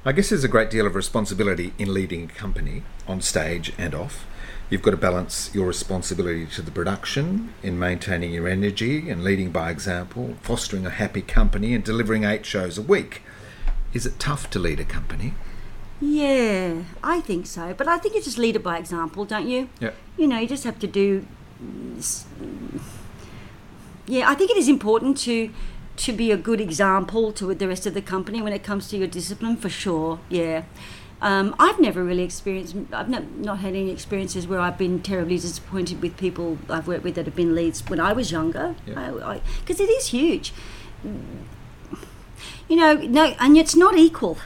[0.05, 3.95] I guess there's a great deal of responsibility in leading a company on stage and
[3.95, 4.27] off.
[4.71, 9.51] You've got to balance your responsibility to the production in maintaining your energy and leading
[9.51, 13.23] by example, fostering a happy company, and delivering eight shows a week.
[13.93, 15.35] Is it tough to lead a company?
[16.01, 17.75] Yeah, I think so.
[17.77, 19.69] But I think you just lead it by example, don't you?
[19.81, 19.91] Yeah.
[20.17, 21.27] You know, you just have to do.
[24.07, 25.51] Yeah, I think it is important to
[25.97, 28.97] to be a good example to the rest of the company when it comes to
[28.97, 30.21] your discipline, for sure.
[30.31, 30.63] Yeah.
[31.23, 32.75] Um, I've never really experienced.
[32.93, 37.05] I've not, not had any experiences where I've been terribly disappointed with people I've worked
[37.05, 38.75] with that have been leads when I was younger.
[38.87, 39.39] Yeah.
[39.61, 40.53] Because it is huge.
[42.69, 44.39] You know, no, and it's not equal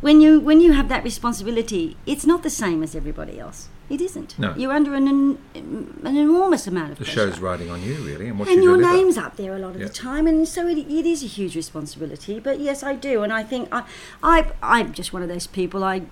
[0.00, 3.68] when you when you have that responsibility, it's not the same as everybody else.
[3.90, 4.38] It isn't.
[4.38, 4.54] No.
[4.56, 5.08] You're under an
[5.54, 7.28] an enormous amount of The pressure.
[7.30, 8.96] show's riding on you, really, and what and you your deliver.
[8.96, 9.88] name's up there a lot of Yeah.
[9.88, 12.38] the time, and so it, it is a huge responsibility.
[12.38, 13.82] But yes, I do, and I think I,
[14.22, 15.82] I I'm just one of those people.
[15.82, 16.02] I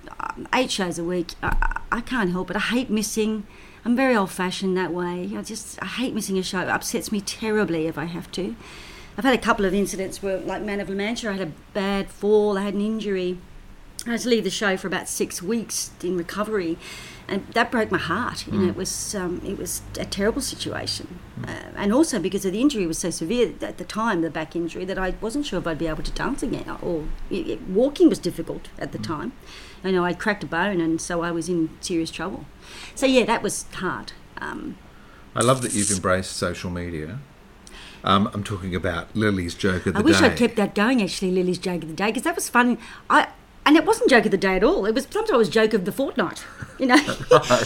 [0.52, 1.34] eight shows a week.
[1.42, 2.56] I, I can't help it.
[2.56, 3.46] I hate missing.
[3.84, 5.30] I'm very old-fashioned that way.
[5.36, 6.60] I just I hate missing a show.
[6.60, 8.56] It upsets me terribly if I have to.
[9.16, 11.52] I've had a couple of incidents where, like Man of La Mancha, I had a
[11.74, 12.58] bad fall.
[12.58, 13.38] I had an injury.
[14.06, 16.76] I had to leave the show for about six weeks in recovery,
[17.28, 18.46] and that broke my heart.
[18.46, 22.52] You know, it was um, it was a terrible situation, uh, and also because of
[22.52, 25.58] the injury was so severe at the time, the back injury, that I wasn't sure
[25.58, 28.98] if I'd be able to dance again, or it, it- walking was difficult at the
[28.98, 29.32] time.
[29.84, 32.46] I know I'd cracked a bone, and so I was in serious trouble.
[32.94, 34.12] So yeah, that was hard.
[34.38, 34.76] Um,
[35.34, 37.18] I love that you've embraced social media.
[38.04, 39.98] Um, I'm talking about Lily's joke of the day.
[39.98, 40.26] I wish day.
[40.26, 41.02] I'd kept that going.
[41.02, 42.78] Actually, Lily's joke of the day because that was fun.
[43.10, 43.28] I
[43.68, 44.86] and it wasn't joke of the day at all.
[44.86, 46.42] It was sometimes it was joke of the fortnight.
[46.78, 46.96] You know,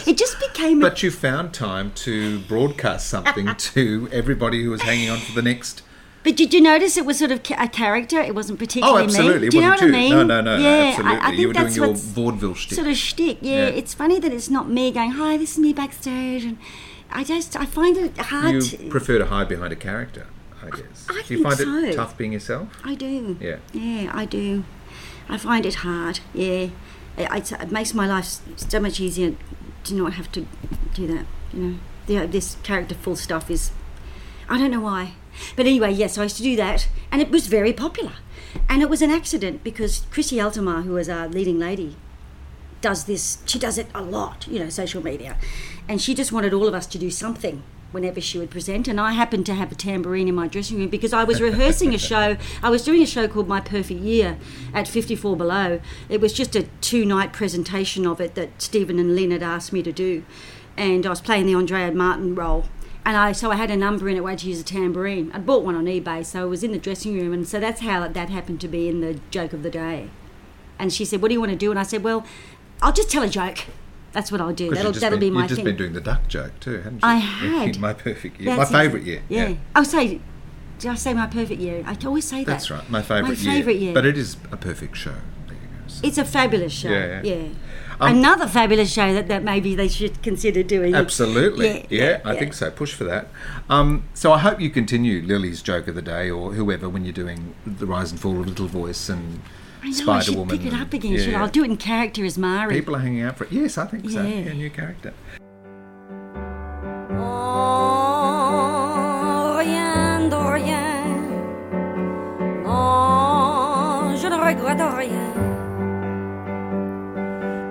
[0.05, 0.81] it just became.
[0.83, 5.31] a- But you found time to broadcast something to everybody who was hanging on for
[5.31, 5.81] the next.
[6.23, 8.19] But did you notice it was sort of a character?
[8.19, 9.47] It wasn't particularly Oh, absolutely.
[9.47, 9.49] me.
[9.49, 10.09] Do you know what I mean?
[10.11, 10.57] No, no, no.
[10.57, 11.17] Yeah, absolutely.
[11.17, 12.75] I, I think you were that's doing your vaudeville shtick.
[12.75, 13.37] sort of shtick.
[13.41, 13.65] Yeah, Yeah.
[13.79, 16.57] it's funny that it's not me going, "Hi, this is me backstage," and
[17.11, 18.53] I just I find it hard.
[18.55, 20.27] you to, prefer to hide behind a character,
[20.65, 21.07] I guess.
[21.09, 22.67] I do you find it tough being yourself?
[22.85, 23.37] I do.
[23.41, 23.57] Yeah.
[23.73, 24.63] Yeah, I do.
[25.29, 26.19] I find it hard.
[26.33, 26.69] Yeah,
[27.17, 29.35] it, it makes my life so much easier
[29.85, 30.45] to not have to
[30.93, 31.25] do that.
[31.53, 31.75] You know,
[32.07, 33.71] the, this character full stuff is.
[34.49, 35.13] I don't know why,
[35.55, 38.13] but anyway, yes, I used to do that, and it was very popular.
[38.69, 41.95] And it was an accident because Christy Altomare, who was our leading lady,
[42.81, 43.37] does this.
[43.45, 45.37] She does it a lot, you know, social media,
[45.87, 47.63] and she just wanted all of us to do something
[47.93, 48.87] whenever she would present.
[48.87, 51.93] And I happened to have a tambourine in my dressing room because I was rehearsing
[51.93, 52.35] a show.
[52.61, 54.37] I was doing a show called My Perfect Year
[54.73, 55.79] at 54 Below.
[56.09, 59.83] It was just a two-night presentation of it that Stephen and Lynn had asked me
[59.83, 60.23] to do,
[60.75, 62.65] and I was playing the Andrea Martin role.
[63.05, 65.29] and I so I had a number in it where to use a tambourine.
[65.33, 67.81] I bought one on eBay, so I was in the dressing room, and so that's
[67.81, 70.09] how that happened to be in the joke of the day.
[70.79, 72.25] And she said, "What do you want to do?" And I said, "Well,
[72.81, 73.65] I'll just tell a joke.
[74.13, 74.69] That's what I'll do.
[74.69, 75.41] That'll that'll been, be my favorite.
[75.41, 76.99] You've just thing." been doing the duck joke too, haven't you?
[77.03, 77.79] I had.
[77.79, 78.55] my perfect year.
[78.55, 79.23] That's my favourite year.
[79.27, 79.55] Yeah.
[79.75, 80.21] I'll say.
[80.79, 81.83] Did I say my perfect year?
[81.85, 82.45] I always say that.
[82.45, 82.89] That's right.
[82.89, 83.51] My favourite year.
[83.51, 83.93] My favourite year.
[83.93, 85.11] But it is a perfect show.
[85.47, 85.87] There you go.
[85.87, 86.89] So- It's a fabulous show.
[86.89, 87.35] Yeah, yeah.
[87.35, 87.47] Yeah.
[87.99, 90.95] Um, Another fabulous show that, that maybe they should consider doing.
[90.95, 91.67] Absolutely.
[91.67, 92.69] Yeah, Yeah, yeah, I think so.
[92.71, 93.27] Push for that.
[93.69, 97.13] Um, so I hope you continue Lily's joke of the day or whoever when you're
[97.13, 99.41] doing the rise and fall of Little Voice and
[99.83, 100.57] I know I Spider should Woman.
[100.57, 101.11] pick it up again.
[101.13, 101.41] yeah, should I?
[101.41, 102.75] I'll do it in character as Mari.
[102.75, 103.51] People are hanging out for it.
[103.51, 104.21] Yes, I think so.
[104.21, 104.45] Yeah.
[104.45, 105.13] Yeah, new character.
[108.25, 110.93] Oh, rien de rien.
[112.63, 115.33] Non, je ne regrette rien.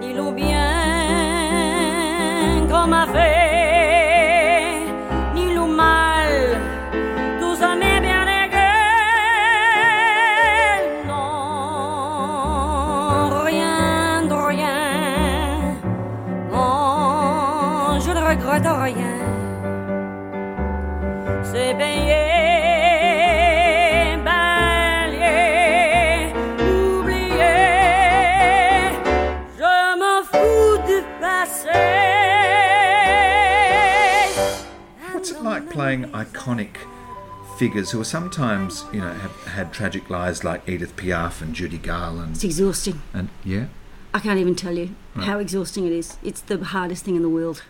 [0.01, 0.69] Ni le bien
[2.69, 3.07] qu'on m'a
[21.45, 22.23] C'est payé,
[24.25, 27.59] balayé, oublié.
[29.59, 31.69] Je m'en fous du passé.
[35.13, 36.77] What's it like playing iconic
[37.59, 41.79] figures who are sometimes, you know, have had tragic lives like Edith Piaf and Judy
[41.79, 42.37] Garland?
[42.37, 43.03] It's exhausting.
[43.13, 43.67] And yeah,
[44.15, 46.17] I can't even tell you how exhausting it is.
[46.23, 47.63] It's the hardest thing in the world.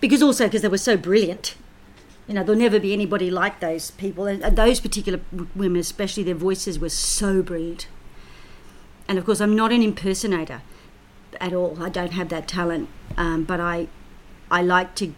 [0.00, 1.56] Because also because they were so brilliant.
[2.26, 4.26] You know, there'll never be anybody like those people.
[4.26, 5.20] And, those particular
[5.54, 7.86] women, especially their voices, were so brilliant.
[9.08, 10.62] And of course, I'm not an impersonator
[11.40, 11.80] at all.
[11.80, 12.88] I don't have that talent.
[13.16, 13.88] Um, but I,
[14.50, 15.14] I like to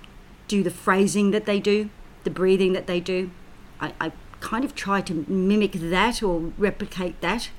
[0.49, 1.89] do the phrasing that they do,
[2.25, 3.31] the breathing that they do.
[3.81, 7.51] I, I kind of try to mimic that or replicate that.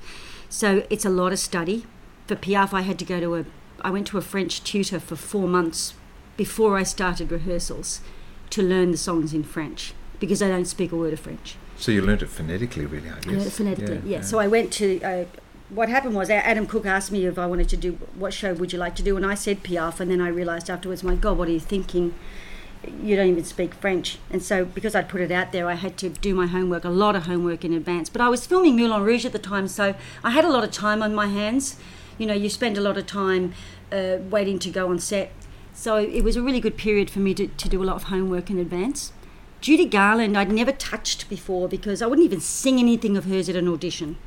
[0.48, 1.86] So it's a lot of study.
[2.26, 3.44] For Piaf, I had to go to a,
[3.80, 5.94] I went to a French tutor for four months
[6.36, 8.00] before I started rehearsals
[8.50, 11.56] to learn the songs in French because I don't speak a word of French.
[11.78, 13.26] so you learned it phonetically, really, I I guess.
[13.26, 15.00] learned it phonetically, yeah, So I went to.
[15.02, 15.24] Uh,
[15.70, 18.72] what happened was Adam Cook asked me if I wanted to do what show would
[18.72, 21.38] you like to do, and I said Piaf, and then I realised afterwards, my God,
[21.38, 22.12] what are you thinking?
[23.02, 25.96] You don't even speak French, and so because I'd put it out there, I had
[25.98, 28.08] to do my homework, a lot of homework in advance.
[28.10, 29.94] But I was filming Moulin Rouge at the time, so
[30.24, 31.76] I had a lot of time on my hands.
[32.18, 33.52] You know, you spend a lot of time
[33.92, 35.30] uh, waiting to go on set,
[35.80, 38.02] so it was a really good period for me to, to do a lot of
[38.04, 39.14] homework in advance.
[39.62, 43.56] Judy Garland, I'd never touched before because I wouldn't even sing anything of hers at
[43.56, 44.18] an audition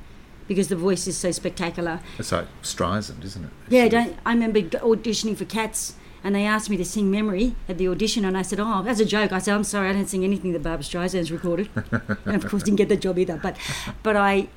[0.47, 1.99] because the voice is so spectacular.
[2.17, 3.51] It's like Streisand, isn't it?
[3.69, 5.93] Yeah, Sort don't, I remember auditioning for Cats
[6.23, 8.99] and they asked me to sing Memory at the audition and I said, oh, as
[8.99, 11.69] a joke, I said, I'm sorry, I don't sing anything that Barbra Streisand's recorded.
[12.25, 13.38] and of course didn't get the job either.
[13.38, 13.57] But,
[14.01, 14.47] but I,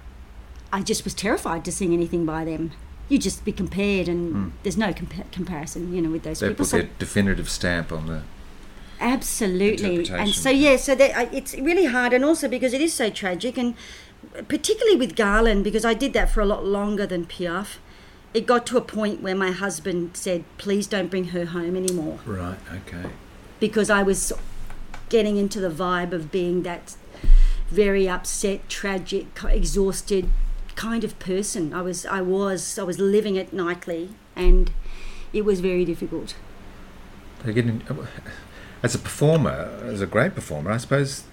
[0.72, 2.72] I just was terrified to sing anything by them.
[3.08, 4.48] You just be compared and hmm.
[4.62, 6.64] there's no compa- comparison, you know, with those They people.
[6.64, 8.22] They put So their definitive stamp on the.
[8.98, 12.94] Absolutely, and so yeah, so that, I- it's really hard, and also because it is
[12.94, 13.74] so tragic, and
[14.48, 17.76] particularly with Garland, because I did that for a lot longer than Piaf.
[18.32, 22.20] It got to a point where my husband said, "Please don't bring her home anymore,"
[22.24, 22.58] Right.
[22.72, 23.10] Okay.
[23.60, 24.32] because I was
[25.08, 26.96] getting into the vibe of being that
[27.70, 30.28] very upset, tragic, exhausted
[30.76, 31.72] kind of person.
[31.72, 34.70] I was, I was, I was living it nightly, and
[35.32, 36.34] it was very difficult.
[37.44, 38.06] They get in, uh,
[38.82, 41.24] as a performer, as a great performer, I suppose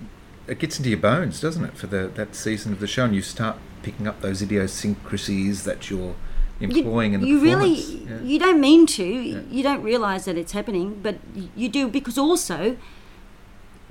[0.48, 3.15] it gets into your bones, doesn't it, for the that season of the show, and
[3.15, 6.15] you start picking up those idiosyncrasies that you're
[6.60, 8.22] employing in the you really Yeah.
[8.22, 11.15] you don't mean to you don't realize that it's happening but
[11.56, 12.78] you do because also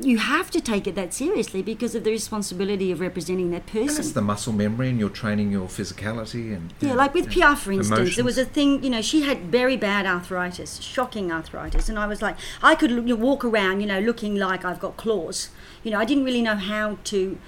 [0.05, 3.87] you have to take it that seriously because of the responsibility of representing that And
[3.87, 4.01] person.
[4.01, 7.73] it's the muscle memory, and you're training your physicality, and yeah, like with Piaf, for
[7.73, 11.99] instance, there was a thing, you know, she had very bad arthritis, shocking arthritis, and
[11.99, 14.97] I was like, I could you know, walk around, you know, looking like I've got
[14.97, 15.51] claws.
[15.83, 17.39] You know, I didn't really know how to,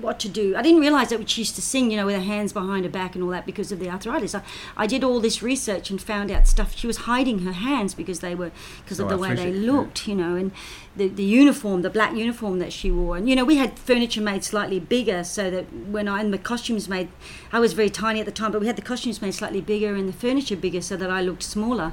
[0.00, 0.56] what to do.
[0.56, 2.90] I didn't realise that she used to sing, you know, with her hands behind her
[2.90, 4.34] back and all that because of the arthritis.
[4.34, 4.42] I,
[4.76, 6.76] I did all this research and found out stuff.
[6.76, 8.50] She was hiding her hands because they were,
[8.84, 9.72] because of oh, So the way they arthritic, yeah.
[9.72, 10.52] looked, you know, and
[10.96, 13.16] the, the uniform, the black uniform that she wore.
[13.16, 16.38] And, you know, we had furniture made slightly bigger so that when I, and the
[16.38, 17.08] costumes made,
[17.52, 19.94] I was very tiny at the time, but we had the costumes made slightly bigger
[19.94, 21.92] and the furniture bigger so that I looked smaller.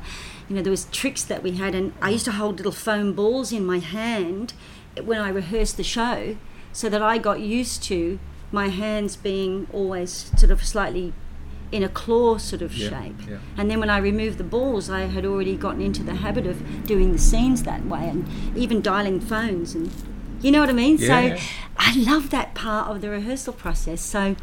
[0.49, 3.13] You know, there was tricks that we had and I used to hold little foam
[3.13, 4.53] balls in my hand
[5.03, 6.37] when I rehearsed the show
[6.79, 7.99] so that I got used to
[8.51, 11.07] my hands being always sort of slightly
[11.71, 13.19] in a claw sort of Yeah, shape.
[13.29, 13.37] yeah.
[13.57, 16.57] And then when I removed the balls, I had already gotten into the habit of
[16.91, 18.25] doing the scenes that way and
[18.63, 19.89] even dialing phones and
[20.43, 20.97] you know what I mean?
[20.99, 21.41] Yeah, so.
[21.77, 24.01] I love that part of the rehearsal process.
[24.01, 24.35] So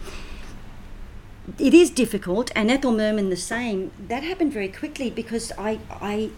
[1.59, 3.90] it is difficult, and Ethel Merman the same.
[4.09, 5.78] That happened very quickly because I
[6.12, 6.31] I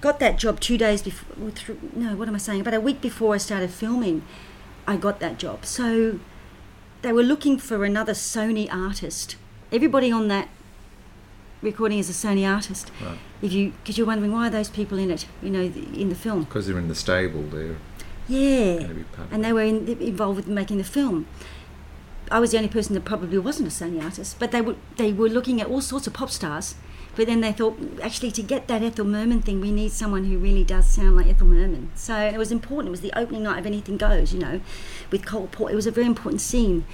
[0.00, 1.50] got that job two days before.
[1.50, 2.60] through- No, what am I saying?
[2.60, 4.22] About a week before I started filming,
[4.86, 5.64] I got that job.
[5.64, 6.18] So
[7.02, 9.36] they were looking for another Sony artist.
[9.72, 10.48] Everybody on that
[11.62, 12.90] recording is a Sony artist.
[13.02, 13.18] Right.
[13.42, 15.26] If you, because you're wondering why are those people in it?
[15.42, 16.44] You know, in the film.
[16.44, 17.76] Because they're in the stable, they're
[18.28, 21.26] Yeah, going to be part of and they were in, involved with making the film.
[22.30, 25.12] I was the only person that probably wasn't a Sony artist, but they were they
[25.12, 26.74] were looking at all sorts of pop stars.
[27.16, 30.38] But then they thought, actually, to get that Ethel Merman thing, we need someone who
[30.38, 31.90] really does sound like Ethel Merman.
[31.94, 32.88] So it was important.
[32.88, 34.60] It was the opening night of Anything Goes, you know,
[35.10, 35.72] with Cole Port.
[35.72, 36.84] It was a very important scene.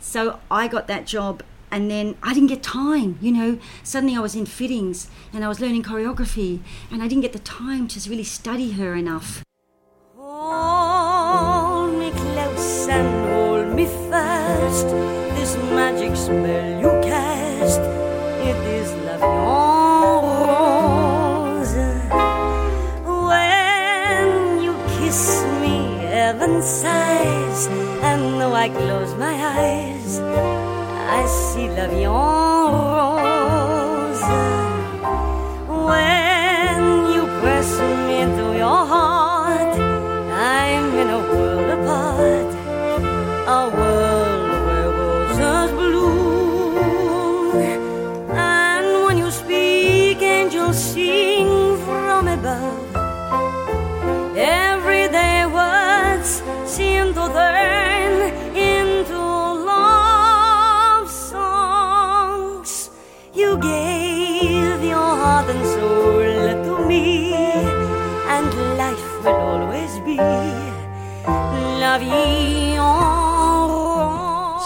[0.00, 3.18] So I got that job, and then I didn't get time.
[3.20, 7.22] You know, suddenly I was in fittings and I was learning choreography, and I didn't
[7.22, 9.42] get the time to really study her enough.
[10.16, 14.86] Hold me close and hold me fast.
[15.36, 18.90] This magic spell you cast, it is
[23.28, 25.76] When you kiss me,
[26.06, 27.68] heaven sighs,
[28.02, 32.66] and though I close my eyes, I see la vie rose.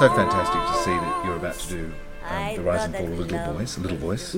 [0.01, 1.93] So fantastic to see that you're about to do
[2.25, 4.35] um, the Rise and Fall of Little Voice, Little Voice.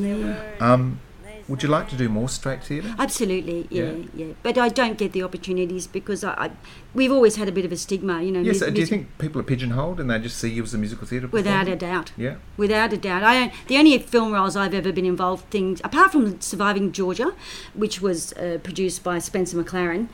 [0.60, 1.00] Um,
[1.48, 2.94] would you like to do more straight theatre?
[2.98, 4.04] Absolutely, yeah, Yeah.
[4.14, 6.50] yeah, But I don't get the opportunities because I, I
[6.94, 8.40] we've always had a bit of a stigma, you know.
[8.40, 8.60] Yes.
[8.60, 11.06] mus- do you think people are pigeonholed and they just see you as a musical
[11.06, 12.12] theatre Without a doubt.
[12.16, 12.36] Yeah.
[12.56, 13.22] Without a doubt.
[13.22, 17.32] I don't, the only film roles I've ever been involved things apart from Surviving Georgia,
[17.74, 20.08] which was uh, produced by Spencer McLaren,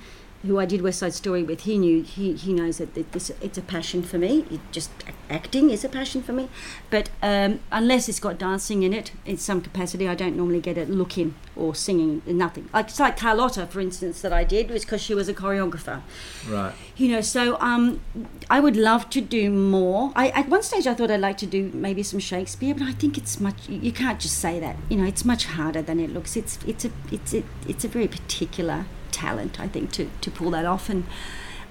[0.47, 1.61] who I did West Side Story with.
[1.63, 4.45] He knew he, he knows that this it's a passion for me.
[4.51, 4.91] It just
[5.29, 6.49] acting is a passion for me.
[6.91, 10.79] But um, unless it's got dancing in it in some capacity, I don't normally get
[10.79, 12.23] it looking or singing.
[12.27, 12.69] Nothing.
[12.73, 16.03] Like it's like Carlotta, for instance, that I did was because she was a choreographer
[16.49, 16.73] Right.
[16.97, 18.01] you know so um
[18.49, 21.47] i would love to do more i at one stage i thought i'd like to
[21.47, 24.97] do maybe some shakespeare but i think it's much you can't just say that you
[24.97, 28.09] know it's much harder than it looks it's it's a it's a it's a very
[28.09, 28.87] particular
[29.23, 31.05] talent i think to to pull that off and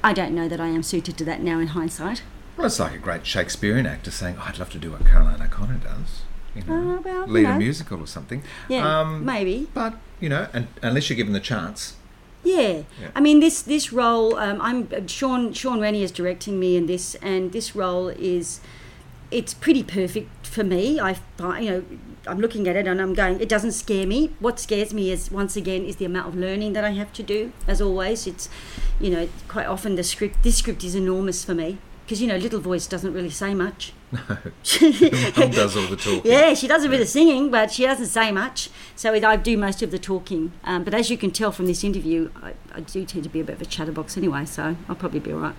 [0.10, 2.22] i don't know that i am suited to that now in hindsight
[2.57, 5.41] Well, it's like a great Shakespearean actor saying, oh, "I'd love to do what Caroline
[5.48, 6.10] O'Connor does."
[6.56, 8.40] You know, Oh, well, you lead a musical or something.
[8.74, 9.94] yeah Um, maybe But
[10.24, 11.80] you know, and unless you're given the chance,
[12.44, 12.82] Yeah.
[13.02, 13.11] Yeah.
[13.18, 14.30] I mean this this role.
[14.45, 18.60] Um, I'm uh, Sean Sean Rennie is directing me in this, and this role is
[19.40, 20.84] it's pretty perfect for me.
[21.10, 21.82] I find you know
[22.28, 23.40] I'm looking at it and I'm going.
[23.40, 24.34] It doesn't scare me.
[24.40, 27.24] What scares me is once again is the amount of learning that I have to
[27.24, 27.52] do.
[27.68, 28.49] As always, it's
[28.99, 30.44] you know quite often the script.
[30.44, 31.78] This script is enormous for me
[32.08, 33.94] because you know little voice doesn't really say much.
[34.82, 34.91] No,
[35.38, 36.22] mum does all the talking.
[36.32, 38.70] Yeah, she does a bit of singing, but she doesn't say much.
[38.95, 40.54] So it, I do most of the talking.
[40.64, 43.41] Um, but as you can tell from this interview, I, I do tend to be
[43.41, 45.56] a bit of a chatterbox anyway, so I'll probably be all right.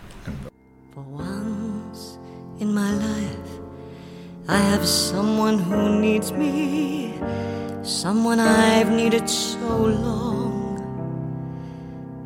[0.94, 2.18] For once
[2.58, 3.57] in my life,
[4.50, 7.12] I have someone who needs me,
[7.82, 10.78] someone I've needed so long.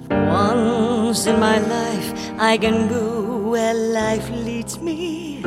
[0.07, 5.43] For once in my life, I can go where life leads me.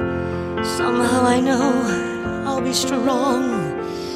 [0.76, 3.42] Somehow I know I'll be strong.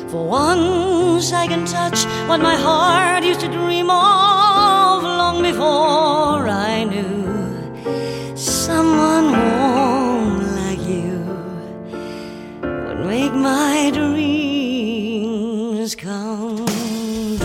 [0.09, 6.83] For once I can touch what my heart used to dream of long before I
[6.83, 9.98] knew someone warm
[13.09, 15.49] make my dreams
[15.95, 17.37] come true.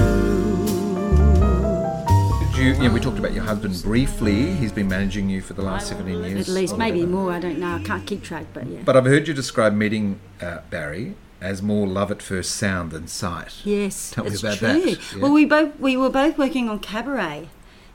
[2.52, 4.52] Did you, yeah, we talked about your husband briefly.
[4.52, 6.48] He's been managing you for the last 17 years.
[6.48, 7.32] At least, maybe more.
[7.32, 7.76] I don't know.
[7.76, 8.80] I can't keep track, but yeah.
[8.84, 13.06] But I've heard you describe meeting uh, Barry as more love at first sound than
[13.06, 13.62] sight.
[13.64, 14.68] Yes, Tell me it's about true.
[14.68, 15.22] that, yeah.
[15.22, 17.48] Well, we both we were both working on cabaret,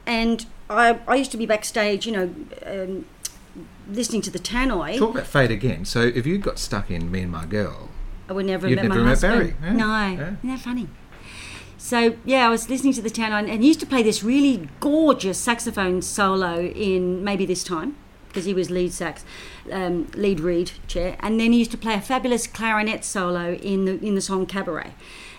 [0.08, 2.34] and I I used to be backstage, you know,
[2.66, 3.06] um,
[3.91, 4.98] listening to the tannoy.
[4.98, 5.86] Talk about fate again.
[5.86, 7.90] So if you got stuck in Me and My Girl,
[8.30, 9.34] I would never have met never my met husband.
[9.34, 10.11] Barry, yeah, No, yeah.
[10.14, 10.88] isn't that funny?
[11.78, 14.70] So yeah, I was listening to the town and he used to play this really
[14.80, 17.95] gorgeous saxophone solo in maybe this time
[18.28, 19.26] because he was lead sax,
[19.72, 23.86] um, lead reed chair, and then he used to play a fabulous clarinet solo in
[23.86, 24.94] the in the song Cabaret.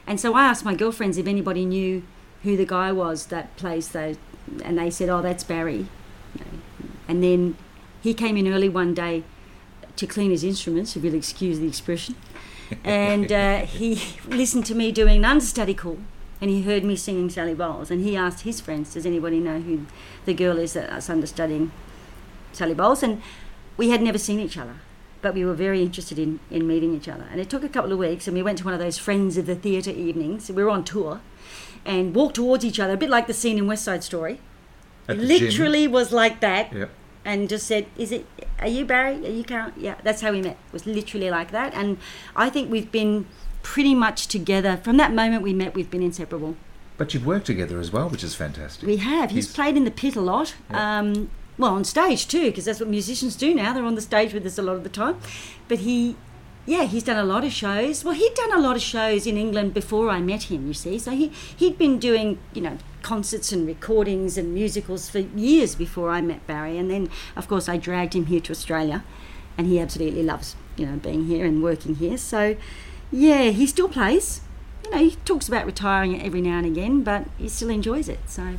[0.07, 2.03] And so I asked my girlfriends if anybody knew
[2.43, 4.17] who the guy was that plays those,
[4.65, 5.87] and they said, "Oh, that's Barry."
[7.07, 7.57] And then
[8.01, 9.25] he came in early one day
[9.97, 12.15] to clean his instruments, if you'll excuse the expression.
[12.85, 15.99] And uh, he listened to me doing an understudy call,
[16.41, 17.91] and he heard me singing Sally Bowles.
[17.91, 19.87] And he asked his friends, "Does anybody know who
[20.25, 21.73] the girl is that's understudying
[22.53, 23.23] Sally Bowles?" And
[23.77, 24.77] we had never seen each other,
[25.21, 27.27] but we were very interested in, in meeting each other.
[27.31, 29.37] And it took a couple of weeks, and we went to one of those Friends
[29.37, 30.49] of the Theatre evenings.
[30.51, 31.21] We were on tour,
[31.85, 34.41] and walked towards each other, a bit like the scene in West Side Story.
[35.09, 35.29] At the gym.
[35.29, 36.91] Literally was like that Yep.
[37.25, 38.27] And just said, "Is it?
[38.61, 39.17] Are you Barry?
[39.27, 40.57] Are you Karen?" Yeah, that's how we met.
[40.69, 41.99] It was literally like that, and
[42.35, 43.27] I think we've been
[43.63, 45.75] pretty much together from that moment we met.
[45.75, 46.57] We've been inseparable.
[46.97, 48.87] But you've worked together as well, which is fantastic.
[48.87, 49.31] We have.
[49.31, 50.55] He's, He's- played in the pit a lot.
[50.71, 53.73] Um, well, on stage too, because that's what musicians do now.
[53.73, 55.17] They're on the stage with us a lot of the time.
[55.69, 56.17] But he,
[56.67, 58.03] yeah, he's done a lot of shows.
[58.05, 60.67] Well, he'd done a lot of shows in England before I met him.
[60.67, 65.19] You see, so he he'd been doing you know concerts and recordings and musicals for
[65.19, 66.79] years before I met Barry.
[66.79, 69.05] And then, of course, I dragged him here to Australia,
[69.57, 72.19] and he absolutely loves you know being here and working here.
[72.19, 72.57] So,
[73.11, 74.41] yeah, he still plays.
[74.85, 78.21] You know, he talks about retiring every now and again, but he still enjoys it.
[78.27, 78.57] So.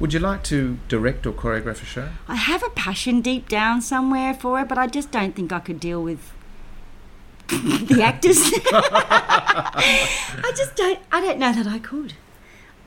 [0.00, 2.08] Would you like to direct or choreograph a show?
[2.26, 5.60] I have a passion deep down somewhere for it, but I just don't think I
[5.60, 6.32] could deal with
[7.48, 8.38] the actors.
[8.72, 10.98] I just don't.
[11.12, 12.14] I don't know that I could.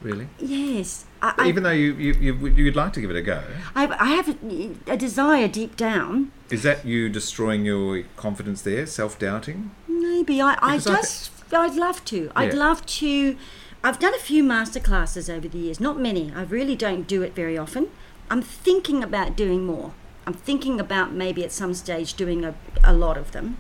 [0.02, 0.28] Really?
[0.40, 3.44] Yes, I, I, Even though you, you, you, you'd like to give it a go,
[3.74, 6.32] I, I have a, a desire deep down.
[6.50, 9.72] is that you destroying your confidence there, self doubting?
[9.88, 11.32] Maybe I, I Because I just.
[11.54, 12.32] I'd love to.
[12.36, 13.38] I'd love to.
[13.84, 16.32] I've done a few master classes over the years, not many.
[16.36, 17.90] I really don't do it very often.
[18.30, 19.94] I'm thinking about doing more.
[20.26, 23.58] I'm thinking about maybe at some stage doing a, a lot of them,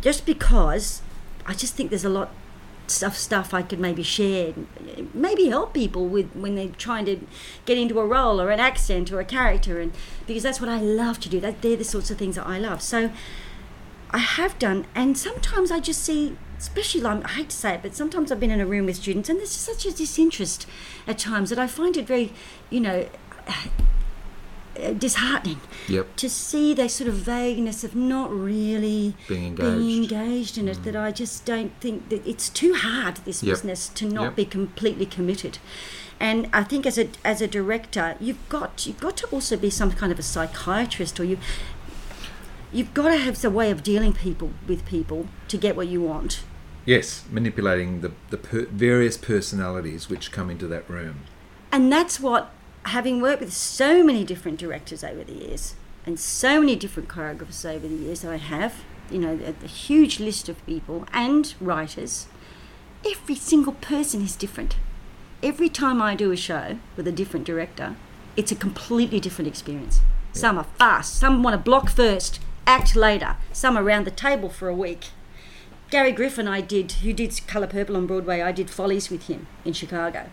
[0.00, 1.02] just because
[1.44, 2.30] I just think there's a lot
[2.90, 4.54] stuff stuff I could maybe share,
[5.14, 7.20] maybe help people with when they're trying to
[7.64, 9.92] get into a role or an accent or a character, and
[10.26, 11.40] because that's what I love to do.
[11.40, 12.82] That they're the sorts of things that I love.
[12.82, 13.10] So
[14.10, 17.82] I have done, and sometimes I just see, especially like, I hate to say it,
[17.82, 20.66] but sometimes I've been in a room with students, and there's such a disinterest
[21.06, 22.32] at times that I find it very,
[22.70, 23.08] you know,
[24.82, 26.16] Uh, disheartening Yep.
[26.16, 30.12] to see that sort of vagueness of not really Being being engaged.
[30.12, 30.78] engaged in it.
[30.78, 30.84] Mm.
[30.84, 33.52] That I just don't think that it's too hard this Yep.
[33.56, 34.36] business to not Yep.
[34.36, 35.58] be completely committed.
[36.18, 39.70] And I think as a as a director, you've got you've got to also be
[39.70, 41.38] some kind of a psychiatrist, or you
[42.72, 46.00] you've got to have some way of dealing people with people to get what you
[46.00, 46.42] want.
[46.86, 51.20] Yes, manipulating the, the per- various personalities which come into that room.
[51.72, 52.52] And that's what,
[52.84, 55.74] having worked with so many different directors over the years
[56.06, 59.68] and so many different choreographers over the years that I have, you know, a, a
[59.68, 62.26] huge list of people and writers,
[63.06, 64.76] every single person is different.
[65.42, 67.96] Every time I do a show with a different director,
[68.36, 70.00] it's a completely different experience.
[70.32, 74.48] Some are fast, some want to block first, act later, some are around the table
[74.48, 75.06] for a week.
[75.90, 79.48] Gary Griffin, I did, who did Colour Purple on Broadway, I did Follies with him
[79.64, 80.30] in Chicago.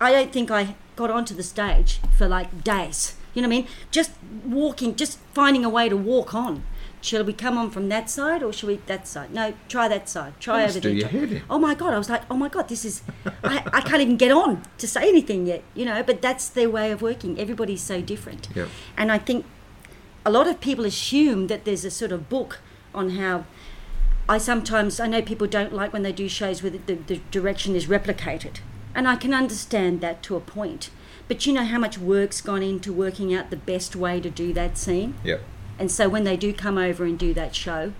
[0.00, 3.14] I don't think I got onto the stage for like days.
[3.34, 3.68] You know what I mean?
[3.90, 4.10] Just
[4.44, 6.64] walking, just finding a way to walk on.
[7.02, 9.32] Shall we come on from that side or shall we that side?
[9.32, 10.34] No, try that side.
[10.38, 10.92] Try over there.
[11.08, 11.10] try-
[11.48, 11.94] Oh my god!
[11.94, 13.02] I was like, oh my god, this is.
[13.42, 15.62] I, I can't even get on to say anything yet.
[15.74, 17.38] You know, but that's their way of working.
[17.40, 18.48] Everybody's so different.
[18.54, 18.68] Yep.
[18.98, 19.46] And I think
[20.26, 22.58] a lot of people assume that there's a sort of book
[22.94, 23.44] on how
[24.28, 27.20] I sometimes I know people don't like when they do shows where the, the, the
[27.30, 28.56] direction is replicated,
[28.94, 30.90] and I can understand that to a point.
[31.28, 34.52] But you know how much work's gone into working out the best way to do
[34.54, 35.40] that scene, Yep.
[35.78, 37.92] and so when they do come over and do that show,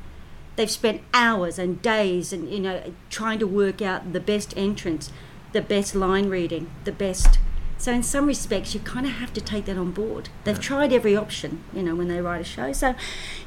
[0.57, 5.11] they've spent hours and days and you know trying to work out the best entrance,
[5.53, 7.39] the best line reading, the best.
[7.79, 10.29] So in some respects, you kind of have to take that on board.
[10.45, 12.75] They've tried every option, you know, when they write a show.
[12.75, 12.95] So,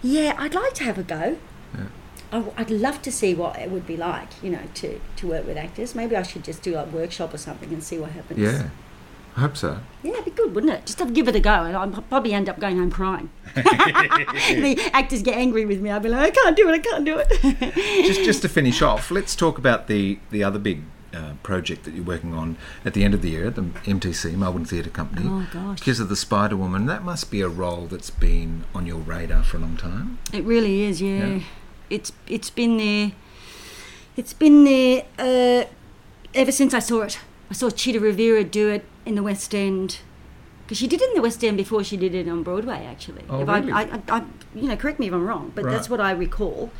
[0.01, 1.37] yeah, I'd like to have a go.
[2.33, 5.45] I- I'd love to see what it would be like, you know, to, to work
[5.45, 5.93] with actors.
[5.95, 8.39] Maybe I should just do like workshop or something and see what happens.
[8.39, 8.69] Yeah.
[9.35, 9.79] I hope so.
[10.03, 10.85] Yeah, it'd be good, wouldn't it?
[10.85, 13.31] Just have give it a go, and I'd probably end up going home crying.
[13.55, 15.89] the actors get angry with me.
[15.89, 16.73] I'd be like, I can't do it.
[16.73, 17.29] I can't do it.
[18.05, 20.83] just just to finish off, let's talk about the the other big
[21.15, 24.65] uh, project that you're working on at the end of the year, the MTC Melbourne
[24.65, 25.25] Theatre Company.
[25.27, 25.79] Oh, gosh.
[25.81, 26.85] Kiss of the Spider Woman.
[26.85, 30.19] That must be a role that's been on your radar for a long time.
[30.31, 31.01] it really is.
[31.01, 31.25] Yeah.
[31.25, 31.39] Yeah.
[31.89, 33.11] It's it's been there.
[34.15, 35.65] It's been there uh,
[36.33, 37.19] ever since I saw it.
[37.49, 39.99] I saw Chita Rivera do it in the West End.
[40.63, 43.23] Because she did it in the West End before she did it on Broadway, actually.
[43.29, 43.71] Oh, if really?
[43.71, 44.23] I, I, I,
[44.55, 46.71] you know, correct me if I'm wrong, but that's what I recall.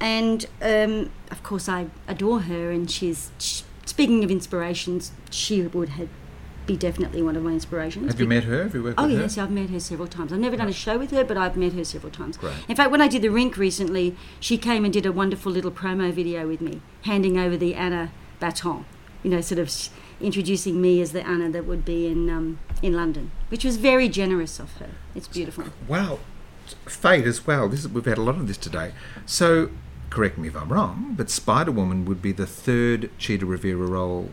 [0.00, 3.30] And um, of course, I adore her, and she's.
[3.38, 6.08] sh speaking of inspirations, she would have,
[6.66, 8.10] be definitely one of my inspirations.
[8.10, 8.64] Have you met her?
[8.64, 9.42] Have you worked Oh with yes, her?
[9.42, 10.32] I've met her several times.
[10.32, 12.36] I've never done a show with her, but I've met her several times.
[12.36, 12.54] Great.
[12.68, 15.70] In fact, when I did the Rink recently, she came and did a wonderful little
[15.70, 18.84] promo video with me, handing over the Anna baton.
[19.22, 19.72] You know, sort of
[20.20, 24.08] introducing me as the Anna that would be in um, in London, which was very
[24.08, 24.90] generous of her.
[25.14, 25.64] It's beautiful.
[25.86, 26.18] Wow,
[26.86, 27.68] fate as well.
[27.68, 28.92] This is, we've had a lot of this today.
[29.26, 29.70] So,
[30.10, 34.30] correct me if I'm wrong, but Spider Woman would be the third Chita Rivera role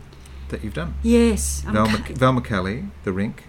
[0.50, 0.94] that you've done.
[1.02, 3.44] Yes, Val, Mc, Velma Kelly, The Rink,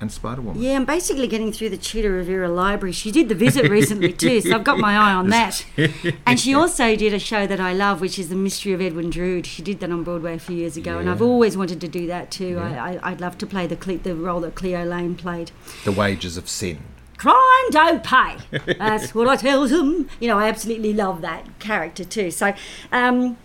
[0.00, 0.60] and Spider Woman.
[0.60, 2.92] Yeah, I'm basically getting through the Chita Rivera library.
[2.92, 5.64] She did the visit recently too, so I've got my eye on that.
[6.26, 9.10] And she also did a show that I love, which is The Mystery of Edwin
[9.10, 9.46] Drood.
[9.46, 12.06] She did that on Broadway a few years ago, and I've always wanted to do
[12.08, 12.54] that too.
[12.54, 12.82] Yeah.
[12.84, 15.52] I, I'd love to play the Cle- the role that Cleo Laine played.
[15.84, 16.78] The Wages of Sin.
[17.16, 18.38] Crime don't pay.
[18.78, 20.08] That's what I tell them.
[20.18, 22.32] You know, I absolutely love that character too.
[22.32, 22.54] So,
[22.90, 23.36] um,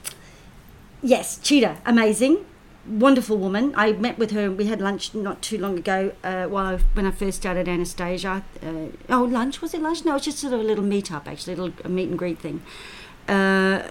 [1.03, 2.43] yes, Chita, amazing,
[2.87, 3.73] wonderful woman.
[3.75, 4.49] I met with her.
[4.51, 6.13] We had lunch not too long ago.
[6.23, 8.43] Uh, while I, when I first started Anastasia.
[8.65, 10.05] Uh, oh, lunch was it lunch?
[10.05, 12.09] No, it was just sort of a little meet up, actually, a little a meet
[12.09, 12.61] and greet thing.
[13.27, 13.83] Uh,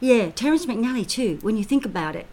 [0.00, 1.38] yeah, Terence McNally too.
[1.42, 2.26] When you think about it,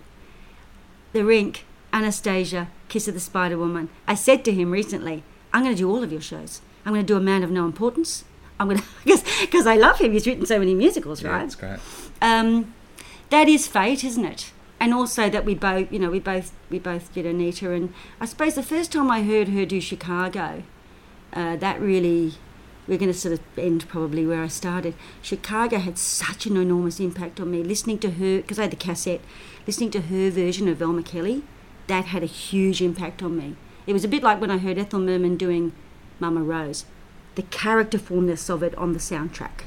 [1.13, 3.89] The Rink, Anastasia, Kiss of the Spider Woman.
[4.07, 6.61] I said to him recently, I'm going to do all of your shows.
[6.85, 8.23] I'm going to do A Man of No Importance.
[8.59, 10.13] I'm going to, because I love him.
[10.13, 11.39] He's written so many musicals, Yeah, right?
[11.41, 11.79] that's great.
[12.21, 12.73] um,
[13.29, 14.51] that is fate, isn't it?
[14.79, 18.25] And also that we both, you know, we both we both did Anita, and I
[18.25, 20.63] suppose the first time I heard her do Chicago,
[21.33, 22.35] uh, that really
[22.87, 24.93] we're going to sort of end probably where I started.
[25.21, 27.63] Chicago had such an enormous impact on me.
[27.63, 29.21] Listening to her, because I had the cassette,
[29.65, 31.43] listening to her version of Velma Kelly,
[31.87, 33.55] that had a huge impact on me.
[33.85, 35.73] It was a bit like when I heard Ethel Merman doing
[36.19, 36.85] Mama Rose.
[37.35, 39.65] The characterfulness of it on the soundtrack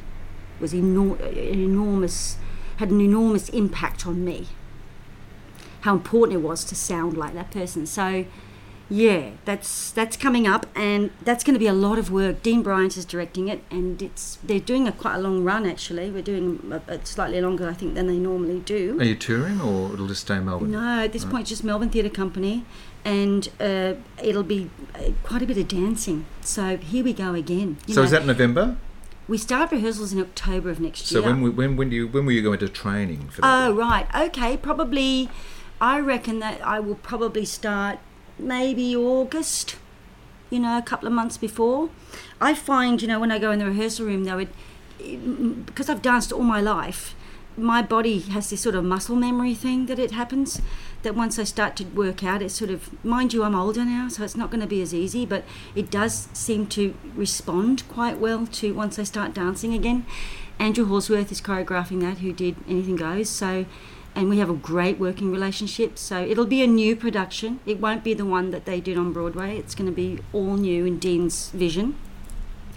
[0.58, 2.36] was enor- enormous,
[2.76, 4.48] had an enormous impact on me.
[5.82, 7.86] How important it was to sound like that person.
[7.86, 8.24] So,
[8.88, 12.42] yeah, that's that's coming up, and that's going to be a lot of work.
[12.42, 16.10] Dean Bryant is directing it, and it's they're doing a quite a long run actually.
[16.10, 18.98] We're doing a, a slightly longer, I think, than they normally do.
[19.00, 20.72] Are you touring or it'll just stay in Melbourne?
[20.72, 22.64] No, at this point, just Melbourne Theatre Company,
[23.04, 26.26] and uh, it'll be uh, quite a bit of dancing.
[26.40, 27.76] So here we go again.
[27.86, 28.04] you So know.
[28.04, 28.76] is that November?
[29.28, 31.22] we start rehearsals in October of next year.
[31.22, 33.68] So when, we, when when do you when will you go into training for that?
[33.68, 34.06] Oh, right.
[34.26, 34.56] Okay.
[34.56, 35.28] Probably,
[35.80, 37.98] I reckon that I will probably start
[38.38, 39.76] maybe August,
[40.50, 41.90] you know, a couple of months before.
[42.40, 44.48] I find, you know, when I go in the rehearsal room, though, it,
[44.98, 47.14] it because I've danced all my life,
[47.56, 50.60] my body has this sort of muscle memory thing that it happens.
[51.02, 54.08] That once I start to work out, it's sort of, mind you, I'm older now,
[54.08, 55.44] so it's not going to be as easy, but
[55.74, 60.04] it does seem to respond quite well to once I start dancing again.
[60.58, 63.30] Andrew Hallsworth is choreographing that, who did Anything Goes.
[63.30, 63.64] So,
[64.20, 65.96] and we have a great working relationship.
[65.98, 67.60] So it'll be a new production.
[67.64, 69.56] It won't be the one that they did on Broadway.
[69.56, 71.96] It's going to be all new in Dean's vision.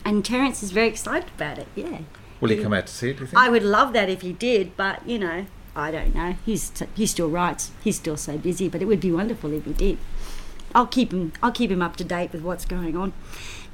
[0.05, 1.67] And Terence is very excited about it.
[1.75, 1.99] Yeah.
[2.39, 3.17] Will he come out to see it?
[3.17, 3.37] Do you think?
[3.37, 5.45] I would love that if he did, but you know,
[5.75, 6.35] I don't know.
[6.45, 7.71] He's he still writes.
[7.83, 9.97] He's still so busy, but it would be wonderful if he did.
[10.75, 11.33] I'll keep him.
[11.41, 13.13] I'll keep him up to date with what's going on.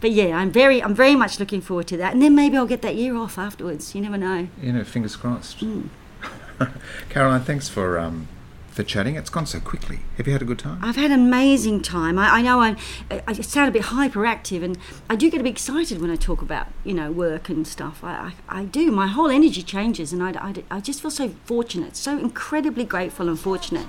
[0.01, 2.13] But yeah, I'm very, I'm very much looking forward to that.
[2.13, 3.93] And then maybe I'll get that year off afterwards.
[3.95, 4.47] You never know.
[4.61, 5.59] you know, fingers crossed.
[5.59, 5.87] Hmm.
[7.09, 8.27] Caroline, thanks for um,
[8.71, 9.15] for chatting.
[9.15, 9.99] It's gone so quickly.
[10.17, 10.79] Have you had a good time?
[10.81, 12.17] I've had an amazing time.
[12.17, 12.77] I, I know I'm,
[13.11, 14.77] I, I sound a bit hyperactive, and
[15.09, 18.03] I do get a bit excited when I talk about you know work and stuff.
[18.03, 18.91] I, I, I do.
[18.91, 23.27] My whole energy changes, and I, I, I just feel so fortunate, so incredibly grateful
[23.27, 23.87] and fortunate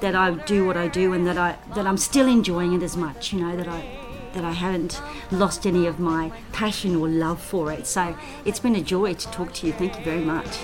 [0.00, 2.96] that I do what I do, and that I that I'm still enjoying it as
[2.96, 3.32] much.
[3.32, 3.98] You know that I
[4.34, 7.86] that I haven't lost any of my passion or love for it.
[7.86, 9.72] So it's been a joy to talk to you.
[9.74, 10.58] Thank you very much.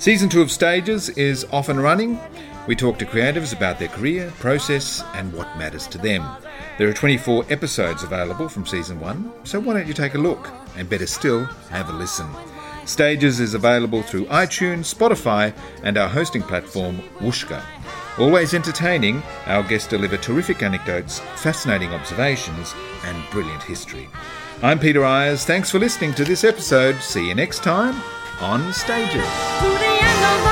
[0.00, 2.18] Season two of Stages is off and running.
[2.66, 6.26] We talk to creatives about their career, process, and what matters to them.
[6.78, 10.48] There are 24 episodes available from season one, so why don't you take a look?
[10.74, 12.26] And better still, have a listen.
[12.86, 17.62] Stages is available through iTunes, Spotify, and our hosting platform, Whooshkaa.
[18.18, 22.74] Always entertaining, our guests deliver terrific anecdotes, fascinating observations,
[23.04, 24.08] and brilliant history.
[24.62, 25.44] I'm Peter Eyers.
[25.44, 27.02] Thanks for listening to this episode.
[27.02, 28.00] See you next time
[28.40, 30.49] on Stages.